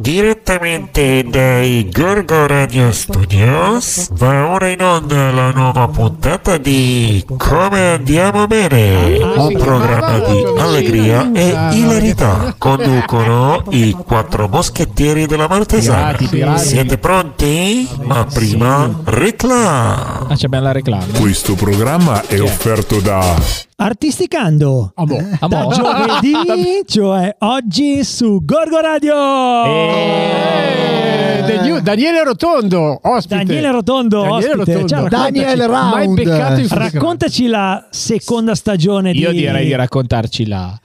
Direttamente 0.00 1.26
dai 1.28 1.86
Gorgo 1.92 2.46
Radio 2.46 2.90
Studios 2.90 4.08
va 4.12 4.48
ora 4.48 4.68
in 4.68 4.80
onda 4.80 5.30
la 5.30 5.50
nuova 5.50 5.88
puntata 5.88 6.56
di 6.56 7.22
Come 7.36 7.92
andiamo 7.92 8.46
bene, 8.46 9.18
un 9.18 9.52
programma 9.58 10.18
di 10.20 10.42
allegria 10.56 11.30
e 11.34 11.54
hilarità. 11.72 12.54
Conducono 12.56 13.62
i 13.68 13.92
quattro 13.92 14.48
moschettieri 14.48 15.26
della 15.26 15.46
pirati. 15.48 16.26
Siete 16.56 16.96
pronti? 16.96 17.86
Ma 18.02 18.24
prima 18.24 18.90
reclama. 19.04 20.28
Ah, 20.28 20.34
c'è 20.34 20.48
bella 20.48 20.68
la 20.68 20.72
reclama. 20.72 21.04
Questo 21.18 21.54
programma 21.54 22.26
è 22.26 22.40
offerto 22.40 23.00
da 23.00 23.68
Artisticando 23.82 24.92
Ah, 24.94 25.04
boh. 25.06 25.16
Ah, 25.40 25.48
da 25.48 25.64
boh. 25.64 25.72
giovedì, 25.72 26.82
cioè 26.86 27.34
oggi 27.38 28.04
su 28.04 28.40
Gorgo 28.44 28.78
Radio. 28.78 29.14
Eh, 29.64 31.42
Degli- 31.46 31.78
Daniele 31.78 32.22
Rotondo, 32.22 33.00
ospite. 33.02 33.36
Daniele 33.44 33.70
Rotondo, 33.70 34.20
Daniele 34.20 34.52
ospite. 34.52 34.72
Rotondo. 34.74 34.94
Raccontaci- 35.08 35.32
Daniel 35.32 35.68
Round. 35.68 36.68
Raccontaci 36.72 37.46
la 37.46 37.86
seconda 37.90 38.54
stagione 38.54 39.12
Io 39.12 39.30
di 39.30 39.38
direi 39.38 39.64
di 39.64 39.74
raccontarci 39.74 40.46
la 40.46 40.78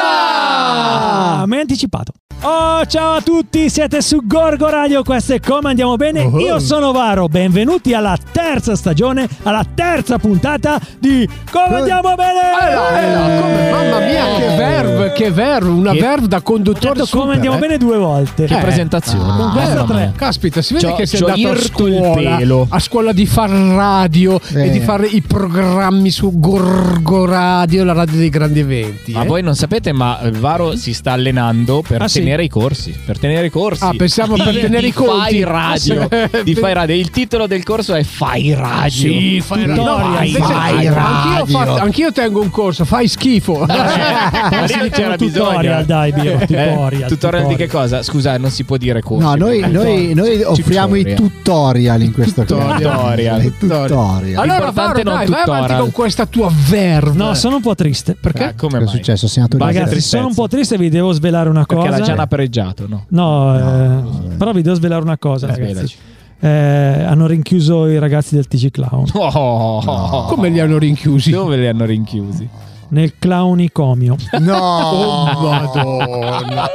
Ah, 0.00 1.44
mi 1.46 1.54
hai 1.56 1.60
anticipato. 1.62 2.12
Oh, 2.44 2.84
ciao 2.86 3.14
a 3.18 3.20
tutti, 3.20 3.70
siete 3.70 4.02
su 4.02 4.18
Gorgo 4.24 4.68
Radio, 4.68 5.04
questo 5.04 5.32
è 5.34 5.38
Come 5.40 5.68
Andiamo 5.68 5.94
Bene, 5.94 6.22
Oh. 6.24 6.40
io 6.40 6.58
sono 6.58 6.90
Varo, 6.90 7.28
benvenuti 7.28 7.94
alla 7.94 8.18
terza 8.32 8.74
stagione, 8.74 9.28
alla 9.44 9.64
terza 9.72 10.18
puntata 10.18 10.80
di 10.98 11.28
Come 11.52 11.76
Andiamo 11.76 12.14
Bene! 12.16 12.40
Eh 12.40 12.74
no, 12.74 12.88
eh 12.88 13.40
come- 13.40 13.70
mamma 13.70 13.98
mia, 14.00 14.24
che 14.38 14.56
verve, 14.56 15.12
che 15.12 15.30
verve, 15.30 15.68
una 15.70 15.92
Che- 15.92 16.00
verve 16.00 16.26
da 16.26 16.38
Ho 16.38 16.42
conduttore 16.42 16.94
detto 16.94 17.16
Come 17.16 17.34
Andiamo 17.34 17.56
eh. 17.56 17.60
Bene 17.60 17.78
due 17.78 17.96
volte. 17.96 18.46
Che 18.46 18.58
Eh. 18.58 18.60
presentazione. 18.60 19.36
Con 19.36 19.50
questa 19.52 19.84
tre. 19.84 20.12
Caspita, 20.16 20.62
si 20.62 20.74
vede 20.74 20.86
C'ho- 20.88 20.94
che 20.96 21.06
sei 21.06 21.20
andato 21.20 21.48
a 21.48 21.56
scuola, 21.62 22.36
pelo. 22.36 22.66
a 22.68 22.78
scuola 22.80 23.12
di 23.12 23.26
far 23.26 23.50
radio 23.50 24.40
Eh. 24.52 24.66
e 24.66 24.70
di 24.70 24.80
fare 24.80 25.06
i 25.06 25.20
programmi 25.22 26.10
su 26.10 26.40
Gorgo 26.40 27.24
Radio, 27.24 27.84
la 27.84 27.92
radio 27.92 28.18
dei 28.18 28.30
grandi 28.30 28.58
eventi. 28.58 29.12
Ma 29.12 29.22
eh. 29.22 29.26
voi 29.26 29.42
non 29.42 29.54
sapete, 29.54 29.92
ma 29.92 30.18
Varo 30.40 30.74
si 30.74 30.92
sta 30.92 31.12
allenando 31.12 31.84
per 31.86 32.02
Ah, 32.02 32.08
sì? 32.08 32.30
Tenere 32.32 32.44
i 32.44 32.48
corsi. 32.48 32.98
Per 33.04 33.18
tenere 33.18 33.46
i 33.46 33.50
corsi. 33.50 33.84
Ah, 33.84 33.92
pensavo 33.96 34.36
per 34.36 34.52
Di- 34.52 34.60
tenere 34.60 34.82
di 34.82 34.88
i 34.88 34.92
conti. 34.92 35.18
Fai 35.20 35.42
radio. 35.44 36.08
Sì. 36.32 36.42
di 36.44 36.54
fai 36.54 36.72
radio. 36.74 36.94
Il 36.94 37.10
titolo 37.10 37.46
del 37.46 37.62
corso 37.62 37.94
è 37.94 38.02
Fai 38.04 38.54
radio. 38.54 38.90
Sì, 38.90 39.40
fai 39.44 39.66
radio. 39.66 39.82
Tutorial. 39.82 40.10
No, 40.12 40.24
invece- 40.24 40.38
Fai 40.52 40.72
anch'io, 40.86 40.90
ho 40.90 40.94
radio. 40.94 41.46
fatto- 41.46 41.76
anch'io 41.76 42.12
tengo 42.12 42.40
un 42.40 42.50
corso, 42.50 42.84
fai 42.84 43.08
schifo. 43.08 43.64
Ma 43.66 43.74
Adesso 43.74 44.76
lì 44.76 44.82
mettiamo 44.82 44.90
c'era 44.90 45.08
un 45.10 45.16
tutorial, 45.16 45.60
bisogno. 45.62 45.84
dai, 45.84 46.12
Bio, 46.12 46.32
Eh, 46.40 46.46
tutorial, 46.46 47.08
tutorial 47.08 47.46
di 47.48 47.54
che 47.56 47.64
tutorial. 47.66 47.68
cosa? 47.68 48.02
Scusa, 48.02 48.38
non 48.38 48.50
si 48.50 48.64
può 48.64 48.76
dire 48.76 49.00
corsi. 49.02 49.24
No, 49.24 49.34
noi, 49.34 49.60
perché- 49.60 49.76
noi, 49.76 50.14
noi 50.14 50.42
offriamo 50.42 50.94
i 50.94 51.14
tutorial 51.14 52.02
in 52.02 52.12
questo 52.12 52.44
Tutorial. 52.44 52.80
caso. 52.80 53.46
I 53.46 53.52
tutorial. 53.58 54.36
allora, 54.36 54.64
non 54.64 54.72
dai, 54.74 54.84
vai 55.04 55.16
avanti 55.20 55.32
tutorial. 55.32 55.80
con 55.80 55.90
questa 55.90 56.26
tua 56.26 56.50
verve. 56.68 57.16
No, 57.16 57.34
sono 57.34 57.56
un 57.56 57.62
po' 57.62 57.74
triste. 57.74 58.16
Perché? 58.18 58.44
Ah, 58.44 58.54
come 58.56 58.78
Cosa 58.78 58.92
è 58.92 58.96
successo? 58.96 59.28
Ragazzi, 59.58 60.00
sono 60.00 60.26
un 60.28 60.34
po' 60.34 60.48
triste, 60.48 60.76
vi 60.78 60.88
devo 60.88 61.12
svelare 61.12 61.48
una 61.48 61.64
Perché 61.64 61.88
cosa. 61.88 62.14
l'ha 62.14 62.21
già 62.22 62.62
nappreggiato, 62.62 62.86
no? 62.88 63.04
No, 63.08 63.56
eh, 63.56 64.36
però 64.36 64.52
vi 64.52 64.62
devo 64.62 64.74
svelare 64.76 65.02
una 65.02 65.18
cosa, 65.18 65.46
Eh, 65.46 65.50
ragazzi. 65.50 65.70
svelaci. 65.72 65.96
Eh, 66.40 67.04
hanno 67.04 67.26
rinchiuso 67.28 67.86
i 67.86 67.98
ragazzi 68.00 68.34
del 68.34 68.48
TG 68.48 68.72
Clown 68.72 69.04
Oh, 69.14 70.26
Come 70.26 70.48
li 70.48 70.58
hanno 70.58 70.76
rinchiusi? 70.78 71.30
Dove 71.30 71.56
li 71.56 71.68
hanno 71.68 71.84
rinchiusi? 71.84 72.48
Nel 72.92 73.14
clownicomio. 73.18 74.16
No, 74.40 74.56
Oh, 74.62 75.50
Madonna. 75.50 76.68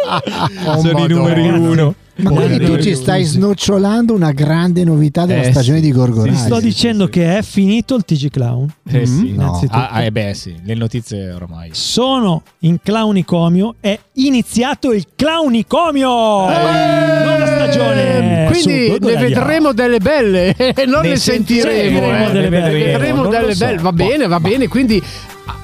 Oh, 0.65 0.79
Sono 0.81 1.05
i 1.05 1.07
numeri 1.07 1.47
uno. 1.47 1.93
ma 2.17 2.31
quindi 2.31 2.65
tu 2.65 2.81
ci 2.81 2.95
stai 2.95 3.23
snocciolando 3.23 4.13
una 4.15 4.31
grande 4.31 4.83
novità 4.83 5.25
della 5.27 5.43
Eh, 5.43 5.51
stagione 5.51 5.77
sì. 5.77 5.83
di 5.85 5.91
Gorgo 5.91 6.23
Sì, 6.23 6.29
Radio. 6.29 6.43
Sto 6.43 6.59
dicendo 6.59 7.07
che 7.07 7.37
è 7.37 7.41
finito 7.43 7.93
il 7.95 8.03
TG 8.03 8.31
Clown. 8.31 8.67
Eh 8.89 9.05
sì. 9.05 9.33
No. 9.33 9.43
Innanzitutto. 9.43 9.77
Ah, 9.77 10.01
eh 10.03 10.11
beh 10.11 10.33
sì, 10.33 10.55
le 10.63 10.73
notizie 10.73 11.31
ormai. 11.31 11.69
Sono 11.73 12.41
in 12.59 12.77
clownicomio. 12.81 13.75
È 13.79 13.97
iniziato 14.13 14.93
il 14.93 15.05
clownicomio. 15.15 16.07
Nuova 16.09 17.45
stagione. 17.45 18.47
Eh, 18.47 18.49
Quindi 18.51 18.97
ne 18.99 19.15
vedremo 19.17 19.71
delle 19.73 19.99
belle 19.99 20.55
e 20.55 20.85
non 20.87 21.01
Ne 21.03 21.09
ne 21.09 21.15
sentiremo. 21.17 21.99
sentiremo 21.99 22.27
eh. 22.27 22.31
delle 22.31 22.41
Ne 22.41 22.49
belle. 22.49 22.85
vedremo 22.91 23.21
Non 23.21 23.29
delle 23.31 23.53
so. 23.53 23.65
belle. 23.65 23.77
Va 23.81 23.91
bene, 23.91 24.27
va 24.27 24.39
bene. 24.39 24.67
Quindi 24.67 25.01
ah, 25.45 25.55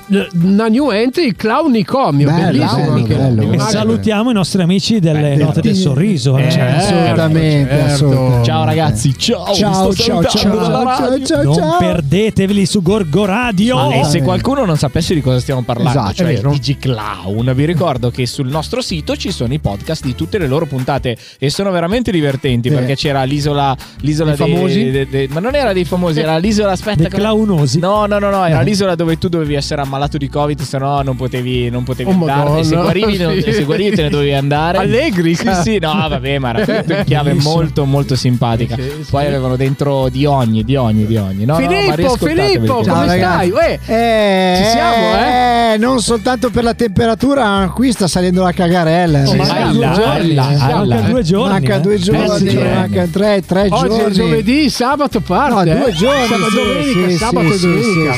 una 0.42 0.68
new 0.68 0.90
entry, 0.92 1.28
il 1.28 1.36
clownicomio. 1.36 2.30
Bello, 2.30 2.46
Bellissimo. 2.66 3.02
bello. 3.02 3.52
E 3.54 3.60
salutiamo 3.60 4.30
i 4.32 4.34
nostri 4.34 4.62
amici 4.62 5.00
delle 5.00 5.36
note 5.36 5.62
del 5.62 5.76
sorriso. 5.76 6.38
eh. 6.38 6.44
Eh, 6.44 6.60
Assolutamente, 6.60 7.70
certo. 7.76 7.94
assolutamente. 7.94 8.44
Ciao 8.46 8.64
ragazzi, 8.66 9.18
ciao. 9.18 9.54
Ciao, 9.54 9.94
ciao, 9.94 10.24
ciao, 10.24 10.24
ciao, 10.24 11.44
non 11.44 11.56
ciao. 11.56 11.78
perdeteveli 11.78 12.66
su 12.66 12.82
Gorgo 12.82 13.26
Radio. 13.26 13.76
Ma 13.76 13.94
e 13.96 14.04
se 14.04 14.22
qualcuno 14.22 14.66
non 14.66 14.78
sapesse 14.78 15.14
di 15.14 15.22
cosa 15.22 15.40
stiamo 15.40 15.62
parlando, 15.64 16.00
Esatto, 16.00 16.14
cioè. 16.14 16.40
TG 16.40 16.78
Clown, 16.80 17.52
vi 17.56 17.66
ricordo 17.66 18.10
che 18.12 18.26
sul 18.26 18.48
nostro 18.48 18.82
sito 18.82 19.16
ci 19.16 19.32
sono 19.32 19.54
i 19.54 19.60
podcast 19.60 20.04
di 20.06 20.16
tutte 20.16 20.38
le 20.38 20.48
loro 20.48 20.66
puntate 20.66 21.18
e 21.40 21.50
sono 21.50 21.72
veramente 21.72 22.12
divertenti 22.12 22.70
Sì. 22.70 22.76
perché 22.76 22.96
c'era 22.96 23.24
l'isola, 23.24 23.76
l'isola 24.02 24.36
Dei 24.36 24.46
dei- 24.46 24.56
famosi? 24.56 24.92
de- 24.92 25.08
de- 25.10 25.28
ma 25.32 25.40
non 25.40 25.56
era 25.56 25.74
dei 25.74 25.86
famosi, 25.86 26.20
era 26.20 26.38
l'isola 26.38 26.72
aspetta 26.72 27.08
Dei 27.08 27.10
clownosi. 27.10 27.80
No, 27.80 28.06
no, 28.06 28.20
no, 28.20 28.30
no, 28.30 28.46
era 28.46 28.62
l'isola 28.62 28.96
dove 28.96 29.18
tu 29.18 29.28
dovevi 29.30 29.54
essere 29.56 29.82
ammalato 29.82 30.02
di 30.18 30.30
Covid, 30.30 30.62
se 30.62 30.78
no 30.78 31.02
non 31.02 31.16
potevi, 31.16 31.70
non 31.70 31.84
potevi 31.84 32.10
Oh, 32.10 32.14
andare. 32.14 32.64
Se 32.64 32.76
guarivi, 32.76 33.42
sì. 33.42 33.54
se 33.54 33.64
guarivi 33.64 33.96
te 33.96 34.02
ne 34.04 34.10
dovevi 34.10 34.34
andare. 34.34 34.78
Allegri, 34.78 35.36
Sì, 35.36 35.50
sì, 35.64 35.80
no, 35.80 35.94
vabbè, 36.08 36.38
ma 36.40 36.50
era 36.56 36.82
tutto 36.82 36.94
in 36.94 37.04
chiave 37.06 37.34
molto, 37.34 37.86
molto 37.86 38.16
simpatica. 38.16 38.76
Sì, 38.76 38.82
sì. 39.04 39.10
Poi 39.10 39.26
avevano 39.26 39.56
dentro 39.56 40.10
di 40.10 40.26
ogni, 40.26 40.64
di 40.64 40.76
ogni, 40.76 41.06
di 41.06 41.16
ogni. 41.18 41.46
No, 41.46 41.60
no, 41.60 41.68
Filippo, 41.68 41.96
riascoltateveli 41.96 42.52
Filippo, 42.54 42.84
Ciao, 42.84 42.94
come 42.94 43.06
ragazzi. 43.08 43.50
stai? 43.50 43.52
Uè, 43.52 43.80
Eh, 43.86 44.62
Ci 44.64 44.70
siamo, 44.70 45.74
eh, 45.74 45.78
Non 45.80 46.00
soltanto 46.02 46.50
per 46.52 46.64
la 46.64 46.74
temperatura, 46.74 47.72
qui 47.74 47.92
sta 47.92 48.08
salendo 48.08 48.44
la 48.44 48.52
cagarella. 48.52 49.22
Oh, 49.24 49.26
Sì. 49.32 49.38
manca 49.38 49.66
due 49.72 49.92
giorni. 49.94 50.38
alla. 50.38 50.44
Manca 50.44 51.10
due 51.10 51.24
giorni. 51.24 51.50
Manca 51.52 51.76
eh. 51.76 51.80
due 51.82 51.98
giorni, 51.98 52.50
eh. 52.50 52.74
manca 52.74 53.08
tre, 53.12 53.42
tre 53.46 53.68
Oggi 53.70 53.88
giorni. 53.88 54.04
è 54.04 54.10
giovedì, 54.12 54.70
sabato 54.70 55.20
parte. 55.22 55.74
No, 55.74 55.80
due 55.80 55.90
eh. 55.90 55.94
giorni. 55.94 56.28
Sabato, 56.28 56.50
sì, 56.50 56.56
domenica, 56.56 57.08
sì, 57.10 57.18
sabato 57.18 57.48
sì, 57.48 57.54
e 57.54 57.58
sì, 57.58 57.66
domenica. 57.68 58.14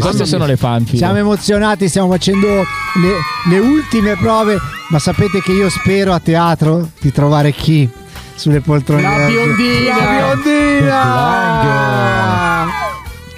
Queste, 0.00 0.24
sono 0.26 0.46
le 0.46 0.56
fan. 0.56 0.84
Siamo 1.16 1.30
emozionati, 1.30 1.88
stiamo 1.88 2.10
facendo 2.10 2.46
le, 2.46 3.14
le 3.48 3.58
ultime 3.58 4.16
prove, 4.16 4.58
ma 4.90 4.98
sapete 4.98 5.40
che 5.40 5.52
io 5.52 5.70
spero 5.70 6.12
a 6.12 6.20
teatro 6.20 6.90
di 7.00 7.10
trovare 7.10 7.52
chi 7.52 7.88
sulle 8.34 8.60
poltrone. 8.60 9.00
La 9.00 9.26
biondina. 9.26 9.96
La 9.96 10.34
biondina! 10.34 12.85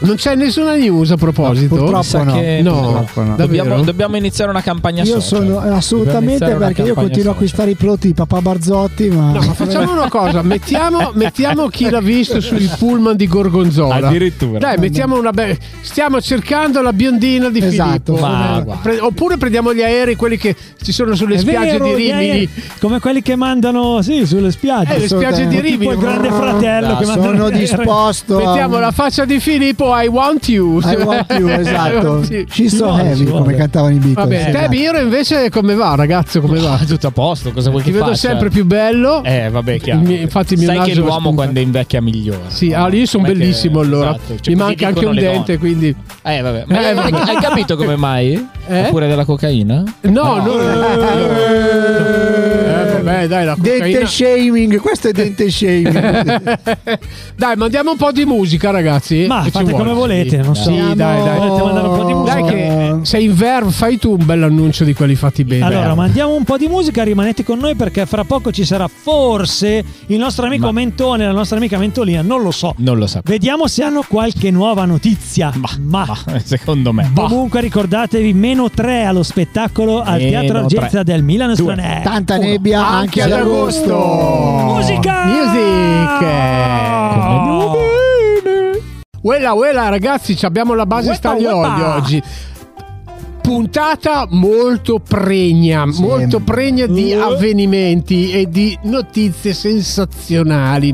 Non 0.00 0.14
c'è 0.14 0.36
nessuna 0.36 0.74
news 0.76 1.10
a 1.10 1.16
proposito. 1.16 1.74
Purtroppo 1.74 2.02
Sa 2.02 2.22
no. 2.22 2.34
che- 2.34 2.60
No. 2.62 2.72
Purtroppo 2.80 3.22
no. 3.22 3.36
Dobbiamo, 3.36 3.82
dobbiamo 3.82 4.16
iniziare 4.16 4.50
una 4.50 4.60
campagna 4.62 5.02
Io 5.02 5.20
social. 5.20 5.44
sono 5.46 5.58
assolutamente 5.74 6.54
perché 6.54 6.82
io 6.82 6.94
continuo 6.94 7.30
a 7.30 7.34
acquistare 7.34 7.72
i 7.72 7.74
prodotti 7.74 8.06
di 8.08 8.14
papà 8.14 8.40
Barzotti, 8.40 9.08
ma, 9.08 9.32
No, 9.32 9.40
ma 9.40 9.52
facciamo 9.54 9.92
una 9.92 10.08
cosa, 10.08 10.42
mettiamo, 10.42 11.10
mettiamo 11.14 11.66
chi 11.68 11.90
l'ha 11.90 12.00
visto 12.00 12.40
sui 12.40 12.70
pullman 12.78 13.16
di 13.16 13.26
Gorgonzola. 13.26 14.06
Addirittura. 14.08 14.58
Dai, 14.58 14.78
mettiamo 14.78 15.18
una 15.18 15.30
be- 15.32 15.58
Stiamo 15.80 16.20
cercando 16.20 16.80
la 16.80 16.92
biondina 16.92 17.48
di 17.50 17.58
Esatto. 17.58 18.14
Filippo. 18.14 18.26
Ma 18.26 18.78
pre- 18.80 19.00
oppure 19.00 19.36
prendiamo 19.36 19.74
gli 19.74 19.82
aerei, 19.82 20.14
quelli 20.14 20.36
che 20.36 20.54
ci 20.80 20.92
sono 20.92 21.14
sulle 21.16 21.34
È 21.34 21.38
spiagge 21.38 21.72
vero, 21.78 21.84
di 21.86 21.94
Rimini. 22.12 22.48
come 22.80 23.00
quelli 23.00 23.20
che 23.22 23.34
mandano 23.36 24.00
sì, 24.02 24.24
sulle 24.26 24.52
spiagge. 24.52 24.94
Eh, 24.94 24.98
le 25.00 25.08
spiagge 25.08 25.46
di. 25.48 25.56
Rimini. 25.60 25.78
tipo 25.78 25.92
il 25.92 25.98
grande 25.98 26.30
fratello 26.30 26.96
che 26.98 27.04
manda 27.06 27.22
sono 27.26 27.50
disposto. 27.50 28.36
Mettiamo 28.36 28.78
la 28.78 28.92
faccia 28.92 29.24
di 29.24 29.40
Filippo, 29.40 29.87
I 29.90 30.06
want 30.08 30.48
you. 30.48 30.80
I 30.82 30.96
want 31.02 31.32
you, 31.32 31.48
esatto. 31.60 32.22
Sì. 32.24 32.46
She's 32.50 32.76
so 32.76 32.94
heavy, 32.96 33.24
ci 33.26 33.30
come 33.30 33.54
cantavano 33.54 33.94
i 33.94 33.98
Beatles. 33.98 34.14
Vabbè, 34.28 34.42
te 34.44 34.48
esatto. 34.50 34.68
Biro 34.68 34.98
invece 35.00 35.50
come 35.50 35.74
va, 35.74 35.94
ragazzo? 35.94 36.40
Come 36.40 36.60
va? 36.60 36.78
Tutto 36.86 37.06
a 37.06 37.10
posto, 37.10 37.52
cosa 37.52 37.70
vuoi 37.70 37.82
Ti 37.82 37.90
che 37.90 37.94
vedo 37.98 38.10
faccia? 38.10 38.28
sempre 38.28 38.48
più 38.50 38.64
bello. 38.64 39.22
Eh, 39.24 39.48
vabbè, 39.50 39.78
chiaro. 39.80 40.00
Mio- 40.00 40.20
infatti 40.20 40.54
il 40.54 40.60
mio 40.60 40.68
Sai 40.68 40.80
che 40.88 40.94
l'uomo 40.94 41.34
quando 41.34 41.60
invecchia 41.60 42.00
migliora. 42.00 42.48
Sì, 42.48 42.72
ah, 42.72 42.88
io 42.88 43.06
sono 43.06 43.24
Com'è 43.24 43.34
che- 43.34 43.38
bellissimo 43.40 43.80
allora. 43.80 44.10
esatto, 44.10 44.36
cioè, 44.40 44.54
Mi 44.54 44.60
manca 44.60 44.86
anche 44.88 45.06
un 45.06 45.14
dente, 45.14 45.56
donne. 45.56 45.58
quindi. 45.58 45.94
Eh, 46.22 46.40
vabbè. 46.40 46.64
Ma 46.66 46.80
Eh, 46.80 46.84
hai, 46.86 46.94
vabbè. 46.94 47.16
hai 47.16 47.36
capito 47.36 47.76
come 47.76 47.96
mai? 47.96 48.48
Eh? 48.66 48.86
Oppure 48.86 49.08
della 49.08 49.24
cocaina? 49.24 49.82
No, 50.02 50.36
no. 50.36 50.60
Eh, 50.60 52.66
vabbè, 53.12 53.26
dai, 53.28 53.44
la 53.44 53.56
Dente 53.58 53.86
cocaina. 53.86 54.06
shaming, 54.06 54.80
questo 54.80 55.08
è 55.08 55.12
dente 55.12 55.50
shaming. 55.50 56.58
Dai, 57.38 57.54
mandiamo 57.56 57.92
un 57.92 57.96
po' 57.96 58.10
di 58.10 58.24
musica, 58.24 58.70
ragazzi. 58.70 59.26
Ma 59.28 59.42
Che 59.44 59.50
fate 59.50 59.70
come 59.70 59.92
volete, 59.92 60.38
non 60.38 60.54
so. 60.56 60.70
Sì, 60.70 60.76
dai, 60.76 60.94
dai. 60.96 61.38
Volete 61.38 61.62
mandare 61.62 61.86
un 61.88 61.96
po' 61.96 62.04
di 62.04 62.12
musica? 62.14 62.34
Dai 62.34 62.44
che 62.44 62.98
sei 63.02 63.24
in 63.26 63.34
verve, 63.34 63.70
fai 63.70 63.98
tu 63.98 64.16
un 64.18 64.24
bel 64.26 64.42
annuncio 64.42 64.84
di 64.84 64.92
quelli 64.94 65.14
fatti 65.14 65.44
bene. 65.44 65.64
Allora, 65.64 65.94
mandiamo 65.94 66.34
un 66.34 66.42
po' 66.44 66.56
di 66.56 66.66
musica, 66.66 67.02
rimanete 67.04 67.44
con 67.44 67.58
noi 67.58 67.74
perché 67.76 68.06
fra 68.06 68.24
poco 68.24 68.50
ci 68.50 68.64
sarà 68.64 68.88
forse 68.88 69.84
il 70.06 70.18
nostro 70.18 70.46
amico 70.46 70.66
Ma- 70.66 70.72
Mentone, 70.72 71.24
la 71.26 71.32
nostra 71.32 71.56
amica 71.58 71.78
Mentolina, 71.78 72.22
non 72.22 72.42
lo 72.42 72.50
so. 72.50 72.74
Non 72.78 72.98
lo 72.98 73.06
sapevo. 73.06 73.30
Vediamo 73.32 73.66
se 73.68 73.82
hanno 73.84 74.02
qualche 74.06 74.50
nuova 74.50 74.84
notizia. 74.84 75.52
Ma, 75.54 75.68
Ma 75.80 76.06
secondo 76.42 76.92
me. 76.92 77.10
comunque 77.14 77.60
ricordatevi 77.60 78.32
meno 78.32 78.68
3 78.70 79.04
allo 79.04 79.22
spettacolo 79.22 80.02
al 80.02 80.18
Meno 80.18 80.30
Teatro 80.40 80.58
Argenza 80.58 81.02
del 81.04 81.22
Milan 81.22 81.54
Due. 81.54 81.72
Estranè. 81.72 82.02
Tanta 82.02 82.36
nebbia, 82.36 82.86
Anche 82.98 83.22
ad 83.22 83.30
agosto. 83.30 83.94
Musica! 84.74 85.24
Music! 85.26 86.18
Bene. 88.42 88.80
Uela, 89.20 89.52
uela, 89.52 89.88
ragazzi, 89.88 90.36
ci 90.36 90.44
abbiamo 90.44 90.74
la 90.74 90.84
base 90.84 91.14
staglioli 91.14 91.80
oggi. 91.82 92.20
Puntata 93.40 94.26
molto 94.28 94.98
pregna, 94.98 95.86
molto 95.86 96.40
pregna 96.40 96.86
di 96.86 97.12
Uh. 97.14 97.20
avvenimenti 97.20 98.32
e 98.32 98.48
di 98.50 98.76
notizie 98.82 99.54
sensazionali. 99.54 100.92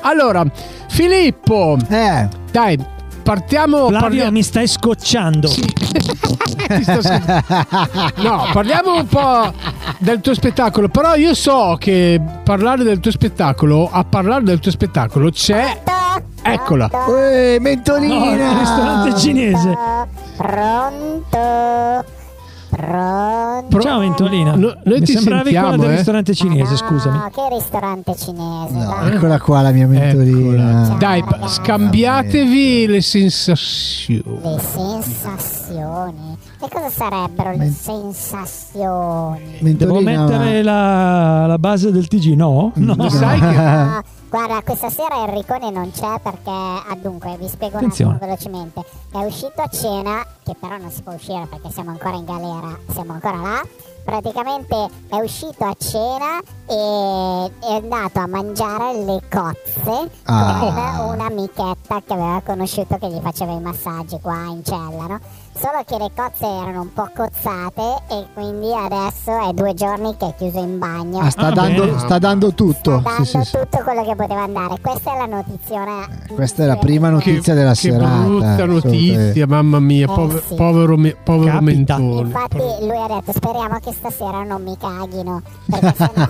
Allora, 0.00 0.44
Filippo, 0.88 1.76
Eh, 1.88 2.28
dai, 2.50 2.78
partiamo. 3.24 3.76
Flavio, 3.88 3.98
parlia- 4.00 4.30
mi 4.30 4.42
stai 4.44 4.68
scocciando. 4.68 5.48
Ti 5.48 6.82
sto 6.84 7.02
sc- 7.02 8.14
no, 8.20 8.46
parliamo 8.52 8.94
un 8.98 9.06
po' 9.06 9.52
del 9.98 10.20
tuo 10.20 10.34
spettacolo. 10.34 10.88
Però 10.88 11.14
io 11.16 11.34
so 11.34 11.76
che 11.78 12.20
parlare 12.44 12.84
del 12.84 13.00
tuo 13.00 13.10
spettacolo, 13.10 13.88
a 13.90 14.04
parlare 14.04 14.44
del 14.44 14.60
tuo 14.60 14.70
spettacolo 14.70 15.30
c'è. 15.30 15.82
Eccola. 16.42 16.88
Uè, 17.08 17.56
No, 17.58 17.62
mentolina. 17.62 18.32
il 18.52 18.58
ristorante 18.58 19.18
cinese. 19.18 19.76
Pronto? 20.36 22.04
Pronto? 22.76 23.66
Pro- 23.68 23.80
Ciao 23.80 24.00
Ventolina. 24.00 24.54
No, 24.56 24.74
noi 24.84 24.98
Mi 25.00 25.04
ti 25.04 25.12
sembravi 25.12 25.42
sentiamo, 25.44 25.68
quella 25.68 25.82
del 25.82 25.92
eh. 25.92 25.96
ristorante 25.96 26.34
cinese, 26.34 26.70
No, 26.70 26.76
scusami. 26.76 27.18
che 27.32 27.48
ristorante 27.54 28.14
cinese? 28.16 28.72
No, 28.74 28.96
dai. 29.00 29.14
eccola 29.14 29.40
qua 29.40 29.60
la 29.62 29.70
mia 29.70 29.86
mentolina. 29.86 30.82
Eccola. 30.82 30.96
Dai, 30.98 31.22
pa- 31.24 31.46
scambiatevi 31.46 32.86
le 32.86 33.00
sensazioni. 33.00 34.22
Le 34.42 34.58
sensazioni. 34.58 36.36
Che 36.64 36.70
cosa 36.74 36.88
sarebbero 36.88 37.50
le 37.56 37.70
sensazioni? 37.70 39.58
Devo 39.74 39.94
Mentolina, 40.00 40.24
mettere 40.26 40.62
la, 40.62 41.46
la 41.46 41.58
base 41.58 41.90
del 41.92 42.08
TG, 42.08 42.34
no? 42.34 42.72
No. 42.76 42.94
Lo 42.96 43.08
sai 43.10 43.38
che. 43.38 43.46
No, 43.46 44.02
guarda, 44.30 44.62
questa 44.62 44.88
sera 44.88 45.26
Enricone 45.26 45.70
non 45.70 45.90
c'è 45.90 46.18
perché, 46.22 46.48
ah, 46.50 46.96
dunque, 47.00 47.36
vi 47.38 47.48
spiego 47.48 47.76
un 47.76 47.84
Attenzione. 47.84 48.14
attimo 48.14 48.26
velocemente. 48.26 48.82
È 49.12 49.18
uscito 49.24 49.60
a 49.60 49.68
cena, 49.68 50.24
che 50.42 50.54
però 50.58 50.78
non 50.78 50.90
si 50.90 51.02
può 51.02 51.12
uscire 51.12 51.46
perché 51.50 51.70
siamo 51.70 51.90
ancora 51.90 52.16
in 52.16 52.24
galera, 52.24 52.78
siamo 52.88 53.12
ancora 53.12 53.36
là. 53.36 53.62
Praticamente 54.04 54.76
è 55.08 55.16
uscito 55.16 55.64
a 55.64 55.74
cena 55.78 56.38
e 56.68 57.50
è 57.60 57.72
andato 57.72 58.18
a 58.20 58.26
mangiare 58.26 59.02
le 59.02 59.20
cozze 59.30 60.10
Ah. 60.24 60.58
con 60.98 61.14
un'amichetta 61.14 62.02
che 62.06 62.12
aveva 62.12 62.42
conosciuto 62.44 62.98
che 62.98 63.08
gli 63.08 63.20
faceva 63.22 63.52
i 63.52 63.60
massaggi 63.60 64.18
qua 64.20 64.44
in 64.48 64.62
cella, 64.62 65.06
no? 65.06 65.18
Solo 65.56 65.82
che 65.86 65.96
le 65.98 66.10
cozze 66.14 66.44
erano 66.44 66.80
un 66.82 66.92
po' 66.92 67.08
cozzate 67.14 68.02
e 68.10 68.26
quindi 68.34 68.74
adesso 68.74 69.48
è 69.48 69.52
due 69.52 69.72
giorni 69.72 70.14
che 70.16 70.26
è 70.26 70.34
chiuso 70.36 70.58
in 70.58 70.78
bagno. 70.78 71.20
Ah, 71.20 71.30
sta, 71.30 71.46
Ah, 71.46 71.50
dando, 71.52 71.98
sta 71.98 72.18
dando 72.18 72.52
tutto. 72.52 72.98
Sta 73.00 73.08
dando 73.10 73.24
Sì, 73.24 73.38
sì, 73.38 73.44
sì. 73.44 73.56
tutto 73.58 73.78
quello 73.84 74.04
che 74.04 74.14
poteva 74.16 74.42
andare. 74.42 74.74
Questa 74.80 75.14
è 75.14 75.16
la 75.18 75.26
notizione. 75.36 76.26
Questa 76.34 76.64
è 76.64 76.66
la 76.66 76.76
prima 76.76 77.06
Che, 77.08 77.12
notizia 77.14 77.54
della 77.54 77.70
che 77.70 77.76
serata. 77.76 78.06
brutta 78.24 78.66
notizia, 78.66 79.46
mamma 79.46 79.78
mia, 79.80 80.06
Eh, 80.12 80.42
sì. 80.46 80.54
povero, 80.56 80.96
me- 80.96 81.16
povero 81.22 81.60
mentone. 81.60 82.20
Infatti 82.28 82.56
lui 82.80 82.96
ha 83.02 83.06
detto 83.06 83.32
speriamo 83.32 83.78
che 83.78 83.92
stasera 83.92 84.42
non 84.42 84.62
mi 84.62 84.76
caghino. 84.76 85.40
Perché 85.70 85.94
sennò 85.96 86.26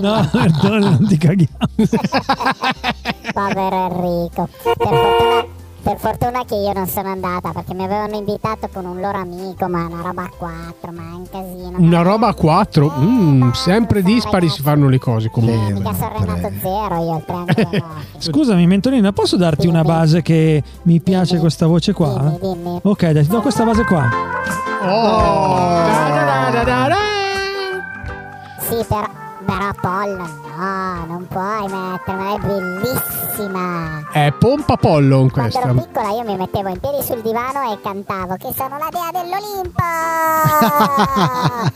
no, 0.00 0.28
perdone, 0.32 0.78
non 0.80 1.06
ti 1.06 1.16
caghiamo. 1.16 1.56
Povero 3.32 3.86
Enrico. 3.86 4.48
Per 4.62 4.74
fortuna, 4.76 5.44
per 5.88 5.96
fortuna 5.98 6.44
che 6.44 6.54
io 6.54 6.70
non 6.74 6.86
sono 6.86 7.08
andata 7.08 7.50
perché 7.52 7.72
mi 7.72 7.82
avevano 7.82 8.14
invitato 8.16 8.68
con 8.70 8.84
un 8.84 9.00
loro 9.00 9.16
amico, 9.16 9.66
ma 9.68 9.86
una 9.86 10.02
roba 10.02 10.24
a 10.24 10.30
quattro, 10.36 10.92
ma 10.92 11.02
è 11.02 11.14
un 11.14 11.24
casino. 11.30 11.78
Una 11.78 12.02
roba 12.02 12.28
a 12.28 12.34
quattro, 12.34 12.92
Eh, 12.94 13.00
Mm, 13.00 13.42
ma 13.42 13.54
sempre 13.54 14.02
dispari 14.02 14.40
Renato- 14.40 14.54
si 14.56 14.62
fanno 14.62 14.88
le 14.90 14.98
cose 14.98 15.28
Eh, 15.28 15.30
comunque. 15.30 15.72
mica 15.72 15.94
sono 15.94 16.12
Renato. 16.18 16.50
Zero 16.60 16.94
io 17.04 17.24
no. 17.26 17.44
Scusami, 18.18 18.66
Mentolina, 18.66 19.12
posso 19.12 19.36
darti 19.38 19.66
una 19.66 19.82
base 19.82 20.20
che 20.20 20.62
mi 20.82 21.00
piace 21.00 21.28
Dimmi. 21.30 21.40
questa 21.40 21.66
voce 21.66 21.92
qua? 21.94 22.34
Dimmi, 22.38 22.54
dimmi. 22.62 22.80
Ok, 22.82 23.06
dai, 23.10 23.22
ti 23.22 23.28
do 23.30 23.40
questa 23.40 23.64
base 23.64 23.84
qua. 23.84 24.08
Oh! 24.82 25.16
Da-da-da-da-da. 25.86 26.96
Sì, 28.60 28.84
però, 28.86 29.08
però 29.46 29.68
Apollo 29.68 30.46
no, 30.58 31.04
non 31.06 31.26
puoi 31.28 31.62
metterla, 31.68 32.34
è 32.34 32.38
bellissima. 32.38 34.08
È 34.12 34.32
pompa 34.38 34.76
pollon 34.76 35.30
Quando 35.30 35.50
questa. 35.52 35.70
ero 35.70 35.80
piccola 35.80 36.10
io 36.10 36.24
mi 36.24 36.36
mettevo 36.36 36.68
in 36.68 36.78
piedi 36.80 37.02
sul 37.04 37.20
divano 37.22 37.72
e 37.72 37.80
cantavo 37.80 38.36
che 38.36 38.52
sono 38.56 38.76
la 38.78 38.88
dea 38.90 39.10
dell'Olimpo. 39.22 39.82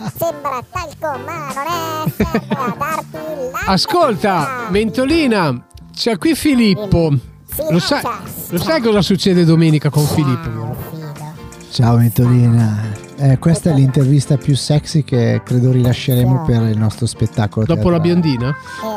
Sembra 0.19 0.61
talco, 0.71 1.19
ma 1.25 1.53
non 1.55 1.67
è 1.67 2.11
serve 2.11 2.57
a 2.57 2.75
darti 2.77 3.19
la 3.53 3.59
Ascolta, 3.73 4.67
Mentolina, 4.69 5.65
c'è 5.95 6.19
qui 6.19 6.35
Filippo. 6.35 7.11
Sì, 7.55 7.63
Lo 7.71 7.79
sai, 7.81 8.03
lo 8.49 8.59
sai 8.59 8.81
cosa 8.81 9.03
succede 9.03 9.45
domenica 9.45 9.91
con 9.91 10.05
Filippo? 10.07 10.49
Ciao, 10.51 10.75
Fido. 10.91 11.15
Ciao 11.71 11.97
mentolina. 11.97 13.02
Eh, 13.23 13.39
questa 13.39 13.71
è 13.71 13.73
l'intervista 13.73 14.37
più 14.37 14.57
sexy 14.57 15.05
che 15.05 15.43
credo 15.45 15.71
rilasceremo 15.71 16.43
per 16.45 16.63
il 16.63 16.77
nostro 16.77 17.07
spettacolo. 17.07 17.65
Dopo 17.65 17.89
la 17.89 18.01
biondina? 18.01 18.53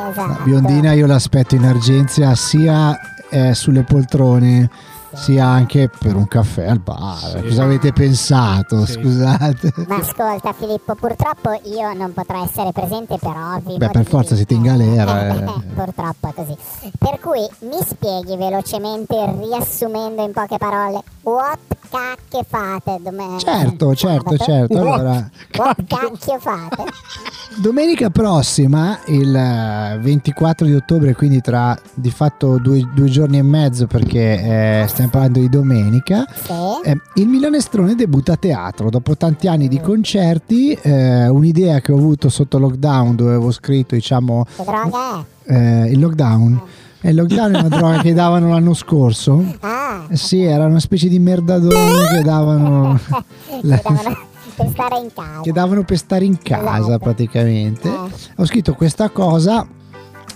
Esatto. 0.10 0.27
La 0.27 0.39
biondina 0.44 0.94
io 0.94 1.06
l'aspetto 1.06 1.54
in 1.54 1.63
argenzia 1.63 2.33
sia 2.33 2.98
eh, 3.30 3.54
sulle 3.54 3.83
poltrone 3.83 4.68
sia 5.16 5.46
anche 5.46 5.90
per 5.90 6.16
un 6.16 6.28
caffè 6.28 6.68
al 6.68 6.80
bar. 6.80 7.18
Sì. 7.18 7.42
Cosa 7.42 7.64
avete 7.64 7.94
pensato? 7.94 8.86
Sì. 8.86 8.94
Scusate. 8.94 9.74
Ma 9.88 9.96
ascolta 9.96 10.54
Filippo, 10.54 10.96
purtroppo 10.96 11.60
io 11.64 11.94
non 11.94 12.14
potrò 12.14 12.44
essere 12.44 12.72
presente 12.72 13.18
per 13.20 13.36
ovvi 13.36 13.78
Beh, 13.78 13.90
per 13.90 14.06
forza 14.06 14.36
siete 14.36 14.54
in 14.54 14.62
galera, 14.62 15.28
eh. 15.36 15.64
purtroppo 15.74 16.30
è 16.30 16.34
così. 16.34 16.56
Per 16.98 17.20
cui 17.20 17.48
mi 17.70 17.82
spieghi 17.84 18.38
velocemente, 18.38 19.16
riassumendo 19.40 20.24
in 20.24 20.32
poche 20.32 20.58
parole, 20.58 21.02
what 21.24 21.60
cacchio 21.90 22.46
fate 22.48 23.00
domenica? 23.02 23.40
Certo, 23.40 23.96
certo, 23.96 24.38
certo. 24.38 24.78
Allora, 24.78 25.30
What 25.56 25.84
cacchio 25.88 26.40
fate? 26.40 26.84
domenica 27.62 28.10
prossima, 28.10 29.00
il 29.08 29.34
eh, 29.36 29.98
24 30.00 30.66
di 30.66 30.74
ottobre, 30.74 31.14
quindi 31.14 31.42
tra 31.42 31.78
di 31.94 32.12
fatto 32.12 32.58
due, 32.58 32.88
due 32.94 33.10
giorni 33.10 33.38
e 33.38 33.44
mezzo, 33.44 33.88
perché 33.88 34.82
eh, 34.82 34.88
stiamo 34.88 35.05
parlando 35.10 35.40
di 35.40 35.50
domenica. 35.50 36.25
Sì? 36.34 36.52
Eh, 36.84 36.98
il 37.16 37.28
Milanestrone 37.28 37.96
debutta 37.96 38.34
a 38.34 38.38
teatro 38.38 38.90
dopo 38.90 39.16
tanti 39.18 39.48
anni 39.48 39.68
di 39.68 39.80
concerti. 39.81 40.72
eh, 40.74 41.28
un'idea 41.28 41.80
che 41.81 41.92
ho 41.92 41.98
avuto 41.98 42.30
sotto 42.30 42.57
lockdown, 42.60 43.16
dove 43.16 43.31
avevo 43.31 43.52
scritto, 43.52 43.96
diciamo, 43.96 44.46
Che 44.56 44.63
droga 44.63 45.25
è? 45.44 45.54
eh, 45.54 45.91
il 45.91 46.00
lockdown. 46.00 46.62
E 47.01 47.10
il 47.10 47.15
lockdown 47.15 47.53
è 47.53 47.60
una 47.60 47.68
droga 47.70 48.01
che 48.01 48.13
davano 48.13 48.50
l'anno 48.50 48.74
scorso. 48.74 49.44
Ah, 49.60 50.06
Eh 50.10 50.15
Sì, 50.18 50.41
era 50.41 50.65
una 50.65 50.80
specie 50.80 51.08
di 51.08 51.20
merdadone 51.20 52.08
che 52.15 52.22
davano, 52.24 53.00
la- 53.62 53.77
che 53.77 53.84
davano 53.84 54.18
per 54.56 54.70
stare 54.70 54.98
in 55.00 55.10
casa. 55.13 55.41
che 55.41 55.51
davano 55.51 55.84
per 55.84 55.98
stare 55.98 56.25
in 56.25 56.38
casa 56.41 56.77
Esatto. 56.77 56.98
praticamente. 57.00 57.88
Eh. 57.89 58.10
Ho 58.38 58.46
scritto 58.46 58.74
questa 58.74 59.10
cosa, 59.10 59.68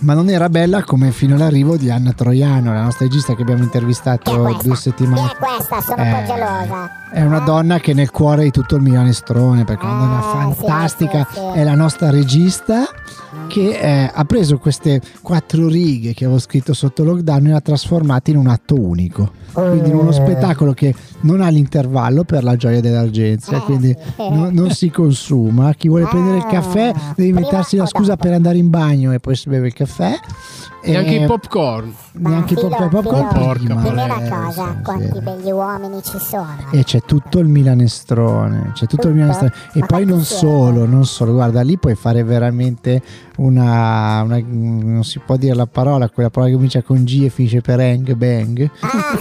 ma 0.00 0.14
non 0.14 0.28
era 0.30 0.48
bella 0.48 0.82
come 0.82 1.10
fino 1.12 1.34
all'arrivo 1.34 1.76
di 1.76 1.90
Anna 1.90 2.12
Troiano, 2.12 2.72
la 2.72 2.82
nostra 2.82 3.06
regista 3.06 3.34
che 3.34 3.42
abbiamo 3.42 3.62
intervistato 3.62 4.40
questa? 4.40 4.62
due 4.62 4.76
settimane 4.76 5.20
Chi 5.20 5.32
è 5.32 5.36
questa? 5.36 5.80
Sono 5.80 6.02
un 6.02 6.08
Eh, 6.08 6.12
po' 6.26 6.32
gelosa. 6.34 6.90
È 7.12 7.22
una 7.22 7.38
donna 7.40 7.78
che 7.80 7.92
nel 7.92 8.10
cuore 8.10 8.44
di 8.44 8.50
tutto 8.50 8.76
il 8.76 8.82
Milanestrone 8.82 9.64
perché 9.64 9.84
è 9.84 9.90
una 9.90 9.98
donna 9.98 10.18
Ah, 10.18 10.52
sì, 10.52 10.54
fantastica, 10.60 11.26
sì, 11.30 11.38
sì. 11.38 11.58
è 11.58 11.64
la 11.64 11.74
nostra 11.74 12.10
regista 12.10 12.84
che 13.48 13.78
eh, 13.78 14.10
ha 14.12 14.24
preso 14.24 14.58
queste 14.58 15.00
quattro 15.20 15.66
righe 15.66 16.14
che 16.14 16.24
avevo 16.24 16.38
scritto 16.38 16.72
sotto 16.72 17.02
lockdown 17.02 17.46
e 17.46 17.48
le 17.48 17.54
ha 17.56 17.60
trasformate 17.60 18.30
in 18.30 18.36
un 18.36 18.46
atto 18.46 18.78
unico. 18.80 19.32
Quindi 19.52 19.88
in 19.88 19.96
uno 19.96 20.12
spettacolo 20.12 20.72
che 20.72 20.94
non 21.22 21.40
ha 21.40 21.48
l'intervallo 21.48 22.22
per 22.22 22.44
la 22.44 22.54
gioia 22.54 22.80
dell'argenzia, 22.80 23.56
Eh, 23.56 23.60
quindi 23.62 23.96
sì. 24.16 24.28
no- 24.30 24.48
non 24.52 24.70
si 24.70 24.90
consuma. 24.90 25.74
Chi 25.74 25.88
vuole 25.88 26.06
prendere 26.06 26.36
il 26.36 26.46
caffè 26.46 26.92
Ah, 26.94 27.12
deve 27.16 27.28
inventarsi 27.30 27.76
la 27.76 27.86
scusa 27.86 28.16
per 28.16 28.32
andare 28.32 28.58
in 28.58 28.70
bagno 28.70 29.10
e 29.12 29.18
poi 29.18 29.34
si 29.34 29.48
beve 29.48 29.66
il 29.66 29.72
caffè. 29.72 29.89
E 30.82 30.96
anche 30.96 31.14
i 31.14 31.26
popcorn. 31.26 31.94
Neanche 32.12 32.54
i 32.54 32.56
popcorn 32.56 32.88
Filo, 32.88 33.02
Porca 33.02 33.52
prima, 33.52 33.82
eh, 33.82 34.24
sì, 34.24 34.30
cosa, 34.30 34.74
sì. 34.76 34.82
quanti 34.82 35.20
begli 35.20 35.50
uomini 35.50 36.02
ci 36.02 36.18
sono? 36.18 36.56
E 36.70 36.84
c'è 36.84 37.02
tutto 37.02 37.38
il 37.38 37.48
Milanestrone, 37.48 38.70
c'è 38.72 38.86
tutto 38.86 39.08
il 39.08 39.12
Tutto? 39.12 39.14
Milanestrone. 39.14 39.52
E 39.74 39.80
Ma 39.80 39.86
poi 39.86 40.04
non 40.06 40.22
solo, 40.22 40.86
non 40.86 41.04
solo, 41.04 41.32
guarda, 41.32 41.60
lì 41.60 41.76
puoi 41.76 41.94
fare 41.94 42.22
veramente 42.22 43.02
una, 43.40 44.22
una- 44.22 44.42
non 44.46 45.02
si 45.04 45.18
può 45.24 45.36
dire 45.36 45.54
la 45.54 45.66
parola, 45.66 46.08
quella 46.10 46.30
parola 46.30 46.50
che 46.50 46.56
comincia 46.56 46.82
con 46.82 47.04
G 47.04 47.22
e 47.24 47.30
finisce 47.30 47.60
per 47.60 47.80
Hang 47.80 48.12
Bang. 48.14 48.70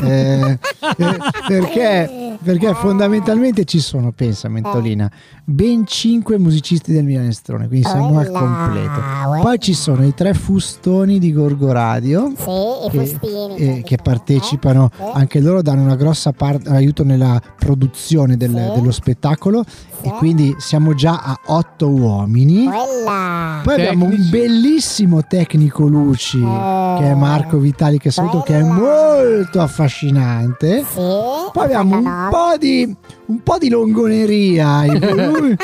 Eh, 0.03 0.59
eh, 0.97 1.17
perché 1.47 2.37
perché 2.41 2.73
fondamentalmente 2.73 3.65
ci 3.65 3.79
sono, 3.79 4.11
pensa 4.13 4.47
Mentolina, 4.47 5.11
ben 5.43 5.85
5 5.85 6.37
musicisti 6.37 6.93
del 6.93 7.03
Milanestrone, 7.03 7.67
quindi 7.67 7.85
siamo 7.85 8.17
al 8.17 8.29
completo. 8.31 9.41
Poi 9.41 9.59
ci 9.59 9.73
sono 9.73 10.05
i 10.05 10.13
tre 10.13 10.33
fustoni 10.33 11.19
di 11.19 11.33
Gorgo 11.33 11.71
Radio. 11.73 12.31
Sì, 12.37 12.89
Che, 12.91 13.05
fustini. 13.05 13.55
eh, 13.57 13.81
che 13.83 13.97
partecipano, 14.01 14.89
Sì. 14.95 15.01
anche 15.13 15.39
loro 15.41 15.61
danno 15.61 15.81
una 15.83 15.95
grossa 15.97 16.31
parte, 16.31 16.69
aiuto 16.69 17.03
nella 17.03 17.41
produzione 17.57 18.37
del- 18.37 18.49
Sì. 18.73 18.79
dello 18.79 18.91
spettacolo. 18.91 19.63
E 20.01 20.09
quindi 20.17 20.55
siamo 20.59 20.93
già 20.93 21.21
a 21.23 21.39
otto 21.47 21.89
uomini. 21.89 22.65
Quella. 22.65 23.61
Poi 23.63 23.73
abbiamo 23.73 24.05
un 24.05 24.27
bellissimo 24.29 25.21
tecnico 25.27 25.85
luci 25.87 26.39
Eh. 26.39 26.95
che 26.99 27.11
è 27.11 27.13
Marco 27.15 27.57
Vitali 27.57 27.97
che 27.97 28.11
saluto 28.11 28.41
che 28.41 28.59
è 28.59 28.63
molto 28.63 29.59
affascinante. 29.61 30.83
Sì. 30.89 30.95
Poi 30.95 31.63
abbiamo 31.63 31.97
un 31.97 32.27
po' 32.29 32.57
di 32.57 32.95
un 33.25 33.43
po' 33.43 33.57
di 33.59 33.69
longoneria 33.69 34.67
ai 34.79 34.99
volumi. 34.99 35.55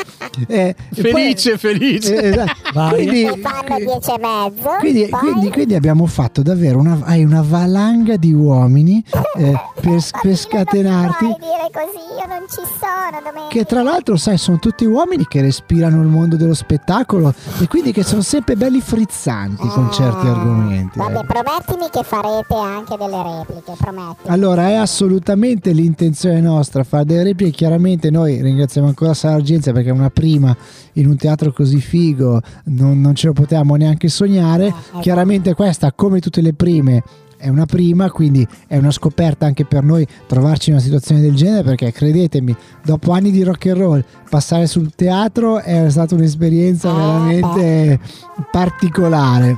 Eh, 0.46 0.74
e 0.94 1.02
poi- 1.02 1.12
Felice, 1.12 1.58
felice. 1.58 2.20
eh, 2.20 2.28
esatto. 2.28 2.54
Quindi, 2.94 3.24
nove. 3.24 3.36
Ne 3.36 3.42
fanno 3.42 3.76
dieci 3.78 4.10
e 4.10 4.18
mezzo. 4.18 4.68
quindi, 4.80 5.08
quindi- 5.08 5.50
quindi 5.50 5.74
abbiamo 5.74 6.06
fatto 6.06 6.42
davvero 6.42 6.78
una, 6.78 7.00
hai 7.04 7.24
una 7.24 7.42
valanga 7.46 8.16
di 8.16 8.32
uomini 8.32 9.02
eh, 9.38 9.52
per, 9.80 10.00
per 10.22 10.36
scatenarti. 10.36 11.24
Non 11.24 11.36
puoi 11.38 11.48
dire 11.50 11.70
così, 11.72 12.04
io 12.18 12.26
non 12.28 12.46
ci 12.48 12.56
sono 12.78 13.20
domenica. 13.24 13.48
Che 13.48 13.64
tra 13.64 13.82
l'altro, 13.82 14.16
sai, 14.16 14.36
sono 14.38 14.58
tutti 14.58 14.84
uomini 14.84 15.24
che 15.26 15.40
respirano 15.40 16.00
il 16.02 16.08
mondo 16.08 16.36
dello 16.36 16.54
spettacolo 16.54 17.32
e 17.60 17.66
quindi 17.68 17.92
che 17.92 18.02
sono 18.02 18.20
sempre 18.22 18.56
belli 18.56 18.80
frizzanti 18.80 19.66
con 19.68 19.90
certi 19.92 20.26
argomenti. 20.26 20.98
Vabbè, 20.98 21.20
eh. 21.20 21.24
promettimi 21.24 21.88
che 21.90 22.02
farete 22.02 22.54
anche 22.54 22.96
delle 22.98 23.22
repliche, 23.22 23.72
prometti. 23.78 24.28
Allora, 24.28 24.68
è 24.68 24.74
assolutamente 24.74 25.72
l'intenzione 25.72 26.40
nostra 26.40 26.84
fare 26.84 27.04
delle 27.04 27.22
repliche. 27.22 27.50
Chiaramente 27.52 28.10
noi 28.10 28.40
ringraziamo 28.42 28.86
ancora 28.88 29.14
Sara 29.14 29.36
Argenzia 29.36 29.72
perché 29.72 29.88
è 29.88 29.92
una 29.92 30.10
prima 30.10 30.24
in 30.34 31.06
un 31.06 31.16
teatro 31.16 31.52
così 31.52 31.78
figo, 31.80 32.40
non, 32.64 33.00
non 33.00 33.14
ce 33.14 33.28
lo 33.28 33.32
potevamo 33.32 33.74
neanche 33.76 34.08
sognare. 34.08 34.66
esatto. 34.66 34.98
Chiaramente 35.00 35.54
questa, 35.54 35.92
come 35.92 36.20
tutte 36.20 36.40
le 36.40 36.52
prime, 36.54 37.02
è 37.38 37.48
una 37.50 37.66
prima, 37.66 38.10
quindi 38.10 38.46
è 38.66 38.78
una 38.78 38.90
scoperta 38.90 39.44
anche 39.44 39.66
per 39.66 39.84
noi 39.84 40.06
trovarci 40.26 40.70
in 40.70 40.76
una 40.76 40.84
situazione 40.84 41.20
del 41.20 41.34
genere 41.34 41.62
perché 41.62 41.92
credetemi, 41.92 42.56
dopo 42.82 43.12
anni 43.12 43.30
di 43.30 43.42
rock 43.42 43.66
and 43.66 43.76
roll, 43.76 44.04
passare 44.30 44.66
sul 44.66 44.90
teatro 44.96 45.58
è 45.60 45.90
stata 45.90 46.14
un'esperienza 46.14 46.88
Eh, 46.90 46.94
veramente 46.94 48.00
particolare. 48.50 49.56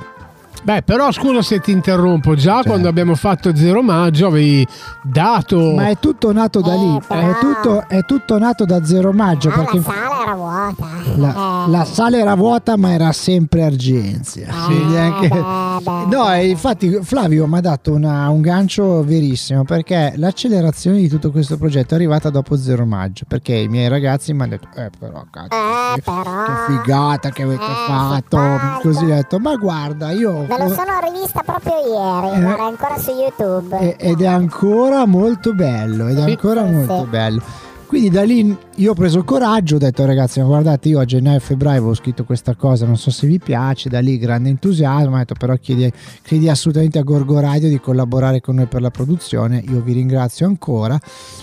Beh, 0.61 0.83
però 0.83 1.11
scusa 1.13 1.41
se 1.41 1.61
ti 1.61 1.71
interrompo. 1.71 2.35
Già 2.35 2.55
Certo. 2.57 2.69
quando 2.71 2.89
abbiamo 2.89 3.15
fatto 3.15 3.55
Zero 3.55 3.81
Maggio 3.81 4.27
avevi 4.27 4.67
dato. 5.03 5.73
Ma 5.77 5.89
è 5.89 5.99
tutto 6.01 6.33
nato 6.33 6.61
da 6.61 6.75
lì, 6.75 6.97
Eh, 6.97 7.01
però- 7.07 7.21
è 7.31 7.39
tutto, 7.39 7.89
è 7.89 8.05
tutto 8.05 8.39
nato 8.39 8.65
da 8.65 8.85
zero 8.85 9.13
maggio 9.13 9.49
Ah, 9.51 9.53
perché 9.53 9.77
la 9.77 9.83
sala 9.83 10.23
era 10.23 10.35
vuota. 10.77 11.17
La, 11.17 11.65
Eh. 11.67 11.71
la 11.71 11.85
sala 11.85 12.17
era 12.19 12.35
vuota 12.35 12.77
ma 12.77 12.93
era 12.93 13.13
sempre 13.13 13.65
Argenzia. 13.65 14.49
Quindi 14.67 14.97
anche- 14.97 15.29
beh, 15.29 15.81
beh, 15.83 16.17
No, 16.17 16.35
infatti 16.35 16.99
Flavio 17.03 17.47
mi 17.47 17.59
ha 17.59 17.61
dato 17.61 17.93
una- 17.93 18.29
un 18.29 18.41
gancio 18.41 19.03
verissimo 19.05 19.65
perché 19.65 20.13
l'accelerazione 20.17 20.99
di 20.99 21.09
tutto 21.09 21.31
questo 21.31 21.57
progetto 21.57 21.95
è 21.95 21.97
arrivata 21.97 22.31
dopo 22.31 22.57
Zero 22.57 22.85
Maggio 22.85 23.25
perché 23.29 23.55
i 23.55 23.69
miei 23.69 23.89
ragazzi 23.89 24.33
mi 24.33 24.43
hanno 24.43 24.51
detto 24.51 24.69
eh 24.77 24.91
però 24.99 25.25
cazzo 25.31 25.55
Eh, 25.55 25.95
che- 25.97 26.03
però. 26.03 26.23
che 26.45 26.53
figata 26.83 27.31
che 27.31 27.43
avete 27.43 27.63
Eh, 27.63 27.87
fatto 27.87 28.37
che 28.39 28.89
così 28.89 29.05
ho 29.05 29.09
detto 29.15 29.39
ma 29.39 29.55
guarda 29.57 30.11
io 30.11 30.33
Me 30.49 30.59
lo 30.59 30.69
sono 30.69 30.99
rivista 31.13 31.43
proprio 31.45 31.75
ieri, 31.75 32.37
Eh. 32.37 32.41
guarda, 32.43 32.65
ancora 32.65 32.99
su 32.99 33.11
YouTube. 33.11 33.97
ed 33.97 34.21
è 34.21 34.27
ancora 34.27 35.07
molto 35.07 35.55
bello 35.55 36.09
ed 36.09 36.19
è 36.19 36.23
Sì, 36.25 36.31
ancora 36.31 36.67
sì, 36.67 36.73
molto 36.73 37.01
sì. 37.03 37.07
bello 37.09 37.43
quindi 37.87 38.11
da 38.11 38.23
lì 38.25 38.57
io 38.79 38.93
ho 38.93 38.95
preso 38.95 39.25
coraggio 39.25 39.75
ho 39.75 39.79
detto 39.79 40.05
ragazzi 40.05 40.39
ma 40.39 40.47
guardate 40.47 40.89
io 40.89 41.01
a 41.01 41.05
gennaio 41.05 41.39
e 41.39 41.41
febbraio 41.41 41.79
avevo 41.79 41.95
scritto 41.95 42.23
questa 42.25 42.55
cosa 42.55 42.87
non 42.87 42.97
so 42.97 43.11
se 43.11 43.27
vi 43.27 43.41
piace 43.41 43.89
da 43.89 43.99
lì 43.99 44.19
grande 44.19 44.51
entusiasmo 44.51 45.15
ho 45.17 45.19
detto 45.19 45.35
però 45.37 45.57
chiedi, 45.57 45.91
chiedi 46.23 46.49
assolutamente 46.49 46.97
a 47.01 47.03
Gorgo 47.03 47.41
Radio 47.41 47.69
di 47.69 47.81
collaborare 47.81 48.41
con 48.41 48.55
noi 48.55 48.67
per 48.67 48.81
la 48.81 48.91
produzione 48.91 49.65
io 49.69 49.81
vi 49.81 49.95
ringrazio 49.95 50.47
ancora 50.47 50.97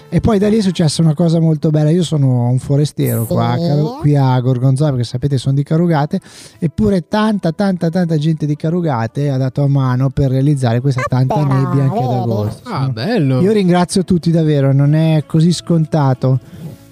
e 0.07 0.21
poi 0.21 0.39
da 0.39 0.47
lì 0.47 0.57
è 0.59 0.61
successa 0.61 1.01
una 1.01 1.13
cosa 1.13 1.41
molto 1.41 1.71
bella 1.71 1.89
io 1.89 2.03
sono 2.03 2.47
un 2.47 2.57
forestiero 2.57 3.23
Sì. 3.25 3.33
qua 3.33 3.57
qui 3.99 4.15
a 4.15 4.39
Gorgonzola 4.39 4.91
perché 4.91 5.03
sapete 5.03 5.37
sono 5.37 5.55
di 5.55 5.63
Carugate 5.63 6.21
eppure 6.57 7.05
tanta 7.09 7.51
tanta 7.51 7.89
tanta 7.89 8.17
gente 8.17 8.45
di 8.45 8.55
Carugate 8.55 9.29
ha 9.29 9.35
dato 9.37 9.61
a 9.61 9.67
mano 9.67 10.09
per 10.09 10.29
realizzare 10.31 10.79
questa 10.79 11.01
tanta 11.05 11.33
Però, 11.35 11.47
nebbia 11.47 11.83
anche 11.83 11.99
ad 11.99 12.11
agosto 12.13 12.69
Ah, 12.69 12.87
bello. 12.87 13.41
io 13.41 13.51
ringrazio 13.51 14.05
tutti 14.05 14.31
davvero, 14.31 14.71
non 14.71 14.93
è 14.95 15.23
così 15.27 15.51
scontato, 15.51 16.39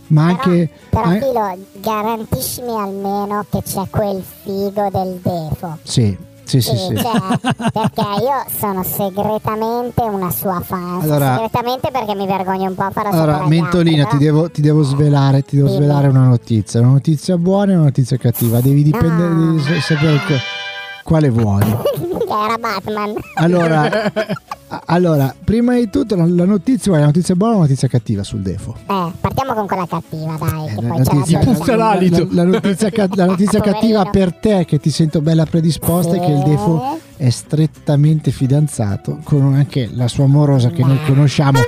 ma 0.08 0.26
anche... 0.26 0.70
Però 0.90 1.04
an- 1.04 1.20
Filo, 1.20 1.58
garantiscimi 1.82 2.70
almeno 2.78 3.46
che 3.50 3.62
c'è 3.64 3.84
quel 3.90 4.22
figo 4.44 4.90
del 4.92 5.20
defo. 5.22 5.78
sì, 5.84 6.18
sì, 6.46 6.60
sì, 6.62 6.76
sì. 6.76 6.96
cioè, 6.98 7.40
perché 7.72 8.02
io 8.22 8.44
sono 8.60 8.84
segretamente 8.84 10.02
una 10.04 10.30
sua 10.30 10.60
fan. 10.60 11.00
Allora- 11.02 11.36
segretamente 11.36 11.90
perché 11.92 12.16
mi 12.16 12.26
vergogno 12.28 12.68
un 12.70 12.76
po' 12.76 12.84
a 12.84 12.92
farla 12.92 13.10
Allora, 13.12 13.48
Mentolina, 13.48 14.06
ti 14.06 14.18
devo, 14.18 14.52
ti 14.52 14.62
devo 14.62 14.84
svelare, 14.84 15.42
ti 15.44 15.56
devo 15.56 15.70
svelare 15.70 16.08
una 16.10 16.26
notizia, 16.26 16.80
una 16.82 16.90
notizia 16.90 17.38
buona 17.38 17.72
e 17.72 17.76
una 17.76 17.86
notizia 17.86 18.18
cattiva, 18.18 18.60
devi 18.60 18.84
dipendere, 18.84 19.32
Ah. 19.32 19.36
devi 19.36 19.60
sa- 19.62 19.82
sapere 19.96 20.20
quale 21.04 21.30
vuoi. 21.30 21.60
che 21.64 22.24
era 22.46 22.58
Batman. 22.58 23.14
Allora, 23.36 23.90
allora, 24.86 25.34
prima 25.44 25.76
di 25.76 25.90
tutto 25.90 26.16
la, 26.16 26.26
la 26.26 26.46
notizia, 26.46 26.86
vuoi 26.92 27.00
la 27.02 27.08
notizia 27.08 27.36
buona 27.36 27.54
o 27.54 27.58
la 27.58 27.64
notizia 27.64 27.88
cattiva 27.88 28.24
sul 28.24 28.40
defo? 28.42 28.76
Eh, 28.90 29.12
partiamo 29.20 29.54
con 29.54 29.68
quella 29.68 29.86
cattiva, 29.88 30.38
dai, 30.40 30.66
che 30.74 30.86
Eh, 30.86 30.88
poi 30.88 31.02
c'è 31.04 31.14
la 31.14 31.22
Ti 31.40 31.46
puzza 31.46 31.64
tua- 31.64 31.76
l'alito. 31.76 32.28
la- 32.32 32.44
la 32.44 32.50
notizia, 32.50 32.90
ca- 32.90 33.08
la 33.14 33.26
notizia 33.26 33.60
cattiva 33.62 34.06
per 34.06 34.34
te 34.34 34.66
che 34.66 34.80
ti 34.80 34.90
sento 34.90 35.22
bella 35.22 35.46
predisposta 35.46 36.16
è 36.16 36.20
che 36.20 36.32
il 36.32 36.42
defo 36.44 37.00
è 37.18 37.30
strettamente 37.30 38.32
fidanzato 38.32 39.20
con 39.24 39.54
anche 39.54 39.90
la 39.94 40.08
sua 40.08 40.24
amorosa 40.26 40.70
che 40.70 40.84
noi 40.84 41.00
conosciamo 41.06 41.60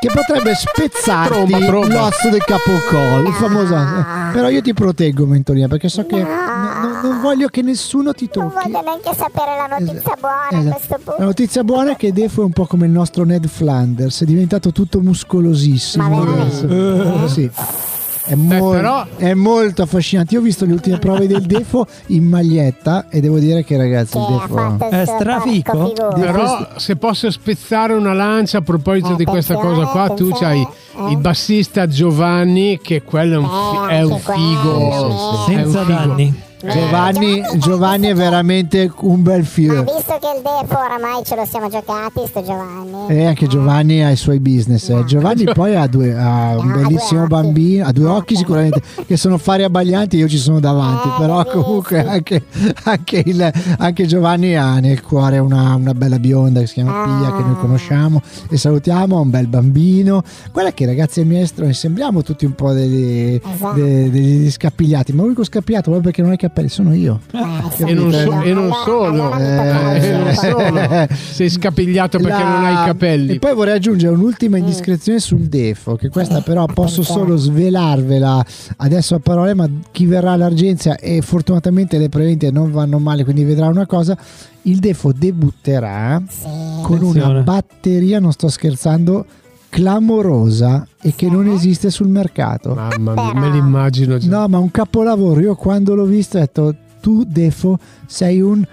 che 0.00 0.08
potrebbe 0.12 0.54
spezzarti 0.56 1.32
Tromba, 1.34 1.58
tromba. 1.66 1.86
l'osso 2.00 2.28
del 2.30 2.44
capocollo 2.44 3.28
il 3.28 3.34
famoso 3.34 3.74
eh, 3.76 4.32
però 4.32 4.48
io 4.48 4.60
ti 4.62 4.72
proteggo 4.74 5.26
Mentolina 5.26 5.68
perché 5.68 5.88
so 5.88 6.04
che 6.06 6.16
No. 6.22 6.28
no- 6.28 7.00
non 7.02 7.20
voglio 7.20 7.48
che 7.48 7.62
nessuno 7.62 8.12
ti 8.12 8.28
Non 8.34 8.50
tocchi 8.50 8.70
voglio 8.70 8.82
neanche 8.82 9.14
sapere 9.14 9.56
la 9.56 9.66
notizia 9.78 9.98
Esatto. 10.00 10.18
buona 10.20 10.48
a 10.50 10.58
Esatto. 10.58 10.74
questo 10.76 10.94
La 10.94 10.98
punto. 11.04 11.22
notizia 11.24 11.64
buona 11.64 11.90
è 11.92 11.96
che 11.96 12.12
Defo 12.12 12.42
è 12.42 12.44
un 12.44 12.52
po' 12.52 12.66
come 12.66 12.86
il 12.86 12.92
nostro 12.92 13.24
Ned 13.24 13.46
Flanders, 13.46 14.22
è 14.22 14.24
diventato 14.24 14.72
tutto 14.72 15.00
muscolosissimo 15.00 16.08
Ma 16.08 16.24
veramente? 16.24 16.64
adesso. 16.64 17.28
Sì. 17.28 17.50
È, 18.26 18.34
mol- 18.34 18.76
però- 18.76 19.06
è 19.16 19.34
molto 19.34 19.82
affascinante. 19.82 20.34
Io 20.34 20.40
ho 20.40 20.42
visto 20.42 20.64
le 20.64 20.72
ultime 20.72 20.98
prove 20.98 21.26
del 21.26 21.42
Defo 21.46 21.86
in 22.06 22.24
maglietta 22.24 23.06
e 23.08 23.20
devo 23.20 23.38
dire 23.38 23.64
che 23.64 23.76
ragazzi 23.76 24.12
Che 24.18 24.18
il 24.18 24.40
Defo 24.48 24.88
È 24.88 25.04
strafico? 25.06 25.92
Però 26.14 26.68
se 26.76 26.96
posso 26.96 27.30
spezzare 27.30 27.92
una 27.94 28.12
lancia 28.12 28.58
a 28.58 28.62
proposito 28.62 29.14
di 29.14 29.24
questa 29.24 29.54
cosa 29.54 29.84
qua, 29.86 30.10
tu 30.10 30.30
c'hai 30.32 30.60
eh. 30.62 31.10
il 31.10 31.18
bassista 31.18 31.86
Giovanni 31.86 32.78
che 32.82 33.02
quello 33.02 33.34
è 33.34 33.38
un, 33.38 33.48
fi- 33.48 33.92
Eh, 33.94 33.98
è 33.98 34.02
un 34.02 34.18
figo. 34.18 35.44
Sì, 35.46 35.52
È 35.54 35.62
un 35.62 35.70
Senza 35.70 35.84
figo. 35.84 35.92
danni. 35.92 36.34
Giovanni, 36.60 37.42
Giovanni 37.58 38.06
è 38.06 38.14
veramente 38.14 38.90
un 39.00 39.22
bel 39.22 39.40
Ma 39.40 39.44
film. 39.44 39.84
visto 39.84 40.18
che 40.18 40.28
il 40.36 40.42
Defo 40.42 40.78
oramai 40.78 41.22
ce 41.24 41.36
lo 41.36 41.44
siamo 41.44 41.68
giocati, 41.68 42.20
sto 42.26 42.42
Giovanni. 42.42 43.08
E 43.08 43.26
anche 43.26 43.46
Giovanni 43.46 44.02
ha 44.02 44.10
i 44.10 44.16
suoi 44.16 44.40
business. 44.40 44.88
eh. 44.88 45.04
Giovanni 45.04 45.44
poi 45.52 45.76
ha, 45.76 45.86
due- 45.86 46.14
ha 46.16 46.56
un 46.56 46.70
Ah, 46.70 46.74
ha 46.74 46.76
bellissimo 46.78 47.20
occhi. 47.20 47.28
bambino, 47.28 47.86
ha 47.86 47.92
due 47.92 48.08
Ah, 48.08 48.12
occhi 48.14 48.36
sicuramente, 48.36 48.80
che 49.06 49.16
sono 49.18 49.36
fari 49.38 49.64
abbaglianti, 49.64 50.16
io 50.16 50.28
ci 50.28 50.38
sono 50.38 50.58
davanti, 50.58 51.08
Eh, 51.08 51.12
però 51.18 51.44
comunque 51.44 52.04
anche, 52.06 52.42
anche 52.84 53.22
il- 53.26 53.52
anche 53.78 54.06
Giovanni 54.06 54.56
ha 54.56 54.80
nel 54.80 55.02
cuore 55.02 55.38
una, 55.38 55.74
una 55.74 55.92
bella 55.94 56.18
bionda 56.18 56.60
che 56.60 56.66
si 56.66 56.74
chiama 56.74 57.04
Pia, 57.04 57.36
che 57.36 57.42
noi 57.42 57.52
Ah. 57.52 57.56
conosciamo 57.60 58.22
e 58.48 58.56
salutiamo, 58.56 59.16
ha 59.16 59.20
un 59.20 59.30
bel 59.30 59.46
bambino. 59.46 60.22
Guarda 60.52 60.72
che 60.72 60.86
ragazzi 60.86 61.20
e 61.20 61.24
miestro, 61.24 61.70
sembriamo 61.72 62.22
tutti 62.22 62.44
un 62.46 62.54
po' 62.54 62.72
degli, 62.72 63.38
Esatto. 63.54 63.74
de- 63.74 64.10
degli 64.10 64.50
scappigliati, 64.50 65.12
ma 65.12 65.22
l'unico 65.22 65.44
scappiato 65.44 65.82
proprio 65.90 66.02
perché 66.02 66.22
non 66.22 66.30
ha 66.30 66.34
i 66.34 66.38
capelli 66.56 66.68
sono 66.70 66.94
io. 66.94 67.20
Eh, 67.32 67.84
E 67.90 67.92
non, 67.94 68.10
so- 68.10 68.40
e 68.42 68.52
non 68.54 68.72
solo, 68.84 69.36
Eh, 69.38 69.98
e 70.00 70.10
non 70.16 70.32
solo. 70.34 71.06
sei 71.32 71.50
scapigliato 71.50 72.18
perché 72.18 72.42
La- 72.42 72.48
non 72.56 72.64
hai 72.64 72.72
i 72.72 72.86
capelli. 72.86 73.34
E 73.34 73.38
poi 73.38 73.54
vorrei 73.54 73.74
aggiungere 73.74 74.14
Mm. 74.14 74.18
un'ultima 74.20 74.56
indiscrezione 74.56 75.18
sul 75.20 75.40
Defo, 75.48 75.96
che 75.96 76.08
questa 76.08 76.40
però 76.40 76.64
posso 76.66 77.02
solo 77.02 77.36
svelarvela 77.36 78.42
adesso 78.78 79.14
a 79.14 79.18
parole, 79.18 79.52
ma 79.54 79.68
chi 79.92 80.06
verrà 80.06 80.32
all'Argenzia 80.32 80.96
e 80.96 81.20
fortunatamente 81.20 81.98
le 81.98 82.08
prevendite 82.08 82.50
non 82.50 82.72
vanno 82.72 82.98
male, 82.98 83.24
quindi 83.24 83.44
vedrà 83.44 83.66
una 83.68 83.86
cosa, 83.86 84.16
il 84.62 84.78
Defo 84.78 85.12
debutterà 85.12 86.22
Sì. 86.26 86.44
con 86.82 86.98
una 87.00 87.08
Attenzione. 87.10 87.42
batteria, 87.42 88.18
non 88.18 88.32
sto 88.32 88.48
scherzando, 88.48 89.26
clamorosa 89.76 90.88
e 91.02 91.12
che 91.14 91.28
non 91.28 91.46
esiste 91.48 91.90
sul 91.90 92.08
mercato. 92.08 92.74
Mamma 92.74 93.12
mia, 93.12 93.34
me 93.34 93.50
l'immagino 93.50 94.16
già. 94.16 94.26
No, 94.26 94.48
ma 94.48 94.58
un 94.58 94.70
capolavoro. 94.70 95.38
Io 95.40 95.54
quando 95.54 95.94
l'ho 95.94 96.06
visto 96.06 96.38
ho 96.38 96.40
detto, 96.40 96.74
tu 97.02 97.24
Defo 97.24 97.78
sei 98.06 98.40
un 98.40 98.64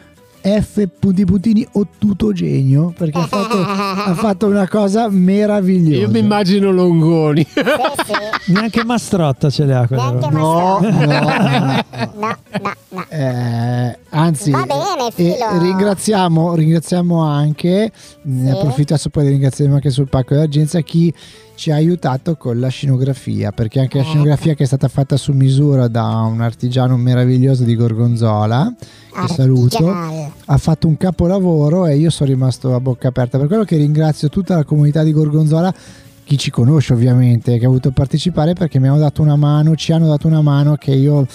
F 0.46 0.86
puntini 1.00 1.26
puntini 1.26 1.68
ottutogenio 1.72 2.94
perché 2.98 3.18
ha 3.18 3.28
fatto, 3.28 3.58
ha 3.62 4.14
fatto 4.14 4.48
una 4.48 4.68
cosa 4.68 5.08
meravigliosa. 5.10 6.02
Io 6.02 6.10
mi 6.10 6.20
immagino 6.20 6.70
Longoni. 6.72 7.48
Sì, 7.50 7.62
sì. 7.64 8.52
Neanche 8.52 8.84
Mastrotta 8.84 9.50
ce 9.50 9.64
le 9.64 9.74
ha 9.74 9.88
quella 9.88 10.12
Neanche. 10.12 10.30
No, 10.30 10.80
no, 10.82 10.90
no. 10.90 11.82
No, 12.16 12.38
no, 12.62 12.76
no. 12.90 13.06
Eh, 13.10 13.98
anzi, 14.10 14.52
Va 14.52 14.66
bene, 14.66 15.08
eh, 15.08 15.12
Filo. 15.12 15.60
ringraziamo, 15.62 16.54
ringraziamo 16.56 17.22
anche, 17.24 17.92
ne 18.24 18.50
Sì. 18.52 18.58
approfitto 18.58 18.94
adesso 18.94 19.10
poi 19.10 19.28
ringraziamo 19.30 19.76
anche 19.76 19.90
sul 19.90 20.10
pacco 20.10 20.36
d'argenza 20.36 20.82
chi 20.82 21.14
ci 21.56 21.72
ha 21.72 21.76
aiutato 21.76 22.36
con 22.36 22.60
la 22.60 22.68
scenografia, 22.68 23.52
perché 23.52 23.80
anche 23.80 23.98
la 23.98 24.04
Eh. 24.04 24.08
scenografia 24.08 24.54
che 24.56 24.64
è 24.64 24.66
stata 24.66 24.88
fatta 24.88 25.18
su 25.18 25.32
misura 25.34 25.88
da 25.88 26.04
un 26.22 26.42
artigiano 26.42 26.98
meraviglioso 26.98 27.64
di 27.64 27.76
Gorgonzola, 27.76 28.74
che 29.12 29.34
saluto, 29.34 29.88
ha 30.46 30.58
fatto 30.58 30.88
un 30.88 30.98
capolavoro 30.98 31.86
e 31.86 31.98
io 31.98 32.10
sono 32.10 32.30
rimasto 32.30 32.74
a 32.74 32.80
bocca 32.80 33.10
aperta. 33.10 33.38
Per 33.38 33.48
quello 33.48 33.64
che 33.64 33.78
ringrazio 33.78 34.30
tutta 34.30 34.56
la 34.56 34.64
comunità 34.64 35.04
di 35.04 35.12
Gorgonzola, 35.14 35.74
chi 36.24 36.38
ci 36.38 36.50
conosce 36.50 36.94
ovviamente, 36.94 37.58
che 37.60 37.66
ha 37.66 37.68
voluto 37.68 37.92
partecipare 37.92 38.54
perché 38.54 38.80
mi 38.80 38.88
hanno 38.88 38.98
dato 38.98 39.22
una 39.22 39.36
mano, 39.36 39.76
ci 39.76 39.92
hanno 39.92 40.08
dato 40.08 40.26
una 40.28 40.42
mano 40.42 40.76
che 40.76 40.92
io 40.92 41.28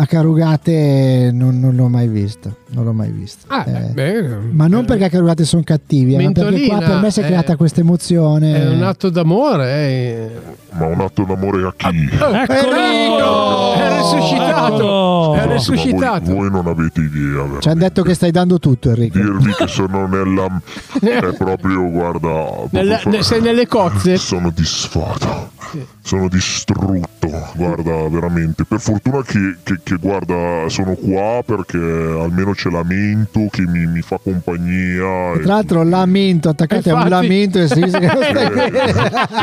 a 0.00 0.06
Carugate 0.06 1.30
non, 1.32 1.58
non 1.58 1.74
l'ho 1.74 1.88
mai 1.88 2.06
vista. 2.06 2.54
Non 2.70 2.84
l'ho 2.84 2.92
mai 2.92 3.10
vista. 3.10 3.44
Ah, 3.48 3.64
Eh, 3.68 3.90
beh, 3.92 4.22
ma 4.52 4.66
non 4.68 4.84
perché 4.84 5.04
a 5.04 5.08
Carugate 5.08 5.44
sono 5.44 5.62
cattivi, 5.64 6.14
eh, 6.14 6.22
ma 6.22 6.30
perché 6.32 6.66
qua 6.68 6.78
per 6.78 7.00
me 7.00 7.10
si 7.10 7.20
è 7.20 7.24
eh, 7.24 7.26
creata 7.26 7.56
questa 7.56 7.80
emozione. 7.80 8.62
È 8.62 8.68
un 8.68 8.82
atto 8.82 9.10
d'amore. 9.10 9.66
eh. 9.70 10.30
Ma 10.70 10.86
un 10.86 11.00
atto 11.00 11.24
d'amore 11.24 11.66
a 11.66 11.74
chi? 11.76 12.08
Eccolo! 12.12 13.74
È 13.74 13.96
risuscitato. 13.96 14.74
Eccolo! 14.76 15.34
È 15.34 15.46
risuscitato. 15.52 16.24
voi, 16.26 16.48
voi 16.48 16.50
non 16.50 16.66
avete 16.66 17.00
idea. 17.00 17.32
veramente. 17.32 17.60
Ci 17.60 17.68
hanno 17.68 17.78
detto 17.80 18.02
che 18.02 18.14
stai 18.14 18.30
dando 18.30 18.58
tutto, 18.58 18.90
Enrico. 18.90 19.18
Dirvi 19.18 19.52
che 19.54 19.66
sono 19.66 20.06
nella. 20.06 20.46
È 21.00 21.34
proprio, 21.36 21.90
guarda. 21.90 22.28
proprio 22.28 22.68
Nelle- 22.70 22.98
fra- 22.98 23.10
ne- 23.10 23.22
sei 23.22 23.40
nelle 23.40 23.66
cozze? 23.66 24.16
Sono 24.18 24.50
disfatto. 24.54 25.50
Sono 26.02 26.28
distrutto. 26.28 27.28
Guarda, 27.54 28.08
veramente. 28.08 28.64
Per 28.64 28.78
fortuna 28.80 29.22
che, 29.22 29.56
che- 29.62 29.80
che, 29.88 29.96
guarda, 30.00 30.68
sono 30.68 30.94
qua 30.94 31.42
perché 31.44 31.78
almeno 31.78 32.52
c'è 32.52 32.68
lamento 32.70 33.46
che 33.50 33.62
mi, 33.62 33.86
mi 33.86 34.00
fa 34.02 34.18
compagnia. 34.22 35.32
e- 35.34 35.40
Tra 35.42 35.54
l'altro, 35.54 35.82
lamento 35.82 36.48
attaccato 36.50 36.90
a 36.94 37.02
un 37.02 37.08
lamento 37.08 37.58
e 37.58 37.68
si 37.68 37.80
dice 37.80 37.98
che 37.98 38.06
non 38.06 38.22
stai 38.22 38.44
eh, 38.44 38.50
bene. 38.50 38.92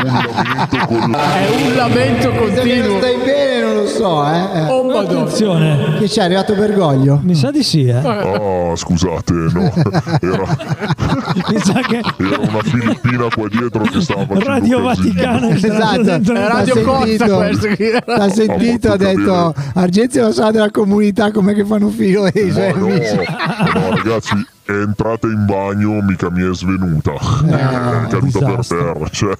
un 0.09 0.15
lamento 0.15 0.77
con 0.87 1.13
È 1.15 1.65
un 1.65 1.75
lamento 1.75 2.21
Se 2.21 2.29
che 2.29 2.37
non 2.37 2.37
continuo. 2.37 2.97
stai 2.99 3.15
bene, 3.25 3.63
non 3.63 3.75
lo 3.75 3.87
so, 3.87 4.27
eh. 4.27 4.37
eh. 4.37 4.61
Oh, 4.69 4.83
madonna. 4.83 5.21
Attenzione, 5.21 5.95
Che 5.99 6.05
c'è, 6.07 6.21
è 6.21 6.25
arrivato 6.25 6.53
Bergoglio? 6.55 7.19
mi 7.23 7.35
sa 7.35 7.51
di 7.51 7.63
sì, 7.63 7.85
eh. 7.85 7.93
Ah, 7.95 8.75
scusate, 8.75 9.33
no. 9.33 9.73
Era, 10.21 10.57
Mi 11.49 11.59
sa 11.59 11.79
che 11.81 12.01
era 12.19 12.37
una 12.39 12.61
filippina 12.63 13.27
qua 13.33 13.47
dietro 13.49 13.83
che 13.83 14.01
stava 14.01 14.25
facendo 14.25 14.43
Radio 14.49 14.83
casino. 14.83 15.13
Vaticano 15.13 15.47
è 15.49 15.53
Esatto. 15.65 16.01
dentro 16.03 16.33
Radio 16.33 16.75
L'ha 16.75 16.81
Cozza 16.81 17.05
sentito. 17.05 17.35
questo. 17.37 17.67
L'ha 18.05 18.29
sentito, 18.29 18.91
ha 18.91 18.97
detto 18.97 19.53
Argenzio 19.73 20.31
sa 20.35 20.51
della 20.51 20.69
comunità 20.69 21.31
come 21.31 21.53
che 21.53 21.63
fanno 21.63 21.87
filo 21.89 22.27
i 22.41 22.47
Ma 22.47 22.51
suoi 22.51 22.73
no, 22.77 22.85
amici. 22.87 23.15
no, 23.73 23.89
ragazzi, 23.95 24.45
è 24.65 24.71
entrata 24.71 25.27
in 25.27 25.45
bagno, 25.45 26.01
mica 26.01 26.29
mi 26.31 26.41
è 26.41 26.53
svenuta. 26.53 27.11
Eh, 27.11 27.51
è 28.05 28.07
caduta 28.09 28.39
per 28.45 28.67
terra. 28.67 28.93
Cioè, 29.15 29.33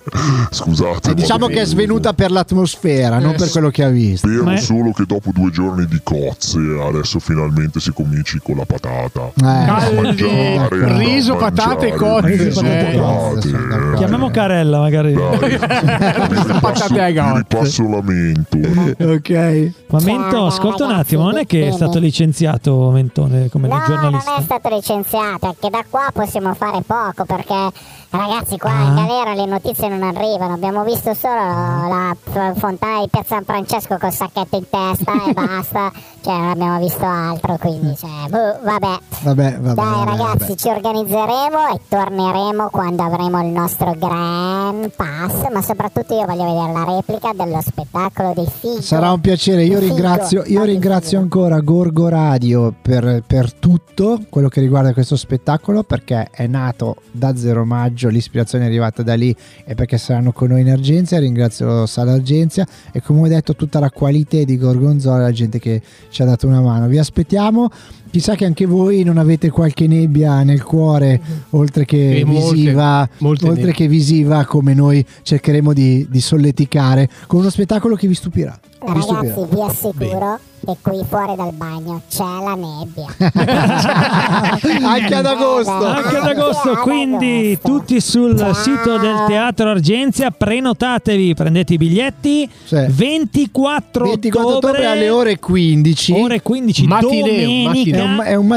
scusate. 0.51 1.12
E 1.12 1.13
diciamo 1.15 1.48
ma- 1.48 1.53
che 1.53 1.62
è 1.62 1.65
svenuta 1.65 2.13
per 2.13 2.32
l'atmosfera, 2.32 3.20
non 3.20 3.36
per 3.36 3.50
quello 3.50 3.70
che 3.70 3.84
ha 3.84 3.89
visto. 3.89 4.27
Spero 4.27 4.50
è- 4.51 4.58
solo 4.58 4.91
che 4.91 5.05
dopo 5.05 5.32
due 5.34 5.50
giorni 5.51 5.86
di 5.88 6.00
cozze 6.03 6.60
adesso 6.88 7.20
finalmente 7.20 7.79
si 7.79 7.91
cominci 7.94 8.39
con 8.41 8.58
la 8.58 8.65
patata. 8.65 9.32
Eh, 9.36 9.94
mangiare, 10.01 10.98
riso, 10.98 11.34
a 11.34 11.38
patate 11.38 11.88
e 11.88 11.94
cozze. 11.96 12.50
Eh, 12.63 12.96
eh. 12.96 13.94
Chiamiamo 13.98 14.29
Carella 14.29 14.79
magari. 14.79 15.13
Dai, 15.13 15.58
Patate 16.62 17.01
ai 17.01 17.13
gozze. 17.13 17.38
ripasso 17.38 17.89
lamento. 17.89 18.58
ok. 19.03 19.72
Ma 19.89 20.00
Mento, 20.01 20.46
ascolta 20.46 20.86
un 20.86 20.91
attimo, 20.91 21.24
non 21.24 21.38
è 21.38 21.46
che 21.46 21.67
è 21.67 21.72
stato 21.72 22.00
licenziato 22.00 22.89
Mentone 22.91 23.50
come 23.50 23.67
No, 23.67 23.75
non 23.75 23.86
giornalista? 23.86 24.38
è 24.38 24.41
stato 24.41 24.70
licenziato, 24.70 25.03
è 25.20 25.56
che 25.60 25.70
da 25.70 25.84
qua 25.90 26.10
possiamo 26.14 26.54
fare 26.54 26.82
poco 26.82 27.26
perché 27.26 27.72
ragazzi 28.10 28.58
qua 28.58 28.72
in 28.72 28.98
Ah. 28.98 29.06
galera 29.06 29.34
le 29.34 29.46
notizie 29.46 29.88
non 29.90 30.04
arrivano, 30.04 30.54
abbiamo 30.54 30.84
visto 30.84 31.14
solo 31.14 31.34
la 31.36 32.16
fontana 32.56 33.02
di 33.02 33.08
Piazza 33.10 33.36
San 33.36 33.44
Francesco 33.44 33.98
col 33.98 34.12
sacchetto 34.12 34.56
in 34.58 34.66
testa 34.70 35.12
e 35.28 35.34
basta, 35.34 35.92
cioè 36.22 36.38
non 36.38 36.50
abbiamo 36.50 36.80
visto 36.80 37.06
altro, 37.06 37.58
quindi 37.58 37.96
cioè, 37.98 38.28
boh, 38.30 38.60
vabbè. 38.64 38.98
Vabbè, 39.24 39.60
vabbè. 39.60 39.74
Dai 39.74 39.86
vabbè, 39.86 40.10
ragazzi, 40.10 40.38
vabbè. 40.40 40.56
ci 40.56 40.68
organizzeremo 40.70 41.68
e 41.74 41.80
torneremo 41.88 42.70
quando 42.70 43.03
avremo 43.03 43.42
il 43.42 43.51
nostro 43.51 43.94
Grand 43.98 44.90
Pass, 44.96 45.50
ma 45.51 45.62
soprattutto 45.62 46.14
io 46.18 46.25
voglio 46.25 46.46
vedere 46.46 46.72
la 46.74 46.84
replica 46.96 47.32
dello 47.34 47.62
spettacolo 47.62 48.34
dei 48.36 48.48
figli. 48.48 48.82
Sarà 48.82 49.12
un 49.12 49.20
piacere, 49.22 49.64
io 49.64 49.79
Figo. 49.79 49.88
ringrazio, 49.94 50.44
io 50.46 50.64
ringrazio 50.64 51.20
ancora 51.20 51.60
Gorgo 51.60 52.08
Radio 52.10 52.74
per, 52.82 53.24
per 53.25 53.53
tutto 53.53 54.20
quello 54.29 54.48
che 54.50 54.62
riguarda 54.62 54.94
questo 54.94 55.16
spettacolo 55.16 55.84
perché 55.84 56.29
è 56.32 56.48
nato 56.48 56.98
da 57.12 57.36
Zero 57.36 57.66
Maggio, 57.66 57.94
l'ispirazione 58.03 58.66
è 58.66 58.68
arrivata 58.68 59.03
da 59.03 59.14
lì 59.16 59.36
e 59.66 59.75
perché 59.75 59.98
saranno 59.98 60.31
con 60.31 60.50
noi 60.50 60.62
in 60.62 60.70
Argenzia, 60.70 61.20
ringrazio 61.20 61.86
Sala 61.86 62.14
Argenzia 62.14 62.66
e 62.92 63.01
come 63.01 63.22
ho 63.22 63.27
detto 63.27 63.55
tutta 63.55 63.79
la 63.79 63.90
qualità 63.90 64.44
di 64.44 64.58
Gorgonzola, 64.58 65.18
la 65.20 65.31
gente 65.31 65.60
che 65.60 65.81
ci 66.10 66.22
ha 66.22 66.25
dato 66.25 66.48
una 66.48 66.62
mano. 66.62 66.88
Vi 66.88 66.98
aspettiamo, 66.98 67.70
chissà 68.12 68.36
che 68.36 68.46
anche 68.46 68.66
voi 68.66 69.03
non 69.03 69.18
avete 69.18 69.50
qualche 69.50 69.88
nebbia 69.88 70.44
nel 70.44 70.64
cuore 70.64 71.20
oltre 71.51 71.86
che 71.86 72.16
Sì, 72.18 72.24
molte, 72.24 72.53
visiva, 72.53 73.10
molte 73.20 73.48
oltre 73.48 73.72
che 73.72 73.88
visiva 73.88 74.46
come 74.46 74.74
noi 74.74 75.05
cercheremo 75.22 75.74
di, 75.74 76.08
di 76.10 76.22
solleticare 76.22 77.10
con 77.27 77.40
uno 77.40 77.50
spettacolo 77.50 77.96
che 77.96 78.08
vi 78.08 78.14
stupirà. 78.14 78.58
Vi 78.94 79.01
stupirà. 79.01 79.29
Ragazzi, 79.31 79.55
vi 79.55 79.62
assicuro 79.62 80.40
che 80.66 80.78
qui 80.82 81.01
fuori 81.08 81.36
dal 81.36 81.54
bagno 81.54 82.01
c'è 82.10 82.24
la 82.24 82.56
nebbia. 82.56 83.06
Anche 84.88 85.16
ad 85.16 85.25
agosto. 85.25 85.72
Anche 85.72 86.18
ad 86.18 86.28
agosto, 86.28 86.70
Anche 86.70 86.80
ad 86.80 86.84
quindi 86.84 87.51
agosto. 87.51 87.70
tutti 87.70 88.01
sul 88.01 88.38
Ciao. 88.38 88.54
sito 88.54 88.98
del 88.98 89.25
Teatro 89.28 89.70
Argenzia, 89.70 90.32
prenotatevi, 90.32 91.34
prendete 91.34 91.74
i 91.74 91.78
biglietti. 91.78 92.50
Sì. 92.64 92.86
24, 92.90 94.06
24 94.06 94.56
ottobre 94.56 94.86
alle 94.86 95.10
ore 95.10 95.40
15. 95.40 96.14
ore 96.14 96.42
15 96.42 96.88
Matinee, 96.88 97.66
domenica. 97.66 97.98
È 97.98 98.01
un, 98.01 98.22
è 98.25 98.36
un 98.36 98.48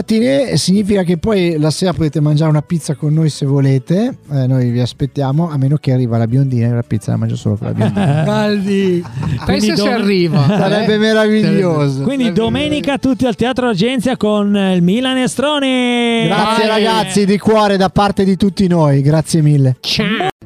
significa 0.57 1.03
che 1.03 1.19
poi 1.19 1.59
la 1.59 1.71
sera 1.71 1.93
potete 1.93 2.21
mangiare 2.21 2.51
una 2.51 2.63
pizza 2.63 2.95
con 2.95 3.13
noi 3.13 3.29
se 3.31 3.47
volete. 3.47 4.19
Eh, 4.31 4.47
noi 4.47 4.71
vi 4.71 4.81
aspettiamo, 4.81 5.51
a 5.51 5.57
meno 5.57 5.77
che 5.77 5.93
arriva 5.93 6.17
la 6.19 6.27
biondina 6.27 6.69
e 6.69 6.71
la 6.71 6.83
pizza 6.83 7.11
la 7.11 7.17
mangio 7.19 7.37
solo 7.37 7.57
con 7.57 7.67
la 7.69 7.73
biondina. 7.75 8.23
Caldi. 8.25 9.05
Pensa 9.45 9.77
se 9.77 9.91
arriva. 9.91 10.47
Sarebbe 10.47 10.95
Eh? 10.95 10.99
Meraviglioso. 11.99 12.03
Quindi 12.03 12.33
domenica 12.33 12.99
tutti 12.99 13.27
al 13.27 13.35
Teatro 13.35 13.69
Argenzia 13.69 14.17
con 14.17 14.55
il 14.57 14.83
Milan 14.83 15.17
Estroni. 15.19 16.25
Grazie 16.27 16.67
Vai. 16.67 16.85
ragazzi 16.85 17.25
di 17.25 17.39
cuore 17.39 17.77
da 17.77 17.89
parte 17.91 18.25
di 18.25 18.37
tutti 18.37 18.67
noi, 18.67 19.03
grazie 19.03 19.43
mille. 19.43 19.77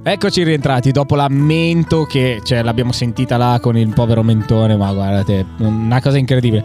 Eccoci 0.05 0.43
rientrati 0.43 0.91
dopo 0.91 1.15
la 1.15 1.29
mento 1.29 2.05
che 2.05 2.41
cioè, 2.43 2.63
l'abbiamo 2.63 2.91
sentita 2.91 3.37
là 3.37 3.59
con 3.63 3.77
il 3.77 3.89
povero 3.95 4.23
mentone, 4.23 4.77
ma 4.77 4.93
guardate, 4.93 5.47
una 5.59 6.01
cosa 6.01 6.19
incredibile. 6.19 6.65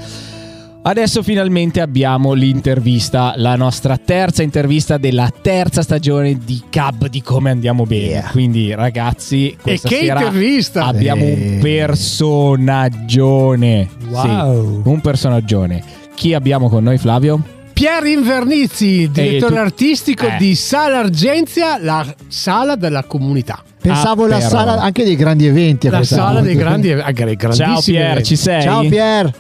Adesso 0.84 1.22
finalmente 1.22 1.82
abbiamo 1.82 2.32
l'intervista, 2.32 3.34
la 3.36 3.58
nostra 3.58 3.98
terza 3.98 4.42
intervista 4.42 4.98
della 4.98 5.30
terza 5.42 5.82
stagione 5.82 6.38
di 6.46 6.64
Cab 6.70 7.08
di 7.08 7.22
come 7.22 7.50
andiamo 7.50 7.84
bene. 7.84 8.24
Quindi 8.32 8.74
ragazzi, 8.74 9.50
E 9.50 9.58
questa 9.62 9.90
che 9.90 9.98
sera 9.98 10.20
intervista! 10.22 10.86
abbiamo 10.86 11.26
Eh. 11.26 11.34
un 11.34 11.60
personaggione. 11.62 13.90
Wow. 14.10 14.82
Sì, 14.84 14.90
un 14.90 15.02
personaggione. 15.02 15.84
Chi 16.16 16.34
abbiamo 16.34 16.70
con 16.70 16.86
noi 16.86 16.98
Flavio? 16.98 17.44
Pier 17.74 18.06
Invernizzi, 18.06 19.10
direttore 19.12 19.56
tu- 19.56 19.60
artistico 19.62 20.26
eh. 20.26 20.38
di 20.40 20.56
Sala 20.56 21.00
Argenzia, 21.00 21.78
la 21.80 22.06
sala 22.28 22.76
della 22.76 23.04
comunità. 23.04 23.62
Pensavo 23.80 24.24
Ah, 24.24 24.28
la 24.30 24.38
però. 24.38 24.50
sala 24.50 24.80
anche 24.82 25.04
dei 25.04 25.16
grandi 25.18 25.46
eventi. 25.48 25.90
La 25.90 26.04
sala 26.04 26.40
dei 26.42 26.56
grandi, 26.56 26.92
ah, 26.94 27.12
grandissimi 27.12 27.54
Ciao 27.56 27.82
Pier, 27.82 28.06
eventi. 28.06 28.24
ci 28.24 28.36
sei? 28.38 28.62
Ciao 28.62 28.88
Pier. 28.88 29.32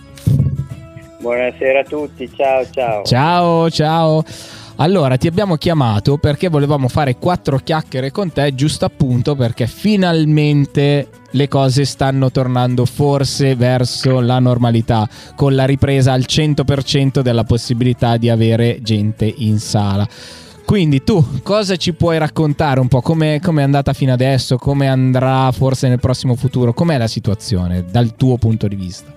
Buonasera 1.19 1.79
a 1.79 1.83
tutti, 1.83 2.29
ciao 2.35 2.65
ciao. 2.69 3.03
Ciao, 3.03 3.69
ciao. 3.69 4.23
Allora, 4.79 5.17
ti 5.17 5.25
abbiamo 5.25 5.55
chiamato 5.55 6.17
perché 6.17 6.49
volevamo 6.49 6.87
fare 6.87 7.17
quattro 7.17 7.57
chiacchiere 7.57 8.11
con 8.11 8.31
te, 8.31 8.53
giusto 8.53 8.85
appunto 8.85 9.35
perché 9.35 9.65
finalmente 9.65 11.07
le 11.31 11.47
cose 11.47 11.83
stanno 11.85 12.29
tornando 12.29 12.85
forse 12.85 13.55
verso 13.55 14.19
la 14.19 14.37
normalità, 14.37 15.09
con 15.35 15.55
la 15.55 15.65
ripresa 15.65 16.13
al 16.13 16.25
100% 16.27 17.21
della 17.21 17.43
possibilità 17.43 18.17
di 18.17 18.29
avere 18.29 18.79
gente 18.83 19.25
in 19.25 19.57
sala. 19.57 20.07
Quindi 20.63 21.03
tu 21.03 21.25
cosa 21.41 21.75
ci 21.77 21.93
puoi 21.93 22.19
raccontare 22.19 22.79
un 22.79 22.87
po'? 22.89 23.01
Come 23.01 23.39
è 23.39 23.61
andata 23.61 23.93
fino 23.93 24.13
adesso? 24.13 24.57
Come 24.57 24.87
andrà 24.87 25.51
forse 25.51 25.87
nel 25.87 25.99
prossimo 25.99 26.35
futuro? 26.35 26.73
Com'è 26.73 26.99
la 26.99 27.07
situazione 27.07 27.83
dal 27.89 28.15
tuo 28.15 28.37
punto 28.37 28.67
di 28.67 28.75
vista? 28.75 29.15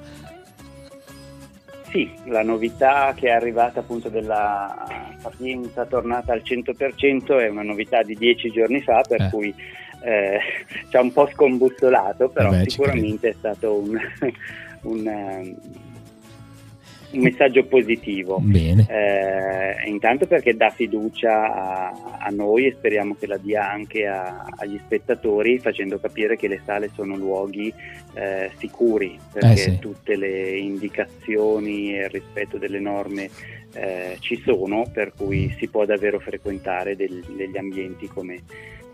Sì, 1.91 2.09
la 2.27 2.43
novità 2.43 3.13
che 3.17 3.29
è 3.29 3.33
arrivata 3.33 3.81
appunto 3.81 4.09
della 4.09 4.87
capienza 5.21 5.85
tornata 5.87 6.33
al 6.33 6.43
100% 6.45 7.41
è 7.41 7.49
una 7.49 7.63
novità 7.63 8.03
di 8.03 8.15
dieci 8.15 8.51
giorni 8.51 8.81
fa, 8.81 9.03
per 9.07 9.23
Eh. 9.23 9.31
cui 9.31 9.55
eh, 10.03 10.39
ci 10.89 10.97
ha 10.97 11.01
un 11.01 11.13
po' 11.13 11.29
scombussolato, 11.33 12.29
però 12.29 12.51
Vabbè, 12.51 12.69
sicuramente 12.69 13.31
è 13.31 13.35
stato 13.37 13.75
un, 13.75 13.99
un, 14.83 15.07
ehm, 15.07 15.55
un 17.13 17.21
messaggio 17.21 17.65
positivo. 17.65 18.39
Bene. 18.41 18.87
Eh, 18.89 19.89
intanto 19.89 20.27
perché 20.27 20.55
dà 20.57 20.71
fiducia 20.71 21.53
a, 21.53 22.17
a 22.21 22.29
noi 22.31 22.67
e 22.67 22.73
speriamo 22.73 23.17
che 23.19 23.27
la 23.27 23.37
dia 23.37 23.69
anche 23.71 24.07
a- 24.07 24.47
agli 24.57 24.79
spettatori 24.85 25.59
facendo 25.59 25.99
capire 25.99 26.37
che 26.37 26.49
le 26.49 26.61
sale 26.65 26.91
sono 26.95 27.17
luoghi 27.17 27.73
eh, 28.15 28.51
sicuri 28.59 29.19
perché 29.33 29.53
Eh, 29.53 29.57
sì. 29.57 29.79
tutte 29.79 30.17
le 30.17 30.57
indicazioni 30.59 31.97
e 31.97 32.05
il 32.05 32.11
rispetto 32.11 32.59
delle 32.59 32.81
norme 32.81 33.31
eh, 33.75 34.17
ci 34.21 34.41
sono 34.45 34.85
per 34.93 35.13
cui 35.17 35.55
si 35.59 35.69
può 35.69 35.85
davvero 35.85 36.19
frequentare 36.19 36.97
del- 36.97 37.25
degli 37.37 37.57
ambienti 37.57 38.09
come, 38.09 38.41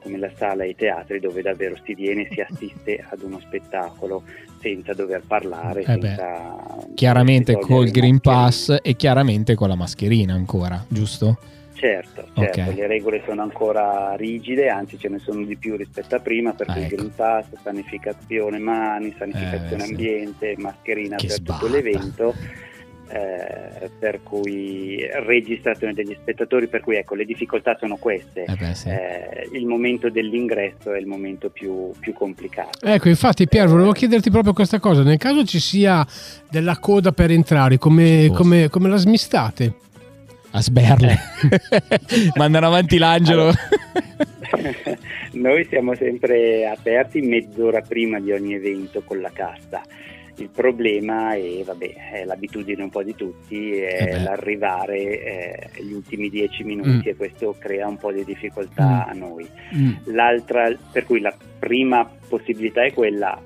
come 0.02 0.18
la 0.18 0.30
sala 0.36 0.64
e 0.64 0.70
i 0.70 0.74
teatri 0.76 1.20
dove 1.20 1.42
davvero 1.42 1.76
si 1.84 1.94
viene 1.94 2.22
e 2.22 2.28
si 2.32 2.40
assiste 2.40 3.04
ad 3.08 3.22
uno 3.22 3.38
spettacolo 3.40 4.22
senza 4.60 4.94
dover 4.94 5.22
parlare 5.26 5.82
Eh 5.82 5.96
beh, 5.98 6.06
senza 6.08 6.56
Chiaramente 6.94 7.58
col 7.58 7.90
Green. 7.90 8.20
Pass 8.20 8.78
e 8.82 8.96
chiaramente 8.96 9.54
con 9.54 9.68
la 9.68 9.74
mascherina 9.74 10.34
ancora, 10.34 10.82
giusto? 10.88 11.38
Certo, 11.74 12.26
certo, 12.34 12.60
Ok. 12.70 12.74
le 12.74 12.86
regole 12.86 13.22
sono 13.26 13.42
ancora 13.42 14.14
rigide, 14.16 14.70
anzi 14.70 14.98
ce 14.98 15.08
ne 15.10 15.18
sono 15.18 15.44
di 15.44 15.56
più 15.56 15.76
rispetto 15.76 16.14
a 16.14 16.20
prima, 16.20 16.52
per 16.54 16.70
Ah, 16.70 16.78
ecco. 16.78 16.94
Green 16.94 17.12
Pass, 17.14 17.44
sanificazione 17.62 18.58
mani, 18.58 19.14
sanificazione 19.18 19.82
Eh, 19.82 19.86
sì. 19.86 19.90
ambiente, 19.90 20.54
mascherina 20.56 21.16
Che 21.16 21.26
per 21.26 21.36
sbatta. 21.36 21.58
tutto 21.66 21.70
l'evento, 21.70 22.34
eh, 23.08 23.90
per 23.98 24.22
cui 24.22 25.06
registrazione 25.24 25.92
degli 25.92 26.16
spettatori, 26.20 26.66
per 26.66 26.80
cui 26.80 26.96
ecco 26.96 27.14
le 27.14 27.24
difficoltà 27.24 27.76
sono 27.78 27.96
queste. 27.96 28.44
Eh 28.44 28.56
beh, 28.56 28.74
sì. 28.74 28.88
Eh, 28.88 29.48
il 29.52 29.66
momento 29.66 30.10
dell'ingresso 30.10 30.92
è 30.92 30.98
il 30.98 31.06
momento 31.06 31.50
più, 31.50 31.92
più 31.98 32.12
complicato. 32.12 32.84
Ecco, 32.84 33.08
infatti, 33.08 33.46
Pier, 33.46 33.68
volevo 33.68 33.92
chiederti 33.92 34.30
proprio 34.30 34.52
questa 34.52 34.80
cosa. 34.80 35.02
Nel 35.02 35.18
caso 35.18 35.44
ci 35.44 35.60
sia 35.60 36.06
della 36.50 36.78
coda 36.78 37.12
per 37.12 37.30
entrare, 37.30 37.78
come, 37.78 38.30
come- 38.32 38.68
come 38.68 38.88
la 38.88 38.96
smistate? 38.96 39.74
A 40.50 40.60
sberle. 40.62 41.16
Mandano 42.36 42.66
avanti 42.66 42.98
l'angelo. 42.98 43.52
Noi 45.32 45.66
siamo 45.68 45.94
sempre 45.94 46.66
aperti 46.66 47.20
mezz'ora 47.20 47.82
prima 47.82 48.18
di 48.20 48.32
ogni 48.32 48.54
evento 48.54 49.02
con 49.04 49.20
la 49.20 49.30
cassa. 49.32 49.82
Il 50.38 50.50
problema 50.50 51.34
è, 51.34 51.62
vabbè, 51.64 51.94
è 52.12 52.24
l'abitudine 52.24 52.82
un 52.82 52.90
po' 52.90 53.02
di 53.02 53.14
tutti, 53.14 53.72
è 53.78 54.14
Eh 54.16 54.22
l'arrivare 54.22 54.98
eh, 54.98 55.82
gli 55.82 55.92
ultimi 55.92 56.28
dieci 56.28 56.62
minuti 56.62 56.88
Mm. 56.88 57.00
e 57.08 57.16
questo 57.16 57.56
crea 57.58 57.86
un 57.88 57.96
po' 57.96 58.12
di 58.12 58.22
difficoltà 58.24 59.06
a 59.06 59.12
noi. 59.12 59.48
Mm. 59.74 59.92
L'altra, 60.14 60.70
per 60.92 61.04
cui 61.06 61.20
la 61.20 61.34
prima 61.58 62.08
possibilità 62.28 62.82
è 62.84 62.92
quella 62.92 63.40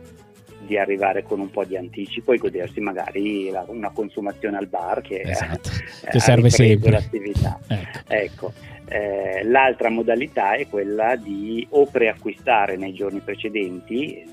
di 0.66 0.76
arrivare 0.76 1.22
con 1.22 1.40
un 1.40 1.50
po' 1.50 1.64
di 1.64 1.76
anticipo 1.76 2.33
e 2.33 2.38
godersi 2.38 2.81
magari 2.81 3.50
la- 3.50 3.64
una 3.68 3.90
consumazione 3.90 4.57
al 4.57 4.66
bar 4.66 5.00
che, 5.00 5.20
Esatto. 5.22 5.68
eh, 6.05 6.11
Che 6.11 6.20
serve 6.20 6.50
sempre. 6.50 6.90
l'attività. 6.90 7.59
Ecco. 7.68 7.98
Ecco, 8.09 8.53
eh, 8.88 9.44
l'altra 9.44 9.88
modalità 9.90 10.55
è 10.55 10.66
quella 10.68 11.14
di 11.16 11.64
o 11.70 11.87
preacquistare 11.87 12.76
nei 12.76 12.92
giorni 12.92 13.20
precedenti, 13.20 14.24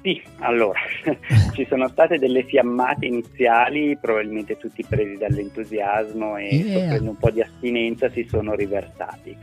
Sì, 0.07 0.21
allora, 0.39 0.79
ci 1.53 1.65
sono 1.67 1.89
state 1.89 2.17
delle 2.17 2.43
fiammate 2.43 3.07
iniziali, 3.07 3.97
probabilmente 3.99 4.55
tutti 4.55 4.81
presi 4.87 5.17
dall'entusiasmo 5.17 6.37
e 6.37 6.45
Yeah. 6.55 6.79
soffrendo 6.79 7.09
un 7.09 7.17
po' 7.17 7.29
di 7.29 7.41
astinenza 7.41 8.09
si 8.11 8.25
sono 8.29 8.55
riversati. 8.55 9.35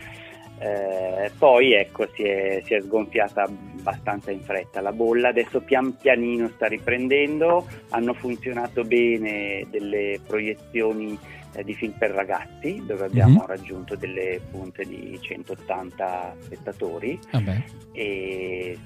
Eh, 0.61 1.31
poi 1.37 1.75
ecco, 1.75 2.09
si 2.15 2.23
è, 2.23 2.63
si 2.65 2.73
è 2.73 2.81
sgonfiata 2.81 3.43
abbastanza 3.43 4.31
in 4.31 4.41
fretta 4.41 4.81
la 4.81 4.93
bolla, 4.93 5.29
adesso 5.29 5.61
pian 5.61 5.95
pianino 5.99 6.49
sta 6.55 6.67
riprendendo, 6.67 7.67
hanno 7.91 8.15
funzionato 8.15 8.85
bene 8.85 9.67
delle 9.69 10.19
proiezioni 10.27 11.19
eh, 11.57 11.63
di 11.63 11.75
film 11.75 11.93
per 11.99 12.13
ragazzi, 12.13 12.83
dove 12.87 13.05
abbiamo 13.05 13.41
Mhm. 13.41 13.47
raggiunto 13.47 13.97
delle 13.97 14.41
punte 14.51 14.85
di 14.85 15.19
180 15.21 16.37
spettatori 16.41 17.19
Vabbè. 17.31 17.63
e 17.93 18.79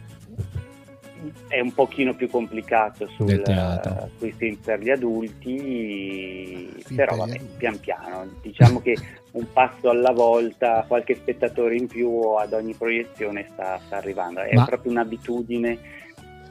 è 1.49 1.61
un 1.61 1.73
pochino 1.73 2.15
più 2.15 2.29
complicato 2.29 3.07
sul, 3.09 3.43
teatro. 3.43 4.11
sui 4.19 4.33
film 4.33 4.57
per 4.57 4.81
gli 4.81 4.91
adulti, 4.91 5.57
Film 6.85 6.97
però 6.97 7.11
per 7.11 7.19
vabbè, 7.19 7.35
adulti. 7.35 7.55
pian 7.57 7.81
piano. 7.81 8.27
Diciamo 8.41 8.81
che 8.81 8.97
un 9.33 9.47
passo 9.53 9.91
alla 9.91 10.13
volta, 10.13 10.85
qualche 10.87 11.15
spettatore 11.15 11.77
in 11.77 11.87
più 11.87 12.33
ad 12.39 12.53
ogni 12.53 12.75
proiezione 12.75 13.47
sta, 13.53 13.81
sta 13.87 13.97
arrivando. 13.97 14.41
È 14.41 14.55
Ma- 14.55 14.65
proprio 14.65 14.93
un'abitudine 14.93 15.79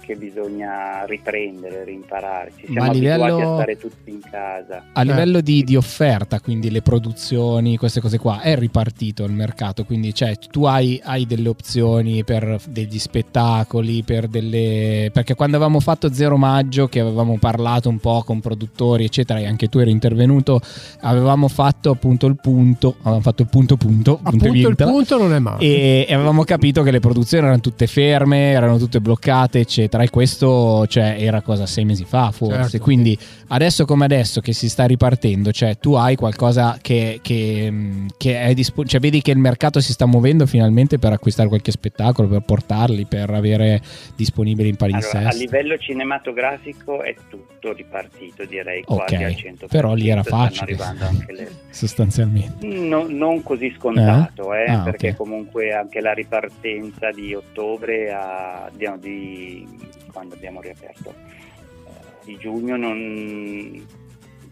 che 0.07 0.15
bisogna 0.15 1.03
riprendere, 1.05 1.83
rimparare. 1.83 2.53
Ci 2.55 2.67
siamo 2.71 2.89
a 2.89 2.93
livello- 2.93 3.23
abituati 3.23 3.41
a 3.41 3.55
stare 3.55 3.77
tutti 3.77 4.09
in 4.09 4.19
casa. 4.21 4.83
A 4.93 5.01
livello 5.01 5.41
di, 5.41 5.65
di 5.65 5.75
offerta, 5.75 6.39
quindi 6.39 6.71
le 6.71 6.81
produzioni, 6.81 7.75
queste 7.75 7.99
cose 7.99 8.17
qua, 8.17 8.39
è 8.39 8.57
ripartito 8.57 9.25
il 9.25 9.33
mercato, 9.33 9.83
quindi 9.83 10.13
cioè, 10.13 10.37
tu 10.49 10.63
hai, 10.63 11.01
hai 11.03 11.25
delle 11.25 11.49
opzioni 11.49 12.23
per 12.23 12.57
degli 12.69 12.97
spettacoli, 12.97 14.03
per 14.03 14.27
delle... 14.27 15.09
perché 15.11 15.35
quando 15.35 15.57
avevamo 15.57 15.81
fatto 15.81 16.13
Zero 16.13 16.37
Maggio, 16.37 16.87
che 16.87 17.01
avevamo 17.01 17.37
parlato 17.37 17.89
un 17.89 17.99
po' 17.99 18.23
con 18.25 18.39
produttori, 18.39 19.03
eccetera, 19.03 19.39
e 19.39 19.45
anche 19.45 19.67
tu 19.67 19.79
eri 19.79 19.91
intervenuto, 19.91 20.61
avevamo 21.01 21.49
fatto 21.49 21.89
appunto 21.89 22.27
il 22.27 22.37
punto, 22.41 22.95
avevamo 22.99 23.21
fatto 23.21 23.41
il 23.41 23.49
punto 23.49 23.75
punto, 23.75 24.15
punto 24.15 24.19
Appunto, 24.23 24.45
il 24.45 24.51
vinta. 24.51 24.85
punto 24.85 25.17
non 25.17 25.33
è 25.33 25.39
male. 25.39 25.63
E, 25.63 26.05
e 26.07 26.13
avevamo 26.13 26.43
capito 26.43 26.81
che 26.83 26.91
le 26.91 26.99
produzioni 26.99 27.43
erano 27.43 27.59
tutte 27.59 27.87
ferme, 27.87 28.51
erano 28.51 28.77
tutte 28.77 29.01
bloccate, 29.01 29.59
eccetera. 29.59 29.96
E 30.03 30.09
questo 30.09 30.85
cioè, 30.87 31.15
era 31.19 31.41
cosa 31.41 31.65
sei 31.65 31.85
mesi 31.85 32.05
fa, 32.05 32.31
forse. 32.31 32.61
Certo. 32.69 32.79
Quindi 32.79 33.17
adesso 33.47 33.85
come 33.85 34.05
adesso 34.05 34.41
che 34.41 34.53
si 34.53 34.69
sta 34.69 34.85
ripartendo, 34.85 35.51
cioè 35.51 35.77
tu 35.77 35.93
hai 35.93 36.15
qualcosa 36.15 36.77
che, 36.81 37.19
che, 37.21 37.71
che 38.17 38.39
è 38.41 38.53
disponibile, 38.53 38.89
cioè 38.91 38.99
vedi 38.99 39.21
che 39.21 39.31
il 39.31 39.37
mercato 39.37 39.79
si 39.79 39.91
sta 39.93 40.05
muovendo 40.05 40.45
finalmente 40.45 40.97
per 40.99 41.11
acquistare 41.13 41.47
qualche 41.47 41.71
spettacolo, 41.71 42.27
per 42.27 42.41
portarli, 42.41 43.05
per 43.05 43.29
avere 43.29 43.81
disponibili 44.15 44.69
in 44.69 44.75
Allora, 44.79 44.97
a 44.97 45.01
palinsesto. 45.11 45.37
livello 45.39 45.77
cinematografico 45.77 47.01
è 47.01 47.15
tutto 47.29 47.73
ripartito, 47.73 48.45
direi 48.45 48.83
quasi 48.83 49.15
Ok, 49.15 49.21
al 49.21 49.31
100%. 49.31 49.67
però 49.67 49.93
lì 49.93 50.09
era 50.09 50.23
facile. 50.23 50.75
le, 51.27 51.49
Sostanzialmente. 51.69 52.65
No- 52.67 53.07
non 53.07 53.43
così 53.43 53.73
scontato, 53.77 54.53
eh, 54.53 54.65
Ah, 54.69 54.81
perché 54.81 55.09
ok. 55.09 55.15
comunque 55.15 55.71
anche 55.73 56.01
la 56.01 56.13
ripartenza 56.13 57.11
di 57.11 57.33
ottobre 57.33 58.11
a, 58.11 58.69
di, 58.75 58.85
di- 58.99 59.67
quando 60.17 60.33
abbiamo 60.33 60.61
riaperto 60.61 61.13
eh, 61.13 62.25
di 62.25 62.37
giugno 62.37 62.75
non, 62.75 63.85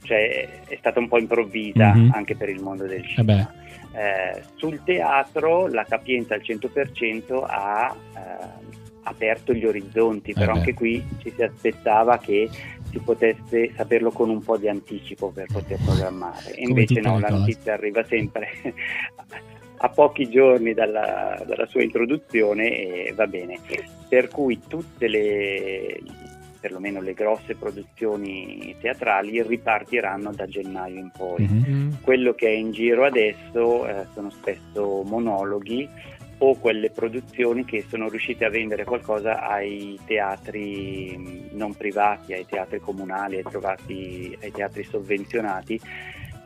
cioè, 0.04 0.64
è 0.68 0.76
stata 0.78 1.00
un 1.00 1.08
po' 1.08 1.18
improvvisa 1.18 1.92
Mhm. 1.96 2.12
anche 2.14 2.36
per 2.36 2.50
il 2.50 2.62
mondo 2.62 2.86
del 2.86 3.02
Eh 3.04 3.08
cinema. 3.08 3.52
Eh, 3.96 4.44
sul 4.56 4.84
teatro 4.84 5.68
la 5.68 5.84
capienza 5.86 6.36
al 6.36 6.42
100% 6.44 7.44
ha 7.48 7.96
eh, 8.16 8.74
aperto 9.04 9.54
gli 9.54 9.66
orizzonti, 9.66 10.34
però 10.34 10.54
anche 10.54 10.74
qui 10.76 11.04
ci 11.22 11.32
si 11.36 11.42
aspettava 11.42 12.18
che 12.20 12.48
si 12.92 13.00
potesse 13.00 13.72
saperlo 13.76 14.12
con 14.12 14.30
un 14.30 14.44
po' 14.44 14.58
di 14.58 14.68
anticipo 14.68 15.32
per 15.32 15.48
poter 15.52 15.80
programmare. 15.84 16.54
E 16.54 16.64
invece 16.64 17.00
no, 17.02 17.20
la 17.20 17.30
notizia 17.30 17.74
arriva 17.74 18.04
sempre 18.06 18.50
a 19.78 19.90
pochi 19.90 20.30
giorni 20.30 20.74
dalla, 20.74 21.42
dalla 21.46 21.66
sua 21.68 21.84
introduzione 21.84 22.70
e 23.08 23.14
va 23.16 23.28
bene. 23.28 23.60
Per 24.08 24.28
cui 24.30 24.60
tutte 24.68 25.08
le 25.08 26.00
perlomeno 26.60 27.00
le 27.00 27.14
grosse 27.14 27.54
produzioni 27.54 28.76
teatrali 28.82 29.40
ripartiranno 29.44 30.32
da 30.34 30.48
gennaio 30.48 31.00
in 31.00 31.12
poi 31.16 31.44
Mhm. 31.48 31.64
Mm. 31.70 31.92
quello 32.02 32.34
che 32.34 32.48
è 32.48 32.52
in 32.52 32.72
giro 32.72 33.06
adesso 33.06 33.86
eh, 33.88 34.06
sono 34.16 34.32
spesso 34.32 35.04
monologhi 35.04 35.88
o 36.40 36.56
quelle 36.58 36.90
produzioni 36.90 37.66
che 37.66 37.86
sono 37.88 38.10
riuscite 38.10 38.46
a 38.46 38.50
vendere 38.50 38.84
qualcosa 38.84 39.48
ai 39.48 40.00
teatri 40.08 41.16
mh, 41.16 41.56
non 41.56 41.76
privati, 41.76 42.34
ai 42.34 42.46
teatri 42.48 42.80
comunali, 42.80 43.38
ai, 43.38 43.44
trovati- 43.44 44.36
ai 44.42 44.52
teatri 44.52 44.84
sovvenzionati 44.84 45.80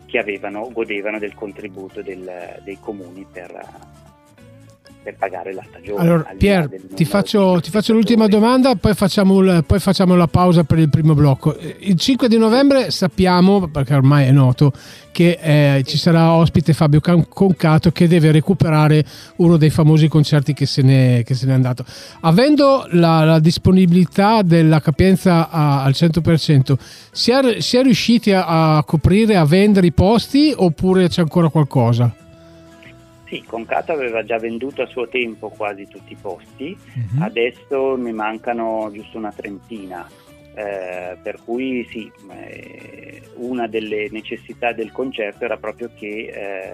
che 0.09 0.17
avevano, 0.17 0.69
godevano 0.71 1.19
del 1.19 1.35
contributo 1.35 2.01
del- 2.01 2.59
dei 2.63 2.77
comuni 2.79 3.25
per, 3.31 3.51
per 5.01 5.15
pagare 5.17 5.53
la 5.53 5.63
stagione. 5.67 6.01
Allora, 6.01 6.33
Pier, 6.37 6.69
ti 6.93 7.05
faccio, 7.05 7.59
ti 7.61 7.69
faccio 7.69 7.93
l'ultima 7.93 8.27
domanda, 8.27 8.75
poi 8.75 8.93
facciamo, 8.93 9.39
il- 9.39 9.63
poi 9.65 9.79
facciamo 9.79 10.15
la 10.15 10.27
pausa 10.27 10.63
per 10.65 10.77
il 10.77 10.89
primo 10.89 11.13
blocco. 11.13 11.55
Il 11.79 11.95
5 11.95 12.27
di 12.27 12.37
novembre 12.37 12.91
sappiamo, 12.91 13.67
perché 13.69 13.93
ormai 13.95 14.27
è 14.27 14.31
noto, 14.31 14.71
che 15.11 15.39
eh, 15.41 15.83
ci 15.85 15.97
sarà 15.97 16.33
ospite 16.33 16.73
Fabio 16.73 16.99
Concato 17.27 17.91
che 17.91 18.07
deve 18.07 18.31
recuperare 18.31 19.03
uno 19.37 19.57
dei 19.57 19.69
famosi 19.69 20.07
concerti 20.07 20.53
che 20.53 20.65
se 20.65 20.81
ne, 20.81 21.23
che 21.25 21.33
se 21.33 21.45
n'è 21.45 21.53
andato. 21.53 21.83
Avendo 22.21 22.85
la, 22.91 23.23
la 23.23 23.39
disponibilità 23.39 24.41
della 24.41 24.79
capienza 24.81 25.49
a- 25.49 25.83
al 25.83 25.93
100%, 25.93 26.77
si 27.11 27.31
è, 27.31 27.61
si 27.61 27.77
è 27.77 27.83
riusciti 27.83 28.31
a, 28.33 28.77
a 28.77 28.83
coprire, 28.83 29.37
a 29.37 29.45
vendere 29.45 29.87
i 29.87 29.91
posti 29.93 30.53
oppure 30.55 31.07
c'è 31.07 31.21
ancora 31.21 31.47
qualcosa? 31.49 32.13
Sì, 33.29 33.43
Concato 33.45 33.91
aveva 33.91 34.23
già 34.23 34.37
venduto 34.39 34.81
a 34.81 34.87
suo 34.87 35.07
tempo 35.07 35.49
quasi 35.49 35.87
tutti 35.87 36.13
i 36.13 36.17
posti, 36.19 36.75
Mhm. 36.95 37.21
adesso 37.21 37.95
ne 37.95 38.11
mancano 38.11 38.89
giusto 38.91 39.19
una 39.19 39.31
trentina. 39.31 40.09
Eh, 40.59 41.17
per 41.21 41.39
cui 41.45 41.85
sì, 41.89 42.11
eh, 42.31 43.21
una 43.35 43.67
delle 43.67 44.07
necessità 44.11 44.73
del 44.73 44.91
concerto 44.91 45.45
era 45.45 45.55
proprio 45.57 45.89
che 45.95 46.07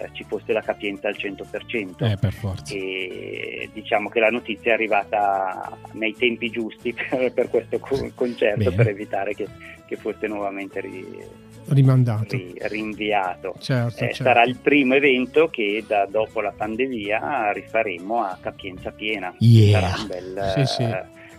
eh, 0.04 0.10
ci 0.14 0.24
fosse 0.28 0.54
la 0.54 0.62
capienza 0.62 1.08
al 1.08 1.16
100%. 1.18 2.04
Eh, 2.12 2.18
per 2.18 2.34
forza. 2.34 2.74
e 2.74 3.70
diciamo 3.74 4.10
che 4.10 4.20
la 4.20 4.30
notizia 4.30 4.72
è 4.72 4.74
arrivata 4.74 5.78
nei 5.94 6.16
tempi 6.18 6.50
giusti 6.50 6.94
per, 7.10 7.32
per 7.34 7.50
questo 7.50 7.78
co- 7.80 8.10
concerto 8.16 8.64
Bene. 8.64 8.76
per 8.76 8.88
evitare 8.88 9.34
che, 9.36 9.48
che 9.86 9.96
fosse 9.98 10.28
nuovamente 10.28 10.80
ri- 10.82 11.44
Rimandato. 11.68 12.36
ri- 12.36 12.54
rinviato. 12.62 13.56
Certo, 13.60 13.96
Eh, 14.04 14.08
certo. 14.14 14.24
Sarà 14.24 14.44
il 14.44 14.58
primo 14.58 14.94
evento 14.96 15.48
che 15.48 15.84
da 15.88 16.06
dopo 16.10 16.42
la 16.42 16.54
pandemia 16.56 17.52
rifaremo 17.52 18.22
a 18.24 18.38
capienza 18.42 18.92
piena. 18.92 19.34
Yeah. 19.40 19.80
Sarà 19.80 20.02
un 20.02 20.08
bel, 20.08 20.52
Sì, 20.56 20.66
sì. 20.66 20.84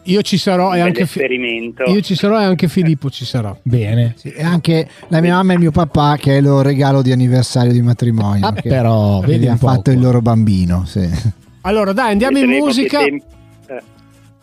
Io 0.07 0.23
ci 0.23 0.39
sarò 0.39 0.75
e 0.75 0.81
anche 0.81 1.07
Fi- 1.07 1.19
esperimento. 1.21 1.85
io 1.85 2.01
ci 2.01 2.15
sarò 2.15 2.41
e 2.41 2.45
anche 2.45 2.69
Filippo 2.69 3.11
ci 3.11 3.25
sarà. 3.25 3.57
Bene. 3.63 4.15
Sì, 4.17 4.29
e 4.31 4.43
anche 4.43 4.89
la 5.09 5.21
mia 5.21 5.35
mamma 5.35 5.53
e 5.53 5.55
il 5.55 5.61
mio 5.61 5.71
papà 5.71 6.17
che 6.17 6.33
è 6.35 6.37
il 6.39 6.45
loro 6.45 6.63
regalo 6.63 7.03
di 7.03 7.13
anniversario 7.13 7.73
di 7.73 7.83
matrimonio. 7.83 8.47
Ah, 8.47 8.53
che- 8.53 8.69
però, 8.69 9.21
vedi 9.21 9.45
gli 9.45 9.47
un 9.49 9.55
ha 9.55 9.57
po' 9.57 9.67
fatto 9.69 9.91
il 9.91 10.01
loro 10.01 10.21
bambino. 10.21 10.85
Sì. 10.87 11.09
Allora, 11.63 11.93
dai, 11.93 12.13
andiamo 12.13 12.39
in 12.39 12.49
musica. 12.49 12.99
tem- 12.99 13.17
eh, 13.17 13.23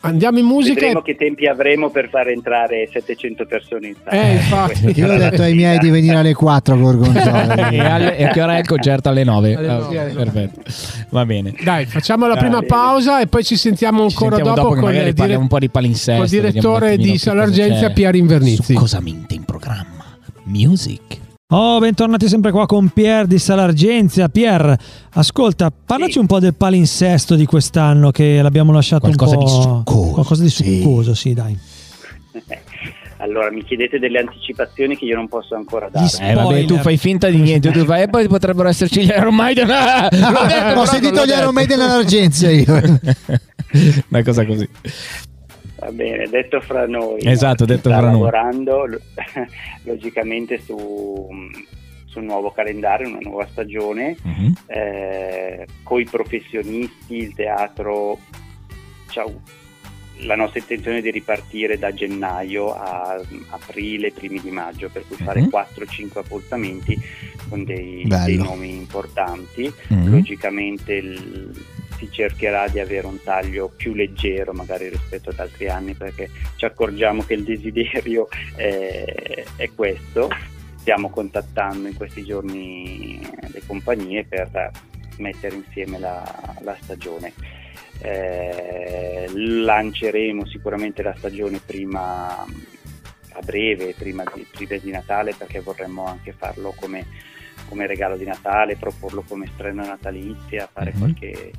Andiamo 0.06 0.38
in 0.38 0.46
musica. 0.46 0.76
Vedremo 0.82 1.02
che 1.02 1.16
tempi 1.16 1.48
avremo 1.48 1.90
per 1.90 2.10
far 2.10 2.28
entrare 2.28 2.90
700 2.92 3.46
persone 3.46 3.88
in 3.88 3.96
sala. 4.04 4.22
Eh, 4.22 4.34
infatti. 4.34 4.82
Questa 4.82 5.00
Io 5.06 5.14
ho 5.14 5.18
detto 5.18 5.42
ai 5.44 5.54
miei 5.54 5.78
di 5.80 5.90
venire 5.90 6.16
alle 6.18 6.34
4 6.34 6.74
a 6.74 6.78
Gorgonzola. 6.78 7.56
e, 7.72 7.80
alle- 7.80 8.18
e 8.18 8.28
che 8.34 8.42
ora 8.42 8.56
è 8.58 8.60
il 8.60 8.68
concerto 8.68 9.08
alle 9.08 9.24
9? 9.24 9.56
Alle 9.56 9.68
nove. 9.68 10.12
perfetto. 10.14 10.62
Va 11.10 11.26
bene. 11.26 11.54
Dai, 11.64 11.86
facciamo 11.86 12.28
la 12.28 12.34
Dai. 12.34 12.44
prima 12.44 12.58
Bene. 12.60 12.68
pausa 12.68 13.22
e 13.22 13.28
poi 13.28 13.44
ci 13.46 13.56
sentiamo 13.56 14.00
Ci 14.10 14.16
ancora 14.16 14.36
sentiamo 14.36 14.56
dopo, 14.58 14.68
dopo 14.70 14.80
con, 14.82 14.90
magari 14.90 14.98
il 14.98 15.04
dire- 15.04 15.16
parliamo 15.16 15.42
un 15.44 15.48
po' 15.48 15.60
di 15.60 15.70
palinsesto. 15.70 16.22
vediamo 16.22 16.46
un 16.48 16.52
direttore 16.52 16.98
di 16.98 17.18
c'è. 17.18 17.94
Pier 17.94 18.16
Invernizzi. 18.16 18.74
Su 18.74 18.80
cosa 18.80 19.00
mente 19.00 19.36
in 19.36 19.46
programma? 19.46 20.04
Music. 20.44 21.22
Oh, 21.56 21.78
bentornati 21.78 22.28
sempre 22.28 22.50
qua 22.50 22.66
con 22.66 22.90
Pier 22.90 23.28
di 23.28 23.38
Salargenzia. 23.38 24.28
Pier, 24.28 24.76
ascolta, 25.12 25.72
parlaci 25.72 26.14
Sì. 26.14 26.18
un 26.18 26.26
po' 26.26 26.40
del 26.40 26.56
palinsesto 26.56 27.36
di 27.36 27.46
quest'anno 27.46 28.10
che 28.10 28.42
l'abbiamo 28.42 28.72
lasciato 28.72 29.02
Qualcosa 29.04 29.38
un 29.38 29.44
po'. 29.44 29.46
di 29.46 29.52
succoso, 29.62 30.12
Qualcosa 30.14 30.42
di 30.42 30.50
sì. 30.50 30.80
succoso, 30.82 31.14
sì, 31.14 31.34
dai. 31.34 31.56
Allora, 33.18 33.50
mi 33.52 33.64
chiedete 33.64 34.00
delle 34.00 34.20
anticipazioni 34.20 34.98
che 34.98 35.06
io 35.06 35.16
non 35.16 35.30
posso 35.30 35.56
ancora 35.56 35.88
dare. 35.90 36.08
Eh 36.20 36.34
vabbè, 36.34 36.66
tu 36.66 36.78
fai 36.80 36.98
finta 36.98 37.30
di 37.30 37.38
niente, 37.38 37.72
tu 37.72 37.86
fai, 37.86 38.02
e 38.02 38.10
poi 38.10 38.28
potrebbero 38.28 38.68
esserci 38.68 39.02
gli 39.02 39.08
Iron 39.10 39.34
Maiden. 39.34 39.70
Ah, 39.72 40.10
detto, 40.10 40.80
Ho 40.82 40.86
sentito 40.86 41.24
gli 41.26 41.30
Iron. 41.30 41.54
Maiden 41.54 41.80
all'Argenzia 41.80 42.50
io. 42.52 42.66
Una 44.10 44.24
cosa 44.24 44.46
così. 44.46 44.68
Va 45.84 45.92
bene, 45.92 46.28
detto 46.28 46.62
fra 46.62 46.88
noi. 46.88 47.20
Esatto, 47.24 47.66
detto 47.66 47.90
fra 47.90 48.00
noi. 48.00 48.12
lavorando 48.12 48.86
lo- 48.86 49.02
logicamente 49.84 50.60
su, 50.60 51.28
su 52.06 52.20
un 52.20 52.26
nuovo 52.26 52.52
calendario, 52.52 53.08
una 53.10 53.20
nuova 53.22 53.48
stagione, 53.48 54.16
Mhm. 54.24 54.54
eh, 54.68 55.68
con 55.84 56.00
i 56.00 56.06
professionisti, 56.06 57.18
il 57.18 57.34
teatro. 57.34 58.18
Ciao. 59.10 59.42
La 60.20 60.36
nostra 60.36 60.60
intenzione 60.60 61.00
è 61.00 61.02
di 61.02 61.12
ripartire 61.12 61.78
da 61.78 61.92
gennaio 61.92 62.74
a 62.74 63.20
aprile, 63.50 64.12
primi 64.12 64.40
di 64.40 64.52
maggio, 64.52 64.90
per 64.90 65.04
cui 65.08 65.18
fare 65.18 65.42
Mhm. 65.42 65.50
4-5 65.50 66.20
appuntamenti 66.20 66.98
con 67.50 67.66
dei, 67.66 68.06
dei 68.08 68.38
nomi 68.38 68.74
importanti. 68.74 69.70
Mhm. 69.88 70.12
Logicamente 70.12 70.94
il- 70.94 71.52
si 72.04 72.12
cercherà 72.12 72.68
di 72.68 72.80
avere 72.80 73.08
un 73.08 73.22
taglio 73.24 73.70
più 73.70 73.94
leggero 73.94 74.54
magari 74.54 74.90
rispetto 74.90 75.30
ad 75.30 75.40
altri 75.40 75.70
anni 75.70 75.94
perché 75.94 76.30
ci 76.56 76.66
accorgiamo 76.66 77.24
che 77.24 77.34
il 77.34 77.44
desiderio 77.44 78.28
è, 78.56 79.44
è 79.56 79.70
questo. 79.74 80.30
Stiamo 80.78 81.10
contattando 81.10 81.88
in 81.88 81.96
questi 81.96 82.24
giorni 82.26 83.20
le 83.52 83.62
compagnie 83.66 84.26
per 84.26 84.72
mettere 85.18 85.56
insieme 85.56 85.98
la, 85.98 86.24
la 86.62 86.76
stagione. 86.82 87.32
Eh, 88.02 89.30
lanceremo 89.34 90.46
sicuramente 90.46 91.02
la 91.02 91.14
stagione 91.18 91.62
prima 91.66 92.36
a 93.36 93.40
breve, 93.42 93.96
prima 93.98 94.24
di, 94.34 94.46
prima 94.52 94.78
di 94.78 94.92
Natale, 94.92 95.34
perché 95.38 95.62
vorremmo 95.62 96.06
anche 96.06 96.34
farlo 96.34 96.74
come, 96.78 97.06
come 97.70 97.88
regalo 97.88 98.18
di 98.18 98.26
Natale, 98.26 98.76
proporlo 98.76 99.24
come 99.26 99.48
strena 99.54 99.86
natalizia, 99.86 100.70
fare 100.72 100.92
Mhm. 100.94 101.00
qualche 101.00 101.52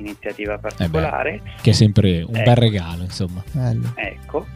iniziativa 0.00 0.58
particolare. 0.58 1.40
Che 1.62 1.70
è 1.70 1.72
sempre 1.72 2.22
un 2.22 2.34
Ecco. 2.34 2.42
bel 2.42 2.56
regalo, 2.56 3.02
insomma. 3.02 3.42
Bello. 3.52 3.92
Ecco, 3.94 4.46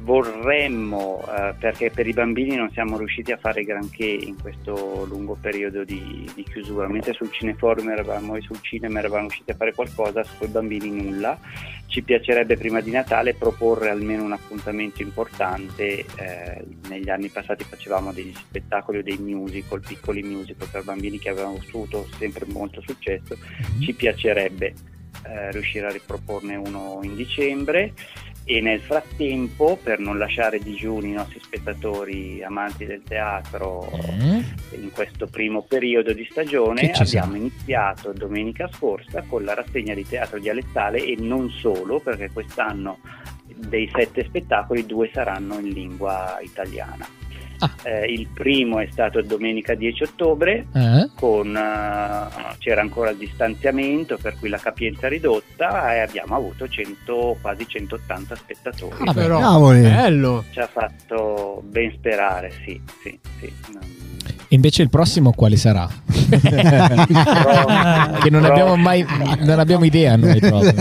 vorremmo, 0.00 1.22
eh, 1.28 1.54
perché 1.58 1.90
per 1.90 2.06
i 2.06 2.12
bambini 2.12 2.56
non 2.56 2.70
siamo 2.70 2.96
riusciti 2.96 3.32
a 3.32 3.36
fare 3.36 3.64
granché 3.64 4.06
in 4.06 4.40
questo 4.40 5.04
lungo 5.08 5.36
periodo 5.40 5.84
di, 5.84 6.28
di 6.34 6.42
chiusura, 6.44 6.88
mentre 6.88 7.12
sul 7.12 7.30
cineforum 7.30 7.88
eravamo 7.90 8.36
e 8.36 8.40
sul 8.40 8.60
cinema 8.62 8.98
eravamo 8.98 9.22
riusciti 9.22 9.50
a 9.50 9.54
fare 9.54 9.74
qualcosa, 9.74 10.24
con 10.38 10.48
i 10.48 10.50
bambini 10.50 10.90
nulla. 10.90 11.38
Ci 11.86 12.02
piacerebbe 12.02 12.56
prima 12.56 12.80
di 12.80 12.90
Natale 12.90 13.34
proporre 13.34 13.90
almeno 13.90 14.24
un 14.24 14.32
appuntamento 14.32 15.02
importante. 15.02 16.04
eh, 16.16 16.64
negli 16.88 17.08
anni 17.08 17.28
passati 17.28 17.64
facevamo 17.64 18.12
degli 18.12 18.34
spettacoli 18.34 18.98
o 18.98 19.02
dei 19.02 19.18
musical, 19.18 19.80
piccoli 19.80 20.22
musical 20.22 20.68
per 20.70 20.84
bambini 20.84 21.18
che 21.18 21.30
avevano 21.30 21.58
avuto 21.66 22.06
sempre 22.18 22.44
molto 22.46 22.80
successo. 22.80 23.36
Ci 23.80 23.92
piacerebbe 23.94 24.74
eh, 25.26 25.50
riuscire 25.50 25.86
a 25.86 25.90
riproporne 25.90 26.56
uno 26.56 27.00
in 27.02 27.16
dicembre 27.16 27.92
e 28.50 28.62
nel 28.62 28.80
frattempo 28.80 29.78
per 29.82 29.98
non 29.98 30.16
lasciare 30.16 30.58
digiuni 30.58 31.10
i 31.10 31.12
nostri 31.12 31.38
spettatori 31.38 32.42
amanti 32.42 32.86
del 32.86 33.02
teatro 33.06 33.90
Mm. 34.18 34.40
in 34.80 34.90
questo 34.90 35.26
primo 35.26 35.62
periodo 35.62 36.12
di 36.12 36.26
stagione 36.30 36.90
abbiamo 36.92 37.36
iniziato 37.36 38.12
domenica 38.12 38.68
scorsa 38.72 39.22
con 39.28 39.44
la 39.44 39.54
rassegna 39.54 39.94
di 39.94 40.06
teatro 40.06 40.38
dialettale 40.38 41.04
e 41.04 41.14
non 41.18 41.50
solo 41.50 42.00
perché 42.00 42.30
quest'anno 42.32 42.98
dei 43.44 43.88
sette 43.92 44.24
spettacoli 44.24 44.86
due 44.86 45.10
saranno 45.12 45.58
in 45.58 45.68
lingua 45.68 46.38
italiana. 46.42 47.06
Ah. 47.60 47.70
Eh, 47.82 48.04
il 48.12 48.28
primo 48.32 48.78
è 48.78 48.88
stato 48.90 49.20
domenica 49.22 49.74
10 49.74 50.02
ottobre 50.04 50.66
Eh? 50.72 51.08
con, 51.16 51.56
eh, 51.56 52.56
c'era 52.58 52.80
ancora 52.80 53.10
il 53.10 53.16
distanziamento 53.16 54.16
per 54.20 54.36
cui 54.38 54.48
la 54.48 54.58
capienza 54.58 55.08
ridotta 55.08 55.94
e 55.94 55.98
abbiamo 56.00 56.36
avuto 56.36 56.68
100, 56.68 57.38
quasi 57.40 57.66
180 57.66 58.36
spettatori. 58.36 58.94
Ah, 59.06 59.12
Però, 59.12 59.38
cavoli. 59.40 59.80
bello. 59.80 60.44
Ci 60.50 60.60
ha 60.60 60.68
fatto 60.68 61.62
ben 61.66 61.92
sperare, 61.96 62.52
sì, 62.64 62.80
sì, 63.02 63.18
sì. 63.40 63.52
Non- 63.72 63.96
Invece 64.50 64.80
il 64.82 64.88
prossimo 64.88 65.32
quale 65.32 65.56
sarà? 65.56 65.86
Che 68.22 68.30
non 68.30 68.44
abbiamo 68.44 68.76
mai 68.76 69.04
non 69.40 69.58
abbiamo 69.58 69.84
idea 69.84 70.16
noi 70.16 70.38
proprio. 70.40 70.72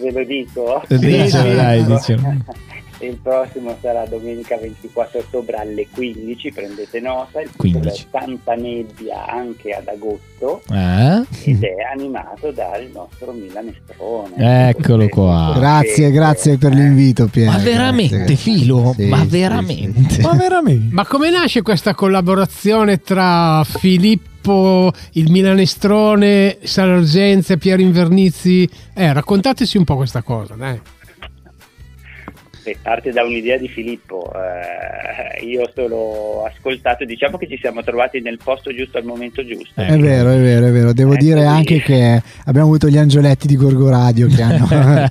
Ve 0.00 0.12
lo 0.12 0.24
dico? 0.24 0.82
Dicelo, 0.88 1.54
dai, 1.54 1.84
dicelo. 1.84 2.34
Il 3.02 3.18
prossimo 3.22 3.76
sarà 3.80 4.04
domenica 4.06 4.56
24 4.58 5.20
ottobre 5.20 5.56
alle 5.56 5.86
15, 5.90 6.52
prendete 6.52 7.00
nota, 7.00 7.40
il 7.40 7.50
titolo 7.50 7.78
15. 7.80 8.02
è 8.02 8.06
Tanta 8.10 8.54
nebbia 8.54 9.26
anche 9.26 9.70
ad 9.72 9.88
agosto 9.88 10.60
Eh? 10.70 11.24
ed 11.44 11.62
è 11.64 11.76
animato 11.92 12.50
dal 12.50 12.90
nostro 12.92 13.32
Milanestrone. 13.32 14.68
Eccolo 14.68 15.08
qua. 15.08 15.54
Grazie, 15.56 16.10
grazie 16.10 16.58
per 16.58 16.74
l'invito, 16.74 17.26
Piero. 17.28 17.52
Ma 17.52 17.58
veramente, 17.58 18.16
Grazie. 18.16 18.36
Filo? 18.36 18.92
Sì, 18.94 19.06
Ma 19.06 19.20
sì, 19.20 19.26
veramente? 19.28 20.20
Ma 20.20 20.32
veramente? 20.34 20.94
Ma 20.94 21.06
come 21.06 21.30
nasce 21.30 21.62
questa 21.62 21.94
collaborazione 21.94 22.98
tra 23.00 23.64
Filippo, 23.64 24.92
il 25.12 25.30
Milanestrone, 25.30 26.58
Salargenzia, 26.62 27.56
Piero 27.56 27.80
Invernizzi? 27.80 28.68
Eh, 28.94 29.12
raccontateci 29.12 29.78
un 29.78 29.84
po' 29.84 29.96
questa 29.96 30.20
cosa, 30.22 30.54
dai. 30.54 30.78
Beh, 32.62 32.76
parte 32.82 33.10
da 33.10 33.24
un'idea 33.24 33.56
di 33.56 33.68
Filippo, 33.68 34.30
eh, 34.34 35.44
io 35.44 35.62
ho 35.62 35.70
solo 35.74 36.44
ascoltato, 36.44 37.04
diciamo 37.04 37.38
che 37.38 37.48
ci 37.48 37.56
siamo 37.58 37.82
trovati 37.82 38.20
nel 38.20 38.38
posto 38.42 38.74
giusto 38.74 38.98
al 38.98 39.04
momento 39.04 39.44
giusto. 39.44 39.80
È 39.80 39.96
vero, 39.96 40.30
è 40.30 40.38
vero, 40.38 40.66
è 40.66 40.70
vero. 40.70 40.92
Devo 40.92 41.12
Ecco 41.14 41.24
dire 41.24 41.40
lì. 41.40 41.46
anche 41.46 41.80
che 41.80 42.22
abbiamo 42.44 42.66
avuto 42.66 42.88
gli 42.88 42.98
angioletti 42.98 43.46
di 43.46 43.56
Gorgo 43.56 43.88
Radio 43.88 44.26
che 44.28 44.42
hanno, 44.42 44.66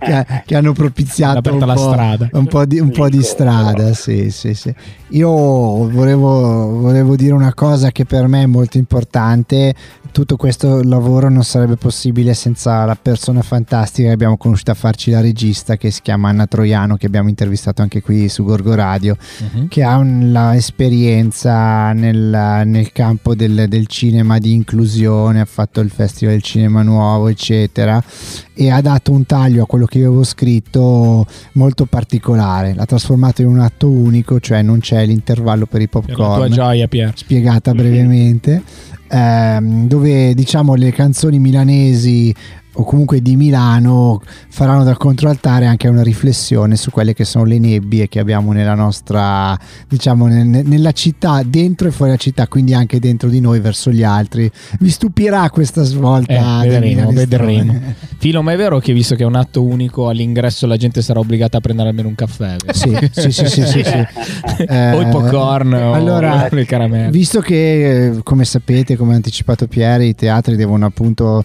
che, 0.00 0.26
che 0.44 0.56
hanno 0.56 0.72
propiziato 0.72 1.52
un 1.52 1.58
po', 1.58 1.64
la 1.64 1.76
strada. 1.76 2.28
un 2.32 2.46
po' 2.46 2.64
di, 2.64 2.80
un 2.80 2.90
po' 2.90 3.08
di 3.08 3.22
strada. 3.22 3.92
Sì, 3.94 4.30
sì, 4.30 4.54
sì. 4.54 4.74
Io 5.10 5.28
volevo, 5.30 6.80
volevo 6.80 7.14
dire 7.14 7.34
una 7.34 7.54
cosa 7.54 7.92
che 7.92 8.04
per 8.04 8.26
me 8.26 8.42
è 8.42 8.46
molto 8.46 8.78
importante. 8.78 9.74
Tutto 10.10 10.36
questo 10.36 10.82
lavoro 10.82 11.28
non 11.28 11.42
sarebbe 11.44 11.76
possibile 11.76 12.34
senza 12.34 12.84
la 12.84 12.96
persona 13.00 13.42
fantastica 13.42 14.08
che 14.08 14.14
abbiamo 14.14 14.36
conosciuto 14.36 14.70
a 14.70 14.74
farci 14.74 15.10
la 15.10 15.20
regista 15.20 15.76
che 15.76 15.90
si 15.90 16.02
chiama 16.02 16.28
Anna 16.28 16.46
Troiano, 16.64 16.96
che 16.96 17.06
abbiamo 17.06 17.28
intervistato 17.28 17.82
anche 17.82 18.00
qui 18.00 18.28
su 18.30 18.42
Gorgo 18.42 18.74
Radio 18.74 19.16
Mhm. 19.52 19.68
che 19.68 19.82
ha 19.82 19.96
un- 19.98 20.32
la 20.32 20.56
esperienza 20.56 21.92
nel, 21.92 22.62
nel 22.64 22.90
campo 22.92 23.34
del, 23.34 23.66
del 23.68 23.86
cinema 23.86 24.38
di 24.38 24.52
inclusione, 24.54 25.40
ha 25.40 25.44
fatto 25.44 25.80
il 25.80 25.90
Festival 25.90 26.34
del 26.34 26.42
Cinema 26.42 26.82
Nuovo, 26.82 27.28
eccetera, 27.28 28.02
e 28.54 28.70
ha 28.70 28.80
dato 28.80 29.12
un 29.12 29.26
taglio 29.26 29.64
a 29.64 29.66
quello 29.66 29.84
che 29.84 29.98
io 29.98 30.06
avevo 30.08 30.24
scritto 30.24 31.26
molto 31.52 31.84
particolare. 31.84 32.72
L'ha 32.74 32.86
trasformato 32.86 33.42
in 33.42 33.48
un 33.48 33.60
atto 33.60 33.88
unico, 33.90 34.40
cioè 34.40 34.62
non 34.62 34.80
c'è 34.80 35.04
l'intervallo 35.04 35.66
per 35.66 35.82
i 35.82 35.88
Per 35.88 36.02
popcorn 36.02 36.50
gioia, 36.50 36.88
Pier. 36.88 37.12
spiegata 37.14 37.72
brevemente, 37.74 38.62
ehm, 39.08 39.86
dove 39.86 40.34
diciamo 40.34 40.74
le 40.74 40.92
canzoni 40.92 41.38
milanesi 41.38 42.34
o 42.74 42.84
comunque 42.84 43.20
di 43.20 43.36
Milano 43.36 44.20
faranno 44.48 44.84
da 44.84 44.96
controaltare 44.96 45.66
anche 45.66 45.88
una 45.88 46.02
riflessione 46.02 46.76
su 46.76 46.90
quelle 46.90 47.14
che 47.14 47.24
sono 47.24 47.44
le 47.44 47.58
nebbie 47.58 48.08
che 48.08 48.18
abbiamo 48.18 48.52
nella 48.52 48.74
nostra, 48.74 49.56
diciamo, 49.88 50.26
ne- 50.26 50.44
ne- 50.44 50.62
nella 50.62 50.92
città, 50.92 51.42
dentro 51.44 51.88
e 51.88 51.90
fuori 51.90 52.12
la 52.12 52.16
città, 52.16 52.48
quindi 52.48 52.74
anche 52.74 52.98
dentro 52.98 53.28
di 53.28 53.40
noi 53.40 53.60
verso 53.60 53.90
gli 53.90 54.02
altri. 54.02 54.50
Vi 54.80 54.90
stupirà 54.90 55.48
questa 55.50 55.82
svolta. 55.82 56.62
Eh, 56.64 56.68
vedremo, 56.68 57.12
vedremo. 57.12 57.80
Filo, 58.18 58.42
ma 58.42 58.52
è 58.52 58.56
vero 58.56 58.78
che 58.78 58.92
visto 58.92 59.14
che 59.14 59.22
è 59.22 59.26
un 59.26 59.36
atto 59.36 59.62
unico 59.62 60.08
all'ingresso 60.08 60.66
la 60.66 60.76
gente 60.76 61.02
sarà 61.02 61.20
obbligata 61.20 61.58
a 61.58 61.60
prendere 61.60 61.90
almeno 61.90 62.08
un 62.08 62.14
caffè? 62.14 62.56
Sì, 62.72 62.96
sì, 63.12 63.30
sì, 63.30 63.46
sì, 63.46 63.66
sì, 63.66 63.84
sì. 63.84 64.06
Eh, 64.66 64.92
o 64.94 65.00
i 65.00 65.08
popcorn 65.08 65.74
allora, 65.74 66.48
o 66.50 66.54
le 66.54 66.64
caramelle. 66.64 67.10
Visto 67.10 67.40
che, 67.40 68.06
eh, 68.06 68.22
come 68.22 68.44
sapete, 68.44 68.96
come 68.96 69.12
ha 69.12 69.16
anticipato 69.16 69.66
Pieri, 69.66 70.08
i 70.08 70.14
teatri 70.14 70.56
devono 70.56 70.86
appunto 70.86 71.44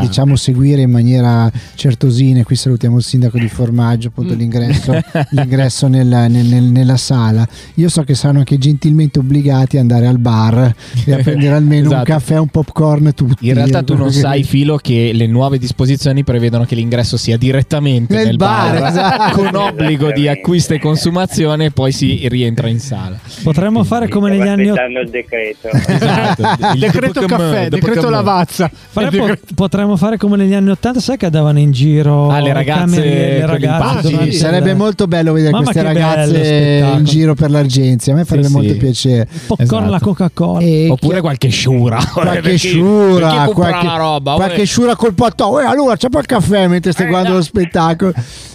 diciamo 0.00 0.34
seguire 0.36 0.62
in 0.82 0.90
maniera 0.90 1.50
certosina. 1.74 2.40
e 2.40 2.42
Qui 2.44 2.56
salutiamo 2.56 2.96
il 2.98 3.02
sindaco 3.02 3.38
di 3.38 3.48
Formaggio, 3.48 4.08
appunto 4.08 4.34
Mm. 4.34 4.38
l'ingresso, 4.38 4.92
l'ingresso 5.30 5.86
nella, 5.88 6.26
nel- 6.28 6.44
nel- 6.46 6.62
nella 6.64 6.96
sala. 6.96 7.46
Io 7.74 7.88
so 7.88 8.02
che 8.02 8.14
saranno 8.14 8.38
anche 8.38 8.58
gentilmente 8.58 9.18
obbligati 9.18 9.76
ad 9.76 9.82
andare 9.82 10.06
al 10.06 10.18
bar 10.18 10.74
e 11.04 11.12
a 11.12 11.18
prendere 11.18 11.54
almeno 11.54 11.86
un 11.88 11.92
Esatto. 11.94 12.04
caffè 12.04 12.34
e 12.34 12.38
un 12.38 12.48
popcorn 12.48 13.12
tutti. 13.14 13.46
In 13.48 13.54
realtà 13.54 13.82
tu 13.82 13.94
non 13.96 14.10
sai, 14.12 14.42
Filo, 14.44 14.76
che 14.76 15.10
le 15.14 15.26
nuove 15.26 15.58
disposizioni 15.58 16.24
prevedono 16.24 16.64
che 16.64 16.74
l'ingresso 16.74 17.16
sia 17.16 17.36
direttamente 17.36 18.14
Nel 18.14 18.26
nel, 18.26 18.36
bar, 18.36 18.78
bar, 18.78 18.88
esatto. 18.90 19.36
con 19.42 19.54
obbligo 19.54 20.10
di 20.12 20.28
acquisto 20.28 20.74
e 20.74 20.78
consumazione 20.80 21.66
e 21.66 21.70
poi 21.70 21.92
si 21.92 22.26
rientra 22.28 22.68
in 22.68 22.80
sala. 22.80 23.18
Potremmo 23.42 23.84
fare 23.84 24.08
come 24.08 24.30
negli 24.30 24.46
anni 24.48 24.68
aspettando 24.68 25.00
il 25.00 25.10
decreto. 25.10 25.68
Esatto. 25.68 26.42
Il 26.74 26.80
Decreto 26.80 27.20
caffè, 27.26 27.68
dopo 27.68 27.84
decreto 27.86 28.08
lavazza. 28.10 28.70
Fare- 28.72 29.16
Il 29.16 29.38
potremmo 29.54 29.96
fare 29.96 30.16
come 30.16 30.36
negli 30.36 30.53
anni 30.54 30.70
80, 30.70 31.00
sai 31.00 31.16
che 31.16 31.26
andavano 31.26 31.58
in 31.58 31.70
giro 31.72 32.28
Ah, 32.30 32.40
le 32.40 32.52
ragazze, 32.52 33.00
le 33.00 33.46
ragazze 33.46 34.08
Sì, 34.08 34.14
il- 34.22 34.32
sarebbe 34.34 34.74
molto 34.74 35.06
bello 35.06 35.32
vedere 35.32 35.52
Mamma 35.52 35.64
queste 35.64 35.82
ragazze 35.82 36.92
in 36.96 37.04
giro 37.04 37.34
per 37.34 37.50
l'Argenzia. 37.50 38.12
A 38.12 38.16
me 38.16 38.24
farebbe 38.24 38.46
Sì, 38.48 38.52
molto 38.52 38.72
sì. 38.72 38.78
piacere. 38.78 39.28
popcorn 39.46 39.62
Esatto. 39.64 39.90
la 39.90 39.98
Coca-Cola. 40.00 40.60
E 40.60 40.88
Oppure 40.90 41.20
qualche 41.20 41.48
sciura. 41.48 41.98
qualche 42.12 42.40
Perché- 42.42 42.56
sciura, 42.56 43.28
perché 43.30 43.52
qualche, 43.52 43.96
roba? 43.96 44.34
qualche 44.34 44.64
sciura 44.64 44.96
col 44.96 45.14
potto. 45.14 45.60
Eh, 45.60 45.64
allora 45.64 45.96
c'è 45.96 46.08
poi 46.08 46.20
il 46.20 46.26
caffè 46.26 46.66
mentre 46.66 46.92
stai 46.92 47.06
Eh, 47.06 47.08
guardando 47.08 47.36
no. 47.36 47.38
lo 47.40 47.44
spettacolo. 47.44 48.12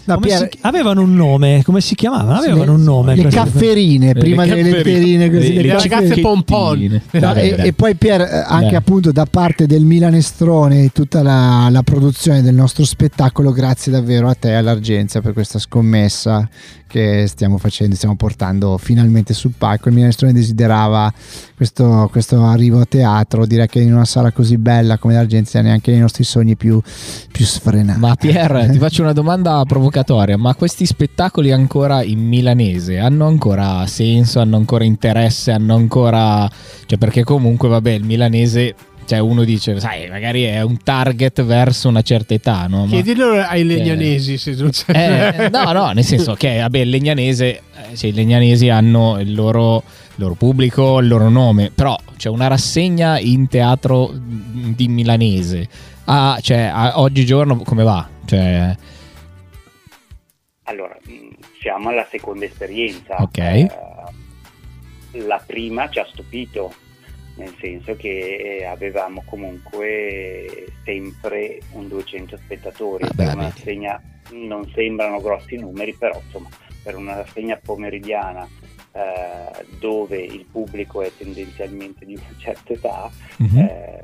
No, 0.09 0.15
Come 0.15 0.27
Pier- 0.27 0.49
si- 0.51 0.57
avevano 0.61 1.01
un 1.01 1.13
nome, 1.15 1.61
come 1.63 1.81
si 1.81 1.93
chiamavano? 1.95 2.39
Avevano 2.39 2.73
un 2.73 2.83
nome. 2.83 3.15
Le 3.15 3.23
cafferine, 3.27 4.13
prima 4.13 4.43
Le 4.45 4.55
delle 4.55 4.69
cafferine. 4.71 5.27
letterine 5.27 5.29
così. 5.29 5.53
Le- 5.53 5.55
le 5.55 5.61
le 5.61 5.67
cafferine. 5.73 5.97
ragazze 5.99 6.21
pompon. 6.21 7.01
No, 7.11 7.33
e, 7.35 7.55
e 7.57 7.73
poi 7.73 7.95
Pier, 7.95 8.21
eh, 8.21 8.43
anche 8.47 8.65
Dai. 8.67 8.75
appunto 8.75 9.11
da 9.11 9.25
parte 9.29 9.65
del 9.67 9.83
Milanestrone 9.85 10.83
e 10.85 10.89
tutta 10.93 11.21
la, 11.21 11.67
la 11.69 11.83
produzione 11.83 12.41
del 12.41 12.55
nostro 12.55 12.83
spettacolo, 12.85 13.51
grazie 13.51 13.91
davvero 13.91 14.27
a 14.29 14.33
te 14.33 14.49
e 14.49 14.53
all'Argenzia 14.53 15.21
per 15.21 15.33
questa 15.33 15.59
scommessa 15.59 16.47
che 16.89 17.25
stiamo 17.27 17.59
facendo, 17.59 17.95
stiamo 17.95 18.15
portando 18.15 18.77
finalmente 18.77 19.33
sul 19.33 19.53
palco. 19.55 19.87
Il 19.89 19.93
Milanestrone 19.93 20.33
desiderava 20.33 21.13
questo, 21.55 22.09
questo 22.11 22.43
arrivo 22.43 22.81
a 22.81 22.85
teatro, 22.85 23.45
direi 23.45 23.67
che 23.67 23.79
in 23.79 23.93
una 23.93 24.05
sala 24.05 24.31
così 24.31 24.57
bella 24.57 24.97
come 24.97 25.13
l'Argenzia 25.13 25.61
neanche 25.61 25.91
nei 25.91 25.99
nostri 25.99 26.23
sogni 26.23 26.55
più, 26.55 26.81
più 27.31 27.45
sfrenati. 27.45 27.99
Ma 27.99 28.15
Pier, 28.15 28.69
ti 28.71 28.79
faccio 28.79 29.03
una 29.03 29.13
domanda 29.13 29.63
provocatoria, 29.65 30.37
ma 30.37 30.55
questi 30.55 30.85
spettacoli 30.85 31.51
ancora 31.51 32.01
in 32.01 32.19
milanese 32.19 32.97
hanno 32.97 33.27
ancora 33.27 33.85
senso, 33.85 34.39
hanno 34.39 34.57
ancora 34.57 34.83
interesse, 34.83 35.51
hanno 35.51 35.75
ancora... 35.75 36.49
cioè 36.87 36.97
perché 36.97 37.23
comunque 37.23 37.69
vabbè 37.69 37.91
il 37.91 38.03
milanese, 38.03 38.73
cioè 39.09 39.17
uno 39.17 39.43
dice, 39.43 39.79
sai, 39.79 40.07
magari 40.07 40.43
è 40.43 40.61
un 40.61 40.77
target 40.83 41.41
verso 41.43 41.87
una 41.87 42.03
certa 42.03 42.35
età, 42.35 42.67
no? 42.67 42.85
Ma- 42.85 42.91
Chiedilo 42.91 43.31
ai 43.41 43.65
legnanesi 43.65 44.37
se 44.37 44.53
non 44.53 44.69
c'è. 44.69 45.33
Eh, 45.35 45.49
no, 45.49 45.71
no, 45.71 45.89
nel 45.93 46.03
senso 46.03 46.35
che 46.35 46.59
vabbè, 46.59 46.77
il 46.77 46.89
legnanese, 46.89 47.61
eh, 47.89 47.95
cioè, 47.95 48.11
i 48.11 48.13
legnanesi 48.13 48.69
hanno 48.69 49.19
il 49.19 49.33
loro, 49.33 49.77
il 49.77 50.13
loro 50.17 50.35
pubblico, 50.35 50.99
il 50.99 51.07
loro 51.07 51.27
nome, 51.29 51.71
però 51.73 51.97
c'è 52.17 52.29
una 52.29 52.45
rassegna 52.45 53.17
in 53.17 53.47
teatro 53.47 54.11
mm, 54.13 54.73
di 54.73 54.87
milanese. 54.87 55.67
Ah, 56.05 56.37
cioè, 56.39 56.69
a- 56.71 56.99
oggigiorno 57.01 57.57
come 57.57 57.81
va? 57.83 58.07
Cioè, 58.25 58.75
Allora, 60.65 60.95
mh, 61.03 61.11
siamo 61.59 61.89
alla 61.89 62.05
seconda 62.11 62.45
esperienza. 62.45 63.15
Ok. 63.21 63.37
Eh, 63.39 63.69
la 65.25 65.41
prima 65.43 65.89
ci 65.89 65.97
ha 65.97 66.05
stupito, 66.11 66.71
nel 67.39 67.55
senso 67.59 67.95
che 67.95 68.57
eh, 68.59 68.65
avevamo 68.65 69.23
comunque 69.25 70.67
sempre 70.83 71.59
un 71.71 71.87
200 71.87 72.37
spettatori. 72.37 73.05
Ah, 73.05 73.11
per 73.15 73.33
una 73.33 73.43
rassegna 73.43 74.01
non 74.31 74.69
sembrano 74.75 75.21
grossi 75.21 75.55
numeri, 75.55 75.95
però 75.95 76.19
insomma, 76.23 76.49
per 76.83 76.95
una 76.95 77.15
rassegna 77.15 77.59
pomeridiana 77.63 78.47
eh, 78.91 79.65
dove 79.79 80.17
il 80.17 80.45
pubblico 80.51 81.01
è 81.01 81.11
tendenzialmente 81.17 82.05
di 82.05 82.15
una 82.15 82.35
certa 82.37 82.73
età, 82.73 83.09
mhm. 83.37 83.57
eh, 83.57 84.03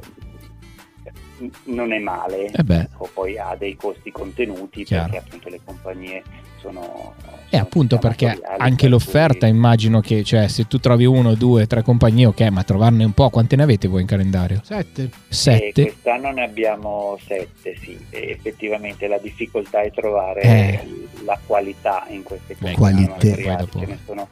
non 1.66 1.92
è 1.94 2.00
male. 2.00 2.46
Eh 2.52 2.64
beh. 2.64 2.80
Ecco, 2.82 3.10
poi 3.14 3.38
ha 3.38 3.56
dei 3.58 3.76
costi 3.76 4.12
contenuti 4.12 4.84
Chiaro. 4.84 5.10
perché 5.12 5.26
appunto 5.28 5.50
le 5.50 5.60
compagnie 5.64 6.24
sono... 6.62 7.14
E 7.50 7.58
appunto 7.58 7.98
perché 8.00 8.40
anche 8.58 8.82
per 8.84 8.90
l'offerta 8.90 9.46
cui- 9.48 9.56
immagino 9.56 10.02
che, 10.02 10.24
cioè, 10.24 10.48
se 10.48 10.68
tu 10.68 10.80
trovi 10.80 11.06
uno, 11.06 11.36
due, 11.36 11.68
tre 11.68 11.84
compagnie, 11.84 12.26
ok, 12.26 12.42
ma 12.50 12.64
trovarne 12.64 13.04
un 13.06 13.12
po', 13.14 13.30
quante 13.30 13.56
ne 13.56 13.64
avete 13.64 13.88
voi 13.88 14.02
in 14.02 14.08
calendario? 14.08 14.62
Sette. 14.64 15.04
E 15.04 15.10
Sette? 15.30 15.84
quest'anno 15.84 16.32
ne 16.32 16.44
abbiamo 16.44 17.18
sette, 17.26 17.78
sì. 17.82 17.98
E 18.10 18.30
effettivamente 18.32 19.08
la 19.08 19.20
difficoltà 19.20 19.82
è 19.82 19.92
trovare 19.92 20.42
Eh. 20.42 21.08
la 21.24 21.40
qualità 21.46 22.06
in 22.10 22.24
queste 22.24 22.56
compagnie 22.58 23.06
qualità. 23.08 23.12
amatoriali. 23.12 23.56
Poi 23.58 23.66
dopo- 23.66 23.80
Ce 23.80 23.86
ne, 23.86 24.00
sono, 24.06 24.28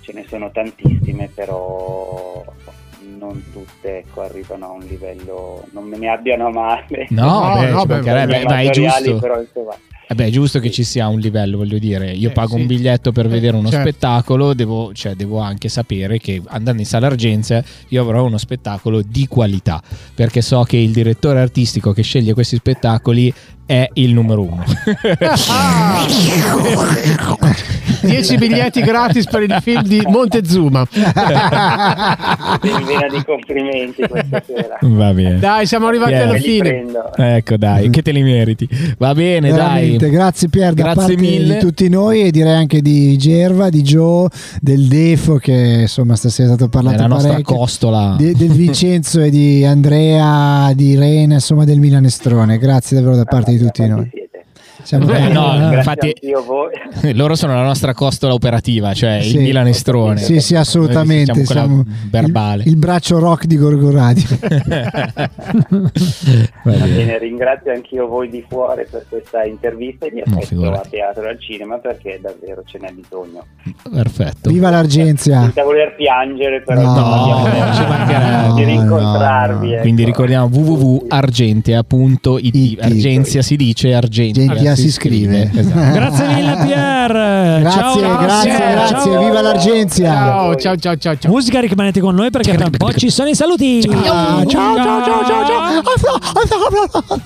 ce 0.00 0.12
ne 0.12 0.24
sono 0.28 0.50
tantissime, 0.50 1.30
però 1.32 2.44
non 3.18 3.42
tutte 3.52 3.98
ecco, 3.98 4.22
arrivano 4.22 4.66
a 4.66 4.70
un 4.72 4.84
livello... 4.86 5.64
Non 5.72 5.84
me 5.84 5.96
ne 5.98 6.08
abbiano 6.08 6.46
a 6.46 6.50
male. 6.50 7.06
No, 7.10 7.22
No, 7.22 7.60
beh, 7.60 7.70
no, 7.70 7.86
beh, 7.86 8.02
Sono 8.02 8.44
ma 8.44 8.60
è 8.60 8.70
giusto. 8.70 9.18
Però, 9.18 9.40
insomma, 9.40 9.74
Eh 10.08 10.14
beh, 10.14 10.26
è 10.26 10.30
giusto 10.30 10.58
che 10.58 10.70
ci 10.70 10.84
sia 10.84 11.08
un 11.08 11.18
livello, 11.20 11.56
voglio 11.56 11.78
dire. 11.78 12.10
Io 12.12 12.28
Eh, 12.28 12.32
pago 12.32 12.54
sì. 12.54 12.60
un 12.60 12.66
biglietto 12.66 13.12
per 13.12 13.26
Eh, 13.26 13.28
vedere 13.28 13.56
uno 13.56 13.70
certo. 13.70 13.88
spettacolo, 13.88 14.52
devo, 14.52 14.92
cioè, 14.92 15.14
devo 15.14 15.38
anche 15.38 15.68
sapere 15.68 16.18
che 16.18 16.42
andando 16.48 16.80
in 16.82 16.86
sala 16.86 17.06
Argenzia 17.06 17.62
io 17.88 18.02
avrò 18.02 18.24
uno 18.24 18.36
spettacolo 18.38 19.00
di 19.02 19.26
qualità, 19.26 19.80
perché 20.14 20.42
so 20.42 20.62
che 20.64 20.76
il 20.76 20.92
direttore 20.92 21.40
artistico 21.40 21.92
che 21.92 22.02
sceglie 22.02 22.34
questi 22.34 22.56
spettacoli 22.56 23.32
è 23.66 23.88
il 23.94 24.12
numero 24.12 24.42
uno. 24.42 24.62
10 28.02 28.36
biglietti 28.36 28.80
gratis 28.80 29.26
per 29.26 29.42
il 29.42 29.56
film 29.62 29.82
di 29.82 30.02
Montezuma. 30.08 30.84
vena 30.90 32.16
di 33.08 33.22
complimenti 33.24 34.02
questa 34.08 34.42
sera. 34.44 34.76
Va 34.80 35.12
bene. 35.12 35.38
Dai, 35.38 35.66
siamo 35.66 35.86
arrivati 35.86 36.10
Yeah. 36.12 36.22
alla 36.24 36.38
fine. 36.38 36.84
Ecco, 37.16 37.56
dai, 37.56 37.88
che 37.90 38.02
te 38.02 38.10
li 38.12 38.22
meriti. 38.22 38.68
Va 38.98 39.14
bene, 39.14 39.50
Veramente, 39.52 40.06
dai. 40.06 40.10
grazie 40.10 40.48
Pier 40.48 40.74
da 40.74 40.82
Grazie 40.82 41.00
parte 41.00 41.16
mille. 41.16 41.54
di 41.54 41.60
tutti 41.60 41.88
noi 41.88 42.22
e 42.22 42.30
direi 42.32 42.52
anche 42.54 42.82
di 42.82 43.16
Gerva, 43.16 43.70
di 43.70 43.82
Joe, 43.82 44.28
del 44.60 44.88
Defo 44.88 45.36
che 45.36 45.78
insomma 45.82 46.16
stasera 46.16 46.50
è 46.50 46.54
stato 46.56 46.68
parlato 46.68 46.96
Nella 46.96 47.08
nostra 47.08 47.30
parecchio. 47.32 47.56
costola. 47.56 48.14
di- 48.18 48.34
del 48.34 48.50
Vincenzo 48.50 49.20
e 49.20 49.30
di 49.30 49.64
Andrea, 49.64 50.72
di 50.74 50.88
Irene, 50.90 51.34
insomma 51.34 51.64
del 51.64 51.78
Milanestrone. 51.78 52.58
Grazie 52.58 52.96
davvero 52.96 53.14
da 53.16 53.24
parte 53.24 53.51
di 53.56 53.64
tutti 53.64 53.86
noi. 53.86 54.08
siete? 54.10 54.31
Siamo 54.82 55.04
Eh, 55.04 55.06
qua. 55.06 55.28
no, 55.28 55.50
Ringrazio 55.52 55.76
infatti-. 55.76 57.12
Loro 57.14 57.34
sono 57.34 57.54
la 57.54 57.62
nostra 57.62 57.92
costola 57.94 58.32
operativa, 58.34 58.92
cioè 58.94 59.20
Sì. 59.22 59.36
il 59.36 59.42
Milanestrone. 59.42 60.18
Sì, 60.18 60.40
sì, 60.40 60.54
assolutamente. 60.56 61.32
Noi 61.32 61.44
siamo 61.44 61.66
Siamo 61.68 61.82
quella 61.84 61.96
verbale. 62.10 62.62
il, 62.64 62.68
il 62.70 62.76
braccio 62.76 63.18
rock 63.18 63.44
di 63.46 63.56
Gorgo 63.56 63.90
Radio. 63.90 64.24
Va 66.64 66.76
Va 66.76 66.84
bene. 66.86 67.18
ringrazio 67.18 67.72
anch'io 67.72 68.06
voi 68.06 68.28
di 68.28 68.44
fuori 68.48 68.84
per 68.90 69.04
questa 69.08 69.44
intervista 69.44 70.06
e 70.06 70.10
vi 70.10 70.16
No, 70.18 70.24
aspetto 70.26 70.46
figurati. 70.46 70.76
a 70.86 70.90
teatro 70.90 71.22
e 71.24 71.28
al 71.30 71.40
cinema 71.40 71.78
perché 71.78 72.18
davvero 72.22 72.62
ce 72.64 72.78
n'è 72.80 72.90
bisogno. 72.92 73.44
Perfetto. 73.92 74.50
Viva 74.50 74.70
l'Argenzia! 74.70 75.42
Senza 75.42 75.62
voler 75.64 75.94
piangere, 75.96 76.62
però 76.62 76.80
No, 76.82 76.90
abbiamo 76.92 77.74
ci 77.74 77.82
mancherebbe. 77.86 78.54
di 78.54 78.64
rincontrarvi. 78.64 79.54
No, 79.66 79.66
no. 79.66 79.72
ecco. 79.74 79.80
Quindi 79.82 80.04
ricordiamo 80.04 80.46
www.argentea.it. 80.46 82.26
IT. 82.42 82.78
Argenzia 82.82 83.42
si 83.42 83.56
dice, 83.56 83.94
Argentia, 83.94 84.61
Argentia 84.68 84.74
si 84.76 84.90
scrive. 84.90 85.50
Esatto. 85.52 85.92
Grazie 85.92 86.26
mille 86.28 86.56
Pier. 86.64 87.10
Grazie, 87.60 87.70
ciao, 87.80 88.18
grazie, 88.18 88.50
grazie. 88.50 88.96
Ciao. 88.96 89.24
Viva 89.24 89.40
l'Argenzia! 89.40 90.12
Ciao, 90.12 90.54
ciao, 90.56 90.76
ciao, 90.76 90.96
ciao, 90.96 91.16
ciao. 91.16 91.30
Musica, 91.32 91.60
rimanete 91.60 92.00
con 92.00 92.14
noi 92.14 92.30
perché 92.30 92.54
tra 92.54 92.66
un 92.66 92.70
po' 92.76 92.92
ci 92.92 93.10
sono 93.10 93.28
i 93.28 93.34
saluti. 93.34 93.80
Ah, 93.90 94.44
ciao, 94.46 94.76
ciao, 94.76 95.04
ciao, 95.04 95.24
ciao, 95.26 95.46
ciao. 95.46 97.20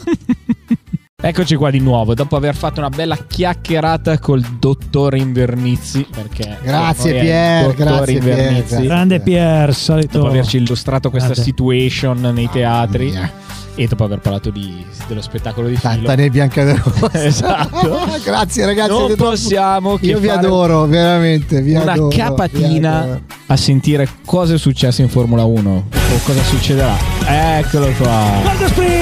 Eccoci 1.19 1.57
qua 1.57 1.71
di 1.71 1.81
nuovo, 1.81 2.15
dopo 2.15 2.37
aver 2.37 2.55
fatto 2.55 2.79
una 2.79 2.91
bella 2.91 3.17
chiacchierata 3.17 4.19
col 4.19 4.43
dottore 4.61 5.19
Invernizzi. 5.19 6.07
Perché 6.09 6.59
Grazie, 6.63 7.21
Pier, 7.21 7.75
grazie, 7.75 8.19
Pier, 8.19 8.37
Invernizzi. 8.39 8.69
grazie. 8.69 8.87
Grande 8.87 9.21
Pier, 9.21 9.75
solito. 9.75 10.19
Dopo 10.19 10.31
averci 10.31 10.59
illustrato 10.59 11.11
questa 11.11 11.31
Grande. 11.33 11.51
situation 11.51 12.21
nei 12.21 12.49
teatri 12.51 13.11
Mia. 13.11 13.33
E 13.77 13.87
dopo 13.87 14.05
aver 14.05 14.19
parlato 14.19 14.51
di- 14.51 14.85
dello 15.07 15.21
spettacolo 15.23 15.69
di 15.69 15.77
filo. 15.77 15.93
Tanta 15.93 16.15
nebbia 16.17 16.43
anche 16.45 16.65
da 16.65 16.83
Esatto. 17.13 17.99
Grazie 18.25 18.65
ragazzi. 18.67 18.91
non 18.91 19.15
possiamo 19.17 19.97
che 19.97 20.07
Io 20.07 20.19
vi 20.19 20.29
adoro, 20.29 20.87
veramente. 20.87 21.61
Vi 21.63 21.75
una 21.75 21.93
adoro, 21.93 22.09
vi 22.09 22.17
capatina 22.17 23.01
adoro. 23.03 23.21
a 23.47 23.57
sentire 23.57 24.09
cosa 24.25 24.55
è 24.55 24.59
successo 24.59 25.03
in 25.03 25.09
Formula 25.09 25.45
1 25.45 25.71
o 25.71 26.21
cosa 26.25 26.43
succederà. 26.43 26.95
Eccolo 27.27 27.91
qua. 27.99 28.25
Gold 28.43 28.65
Sprint! 28.67 28.96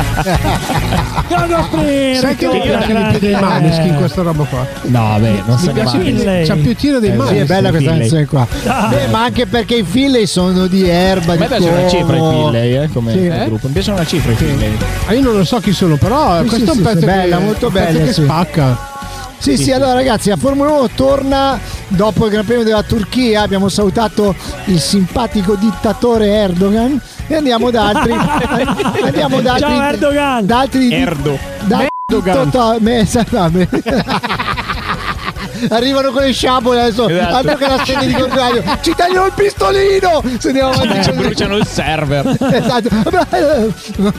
Ho! 0.00 1.28
Gold 1.28 1.64
Sprint! 1.64 2.18
Sai 2.18 2.36
che 2.36 2.46
mi 2.46 2.60
ritorna 2.60 2.86
piace 2.86 2.94
di 3.12 3.18
più 3.18 3.18
dei. 3.28 3.40
Maneskin 3.40 3.94
questa 3.96 4.22
roba 4.22 4.44
qua? 4.44 4.66
No, 4.82 4.98
vabbè, 5.00 5.30
non 5.46 5.56
Mi 5.56 5.58
so 5.64 5.72
piace 5.72 5.98
che 5.98 6.44
c'ha 6.46 6.54
più 6.54 6.74
tiro 6.74 6.98
dei 6.98 7.10
Eh, 7.10 7.12
Sì, 7.12 7.18
è 7.18 7.24
Maneskin. 7.24 7.46
bella 7.46 7.70
questa 7.70 7.90
canzone 7.90 8.26
qua. 8.26 8.46
Dai. 8.62 8.88
Beh, 8.90 9.06
ma 9.08 9.22
anche 9.24 9.46
perché 9.46 9.74
i 9.76 9.84
Finlay 9.84 10.26
sono 10.26 10.66
di 10.66 10.88
erba, 10.88 11.36
di 11.36 11.44
piace 11.44 11.68
una 11.68 11.88
cifra 11.88 12.16
i. 12.16 12.20
Finlay, 12.20 12.76
eh, 12.82 12.88
come 12.92 13.12
Sì. 13.12 13.26
eh, 13.26 13.44
gruppo. 13.46 13.66
Mi 13.66 13.72
piace 13.72 13.90
una 13.92 14.04
cifra 14.06 14.32
i 14.32 14.34
Finlay. 14.36 14.76
Ah, 15.06 15.12
io 15.14 15.22
non 15.22 15.36
lo 15.36 15.44
so 15.44 15.58
chi 15.60 15.72
sono, 15.72 15.96
però 15.96 16.40
Sì, 16.42 16.48
questo 16.48 16.72
sì, 16.72 16.76
è 16.78 16.80
un 16.80 16.82
pezzo 16.84 16.98
sì, 17.00 17.04
bella, 17.06 17.36
che, 17.36 17.42
molto 17.44 17.66
un 17.66 17.72
pezzo 17.72 17.92
bella, 17.92 18.04
che 18.06 18.12
spacca. 18.12 18.88
Sì, 19.40 19.56
sì, 19.56 19.72
allora 19.72 19.94
ragazzi, 19.94 20.28
la 20.28 20.36
Formula 20.36 20.70
1 20.72 20.90
torna 20.94 21.58
dopo 21.88 22.26
il 22.26 22.30
Gran 22.30 22.44
Premio 22.44 22.62
della 22.62 22.82
Turchia. 22.82 23.40
Abbiamo 23.40 23.70
salutato 23.70 24.34
il 24.66 24.78
simpatico 24.78 25.54
dittatore 25.56 26.26
Erdogan 26.26 27.00
e 27.26 27.36
andiamo 27.36 27.70
da 27.70 27.86
altri. 27.86 28.12
andiamo 29.02 29.40
da 29.40 29.54
altri. 29.54 29.70
Ciao 29.70 29.82
Erdogan! 29.82 30.46
Da 30.46 30.58
altri 30.58 30.92
Erdo. 30.92 31.38
da 31.64 31.88
Erdogan. 32.06 32.50
Toto- 32.50 32.76
me-. 32.80 33.08
Arrivano 35.68 36.10
con 36.10 36.22
le 36.22 36.32
sciabole 36.32 36.80
adesso. 36.80 37.08
Esatto. 37.08 37.34
Altro 37.36 37.56
che 37.56 37.66
la 37.66 37.82
serie 37.84 38.06
di 38.06 38.12
contrario. 38.14 38.62
Ci 38.80 38.94
tagliano 38.96 39.26
il 39.26 39.32
pistolino! 39.34 40.22
Se 40.38 40.48
andiamo 40.48 40.70
avanti 40.70 41.02
Ci 41.02 41.10
così. 41.10 41.22
bruciano 41.22 41.56
il 41.56 41.66
server. 41.66 42.36
esatto. 42.52 42.88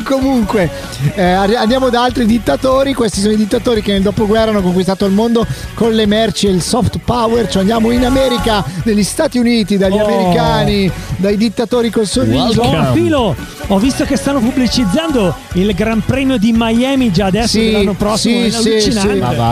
Comunque, 0.04 0.70
eh, 1.16 1.22
andiamo 1.24 1.90
da 1.90 2.04
altri 2.04 2.26
dittatori. 2.26 2.94
Questi 2.94 3.20
sono 3.20 3.34
i 3.34 3.38
dittatori 3.38 3.82
che 3.82 3.92
nel 3.94 4.02
dopoguerra 4.02 4.52
hanno 4.52 4.62
conquistato 4.62 5.06
il 5.06 5.12
mondo 5.14 5.46
con 5.74 5.92
le 5.94 6.06
merci 6.06 6.48
e 6.48 6.52
il 6.52 6.62
soft 6.62 7.00
power. 7.04 7.48
Cioè 7.50 7.62
andiamo 7.62 7.92
in 7.92 8.06
America, 8.06 8.64
negli 8.84 9.04
Stati 9.04 9.38
Uniti, 9.38 9.78
dagli 9.78 10.00
Oh. 10.02 10.06
americani, 10.06 10.92
dai 11.18 11.38
dittatori 11.38 11.90
col 11.90 12.08
sorriso. 12.08 12.62
Oh, 12.62 12.94
Filo, 12.94 13.36
ho 13.68 13.78
visto 13.78 14.04
che 14.06 14.16
stanno 14.18 14.40
pubblicizzando 14.40 15.36
il 15.54 15.74
Gran 15.74 16.02
Premio 16.06 16.38
di 16.38 16.54
Miami 16.56 17.12
già 17.12 17.26
adesso 17.28 17.48
Sì, 17.60 17.72
l'anno 17.72 17.94
prossimo. 17.94 18.50
sì, 18.50 18.80
sì, 18.80 18.92
sì. 18.92 19.00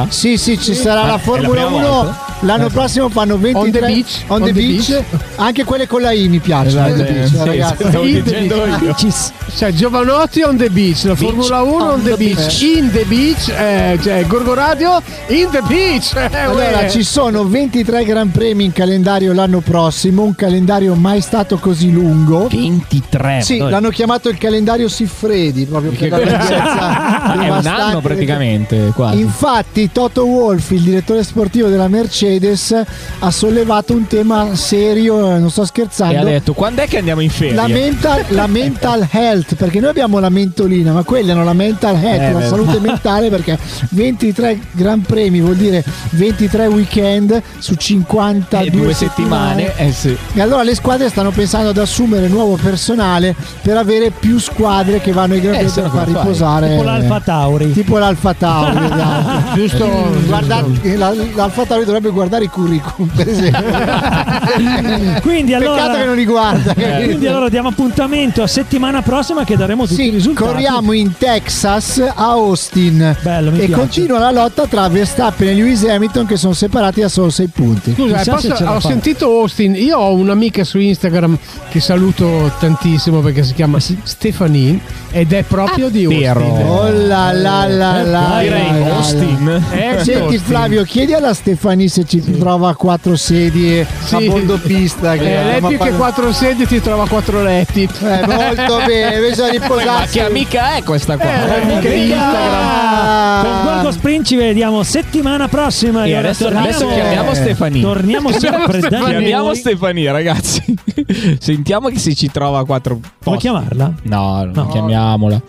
Sì, 0.10 0.38
sì, 0.38 0.60
ci 0.60 0.74
sarà 0.74 1.06
la 1.06 1.18
Formula 1.18 1.66
prima 1.66 1.68
1. 1.68 1.79
Volta? 1.88 2.28
L'anno 2.42 2.70
prossimo 2.70 3.10
fanno 3.10 3.38
23 3.38 3.60
On 3.60 3.72
the 3.72 3.80
beach, 3.94 4.24
on 4.28 4.28
the 4.28 4.34
on 4.34 4.44
the 4.44 4.52
beach. 4.54 4.88
beach. 4.88 5.04
Anche 5.36 5.64
quelle 5.66 5.88
con 5.88 6.02
la 6.02 6.12
I 6.12 6.28
mi 6.30 6.40
piacciono. 6.40 6.86
on 6.86 6.96
the 6.96 7.02
Esatto, 7.02 7.14
beach, 7.14 7.28
sì, 7.30 7.38
ragazzi. 7.50 7.84
stavo 7.90 8.06
In 8.06 8.14
the 8.14 8.22
dicendo 8.24 8.56
beach. 8.56 8.82
io. 8.82 8.94
Cis- 8.96 9.32
Cioè, 9.58 9.72
Giovanotti 9.74 10.42
on 10.44 10.58
the 10.58 10.70
beach, 10.70 11.04
la 11.04 11.16
Formula 11.16 11.62
1 11.64 11.84
on 11.92 12.04
the 12.04 12.16
beach, 12.16 12.62
in 12.62 12.92
the 12.92 13.04
beach, 13.06 13.50
eh, 13.50 13.98
cioè 14.02 14.24
Gorgo 14.28 14.54
Radio 14.54 15.02
in 15.28 15.50
the 15.52 15.62
beach. 15.68 16.14
eh, 16.16 16.38
Allora, 16.38 16.88
ci 16.88 17.04
sono 17.04 17.46
23 17.46 18.06
Gran 18.06 18.32
Premi 18.32 18.64
in 18.66 18.72
calendario 18.72 19.34
l'anno 19.34 19.60
prossimo, 19.60 20.24
un 20.24 20.36
calendario 20.36 20.94
mai 20.96 21.20
stato 21.22 21.58
così 21.58 21.92
lungo. 21.92 22.48
23. 22.50 23.42
Sì, 23.42 23.58
Noi- 23.58 23.72
l'hanno 23.72 23.90
chiamato 23.90 24.30
il 24.30 24.38
calendario 24.38 24.88
Siffredi 24.88 25.66
proprio 25.66 25.92
per 25.92 26.10
la 26.10 26.18
lunghezza 26.18 27.34
È 27.42 27.50
un 27.50 27.66
anno 27.66 28.02
praticamente, 28.02 28.92
quasi. 28.94 29.20
Infatti, 29.20 29.90
Toto 29.92 30.26
Wolff, 30.26 30.70
il 30.72 30.82
direttore 30.82 31.24
sportivo 31.24 31.69
della 31.70 31.88
Mercedes, 31.88 32.76
ha 33.20 33.32
sollevato 33.32 33.94
un 33.94 34.08
tema 34.08 34.56
serio, 34.56 35.36
eh, 35.36 35.40
non 35.40 35.50
sto 35.50 35.62
E 35.62 35.64
ha 35.64 35.68
scherzando. 35.68 36.24
detto, 36.26 36.54
quando 36.54 36.82
è 36.82 36.88
che 36.88 36.98
andiamo 36.98 37.22
in 37.22 37.30
ferie? 37.30 37.54
La 37.56 37.68
mental, 37.68 38.26
la 38.30 38.48
mental 38.48 39.08
health, 39.12 39.56
perché 39.56 39.80
noi 39.80 39.90
abbiamo 39.90 40.20
la 40.20 40.30
mentolina, 40.30 40.92
ma 40.92 41.04
quelli 41.04 41.32
hanno 41.32 41.44
la 41.44 41.54
mental 41.54 41.96
health, 41.96 42.22
Eh, 42.22 42.32
la 42.34 42.40
beh. 42.40 42.48
salute 42.48 42.80
mentale, 42.80 43.30
perché 43.30 43.58
23 43.92 44.60
gran 44.72 45.02
premi 45.02 45.42
vuol 45.42 45.56
dire 45.56 45.84
23 46.12 46.68
weekend 46.68 47.42
su 47.60 47.76
52 47.76 48.68
Eh, 48.68 48.70
due 48.84 48.94
settimane. 48.94 49.76
Eh 49.78 49.92
sì. 49.92 50.16
E 50.34 50.42
allora 50.42 50.64
le 50.64 50.76
squadre 50.76 51.10
stanno 51.10 51.32
pensando 51.32 51.70
ad 51.70 51.78
assumere 51.78 52.28
nuovo 52.28 52.58
personale 52.62 53.36
per 53.62 53.78
avere 53.78 54.12
più 54.12 54.40
squadre 54.40 55.00
che 55.02 55.12
vanno 55.12 55.34
ai 55.34 55.42
Gran 55.42 55.54
Eh, 55.56 55.58
Premi 55.66 55.72
per 55.82 55.90
far 55.92 56.08
riposare. 56.08 56.70
Tipo 56.70 56.84
l'Alfa 56.84 57.20
Tauri. 57.22 57.72
Tipo 57.72 57.98
l'Alfa 57.98 58.34
Tauri, 58.34 58.86
esatto. 58.86 59.56
Giusto, 59.56 59.88
Guardate, 60.26 60.96
la- 60.96 61.14
l'Alfa 61.36 61.59
Tauri 61.66 61.86
dovrebbe 61.86 62.10
guardare 62.10 62.46
i 62.46 62.48
curriculum, 62.48 63.10
per 63.16 63.28
esempio. 63.28 63.64
Quindi 65.22 65.54
allora, 65.54 65.76
Peccato 65.84 65.98
che 66.00 66.06
non 66.06 66.16
li 66.16 66.26
guarda. 66.26 66.74
Eh, 66.76 67.04
quindi 67.06 67.28
allora 67.28 67.50
diamo 67.50 67.70
appuntamento 67.70 68.42
a 68.44 68.48
settimana 68.48 69.02
prossima 69.02 69.44
che 69.44 69.56
daremo 69.56 69.86
tutti 69.86 70.02
i 70.02 70.06
Sì, 70.06 70.10
risultati. 70.12 70.46
corriamo 70.48 70.92
in 70.94 71.14
Texas 71.18 72.00
a 72.00 72.14
Austin 72.16 73.16
Bello, 73.22 73.52
mi 73.52 73.58
e 73.60 73.66
piace. 73.66 73.80
continua 73.82 74.20
la 74.20 74.32
lotta 74.32 74.66
tra 74.68 74.88
Verstappen 74.88 75.48
e 75.50 75.54
Lewis 75.54 75.84
Hamilton 75.84 76.26
che 76.26 76.38
sono 76.38 76.54
separati 76.54 77.02
da 77.02 77.10
solo 77.10 77.30
6 77.30 77.48
punti. 77.48 77.94
Scusa, 77.94 78.22
eh, 78.22 78.26
posso- 78.26 78.66
ho 78.66 78.80
sentito 78.80 79.26
Austin. 79.28 79.76
Io 79.76 79.98
ho 79.98 80.14
un'amica 80.14 80.64
su 80.64 80.78
Instagram 80.80 81.38
che 81.70 81.80
saluto 81.80 82.52
tantissimo 82.60 83.20
perché 83.22 83.44
si 83.44 83.54
chiama 83.54 83.80
Stephanie 83.80 84.80
ed 85.12 85.32
è 85.34 85.44
proprio 85.44 85.90
di 85.90 86.06
Austin. 86.06 86.20
vero. 86.22 86.40
Oh 86.42 86.90
la 86.92 87.32
la 87.32 87.66
la 87.68 88.02
la 88.04 88.38
Direi 88.42 88.72
la 88.72 88.88
la. 88.88 88.96
Austin. 88.96 89.64
Eh, 89.72 90.04
Senti. 90.04 90.38
Flavio, 90.38 90.84
chiedi 90.84 91.14
alla 91.14 91.34
Stefani 91.50 91.88
se 91.88 92.06
ci 92.06 92.22
trova 92.38 92.76
quattro 92.76 93.16
sedie 93.16 93.84
Sì. 94.04 94.16
a 94.16 94.20
bordo 94.30 94.60
pista. 94.60 95.14
Eh, 95.14 95.18
Che 95.18 95.24
lei 95.24 95.62
ma 95.62 95.68
più 95.70 95.78
che 95.80 95.92
quattro 95.94 96.32
sedie 96.32 96.68
ti 96.68 96.80
trova 96.80 97.08
quattro 97.08 97.42
letti. 97.42 97.82
Eh, 97.84 98.26
molto 98.28 98.82
bene, 98.86 99.20
bisogna 99.28 99.58
Ma 99.58 99.66
riposarsi. 99.66 100.18
che 100.20 100.26
amica 100.26 100.76
è 100.76 100.84
questa 100.84 101.18
qua? 101.18 101.26
Eh, 101.58 101.62
amica 101.62 101.90
di 101.90 102.14
Ah. 102.16 103.42
Con 103.42 103.64
Gorgo 103.74 103.92
Sprint 103.92 104.26
ci 104.28 104.36
vediamo 104.36 104.84
settimana 104.84 105.48
prossima. 105.48 106.06
E 106.06 106.14
adesso, 106.14 106.44
torniamo- 106.44 106.68
adesso 106.68 106.88
chiamiamo 106.88 107.34
Stefania. 107.34 107.82
Torniamo 107.82 108.32
sempre 108.32 108.80
da 108.82 109.00
Chiamiamo 109.06 109.46
noi. 109.46 109.56
Stefania, 109.56 110.12
ragazzi. 110.12 110.62
Sentiamo 111.40 111.88
che 111.90 111.98
se 111.98 112.14
ci 112.14 112.30
trova 112.30 112.64
quattro 112.66 112.96
Vuoi 112.96 113.10
posti. 113.20 113.40
chiamarla? 113.40 113.94
No, 114.04 114.44
non 114.44 114.52
No. 114.54 114.68
chiamiamola. 114.68 115.42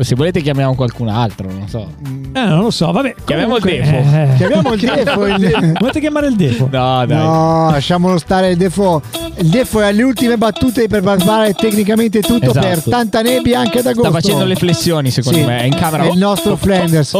Se 0.00 0.14
volete 0.16 0.40
chiamiamo 0.40 0.74
qualcun 0.74 1.06
altro, 1.08 1.48
non 1.48 1.68
so. 1.68 1.86
Eh, 2.34 2.40
non 2.44 2.60
lo 2.62 2.70
so, 2.70 2.90
vabbè. 2.90 3.14
Chiamiamo 3.24 3.56
il 3.58 3.62
comunque, 3.62 3.90
Defo. 3.92 4.16
eh, 4.16 4.28
Chiamiamo 4.36 4.72
il 4.72 4.80
Defo. 4.80 5.26
il- 5.26 5.72
Volete 5.78 6.00
chiamare 6.00 6.26
il 6.26 6.36
Defo? 6.36 6.68
No, 6.70 7.06
dai. 7.06 7.16
No, 7.16 7.70
lasciamolo 7.70 8.18
stare 8.18 8.50
il 8.50 8.56
Defo. 8.56 9.00
Il 9.36 9.46
Defo 9.48 9.80
è 9.80 9.86
alle 9.86 10.02
ultime 10.02 10.36
battute 10.36 10.88
per 10.88 11.02
fare 11.20 11.52
tecnicamente 11.54 12.20
tutto 12.20 12.50
Esatto. 12.50 12.66
per 12.66 12.82
tanta 12.82 13.22
nebbia 13.22 13.60
anche 13.60 13.78
ad 13.78 13.86
agosto. 13.86 14.10
Sta 14.10 14.20
facendo 14.20 14.44
le 14.44 14.56
flessioni, 14.56 15.10
secondo 15.10 15.38
Sì, 15.38 15.44
me. 15.44 15.58
È 15.60 15.64
in 15.64 15.74
camera. 15.74 16.04
È 16.04 16.10
il 16.10 16.18
nostro 16.18 16.56
Flanders. 16.56 17.18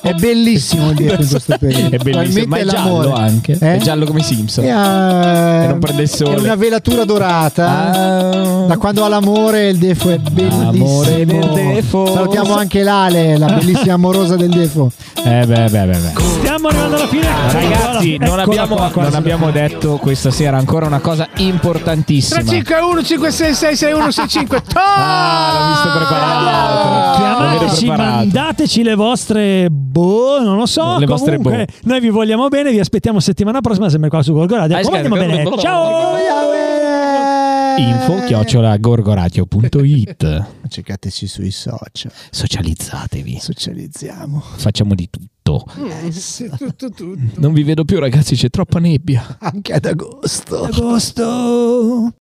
È 0.00 0.12
bellissimo 0.14 0.90
il 0.90 0.94
Defo 0.96 1.20
in 1.22 1.28
questo 1.28 1.56
periodo. 1.58 1.96
È 1.96 1.98
bellissimo. 1.98 2.46
Ma 2.46 2.56
è 2.56 2.60
Probabilmente 2.62 2.64
giallo 2.66 3.02
l'amore. 3.02 3.22
anche. 3.22 3.52
Eh? 3.60 3.74
È 3.74 3.78
giallo 3.78 4.06
come 4.06 4.22
Simpson. 4.22 4.64
E, 4.64 4.68
eh, 4.68 5.64
E 5.64 5.66
non 5.66 5.78
prende 5.80 6.02
il 6.02 6.08
sole. 6.08 6.36
È 6.36 6.38
una 6.38 6.54
velatura 6.54 7.04
dorata. 7.04 7.90
Ah. 7.90 8.66
Da 8.66 8.76
quando 8.78 9.04
ha 9.04 9.08
l'amore 9.08 9.68
il 9.68 9.78
Defo 9.78 10.10
è 10.10 10.18
bellissimo. 10.18 10.68
Amore 10.68 11.26
del 11.26 11.48
Defo. 11.52 11.79
Salutiamo 11.82 12.54
anche 12.54 12.82
l'Ale, 12.82 13.36
la 13.38 13.46
bellissima 13.52 13.94
amorosa 13.94 14.36
del 14.36 14.48
Defo. 14.50 14.90
Eh 15.24 15.44
beh, 15.46 15.68
beh, 15.68 15.68
beh, 15.68 15.86
beh. 15.86 16.12
Stiamo 16.40 16.68
arrivando 16.68 16.96
alla 16.96 17.06
fine. 17.06 17.26
Ragazzi, 17.50 18.16
non 18.18 18.38
abbiamo, 18.38 18.76
qua, 18.76 18.90
non 19.02 19.14
abbiamo 19.14 19.50
detto 19.50 19.96
questa 19.96 20.30
sera 20.30 20.56
ancora 20.56 20.86
una 20.86 21.00
cosa 21.00 21.28
importantissima. 21.36 22.40
351 22.40 23.02
566 23.02 23.76
6165 23.76 24.62
Ah, 24.74 25.58
l'ho 25.58 25.68
visto 25.74 25.98
preparato. 25.98 27.18
Chiamateci, 27.18 27.86
mandateci 27.86 28.82
le 28.82 28.94
vostre 28.94 29.68
boh, 29.70 30.40
non 30.40 30.56
lo 30.56 30.66
so. 30.66 30.98
Le 30.98 31.06
vostre 31.06 31.38
boh. 31.38 31.64
Noi 31.84 32.00
vi 32.00 32.08
vogliamo 32.10 32.48
bene, 32.48 32.70
vi 32.70 32.78
aspettiamo 32.80 33.20
settimana 33.20 33.60
prossima 33.60 33.88
sempre 33.88 34.08
qua 34.08 34.22
su 34.22 34.32
Gorgoradio. 34.32 34.76
Ah, 34.76 34.80
Come 34.82 34.96
andiamo 34.96 35.16
bene? 35.16 35.50
Ciao! 35.58 36.59
Info 37.78 38.24
chiocciola 38.24 38.76
gorgoradio.it 38.78 40.46
Cercateci 40.68 41.26
sui 41.26 41.50
social, 41.50 42.12
Socializzatevi, 42.30 43.38
socializziamo. 43.40 44.40
facciamo 44.56 44.94
di 44.94 45.08
tutto. 45.10 45.64
tutto, 46.56 46.90
tutto. 46.90 47.16
Non 47.36 47.52
vi 47.52 47.62
vedo 47.64 47.84
più 47.84 47.98
ragazzi, 47.98 48.36
c'è 48.36 48.50
troppa 48.50 48.78
nebbia. 48.78 49.36
Anche 49.40 49.72
ad 49.72 49.84
agosto. 49.84 50.62
Agosto! 50.64 52.12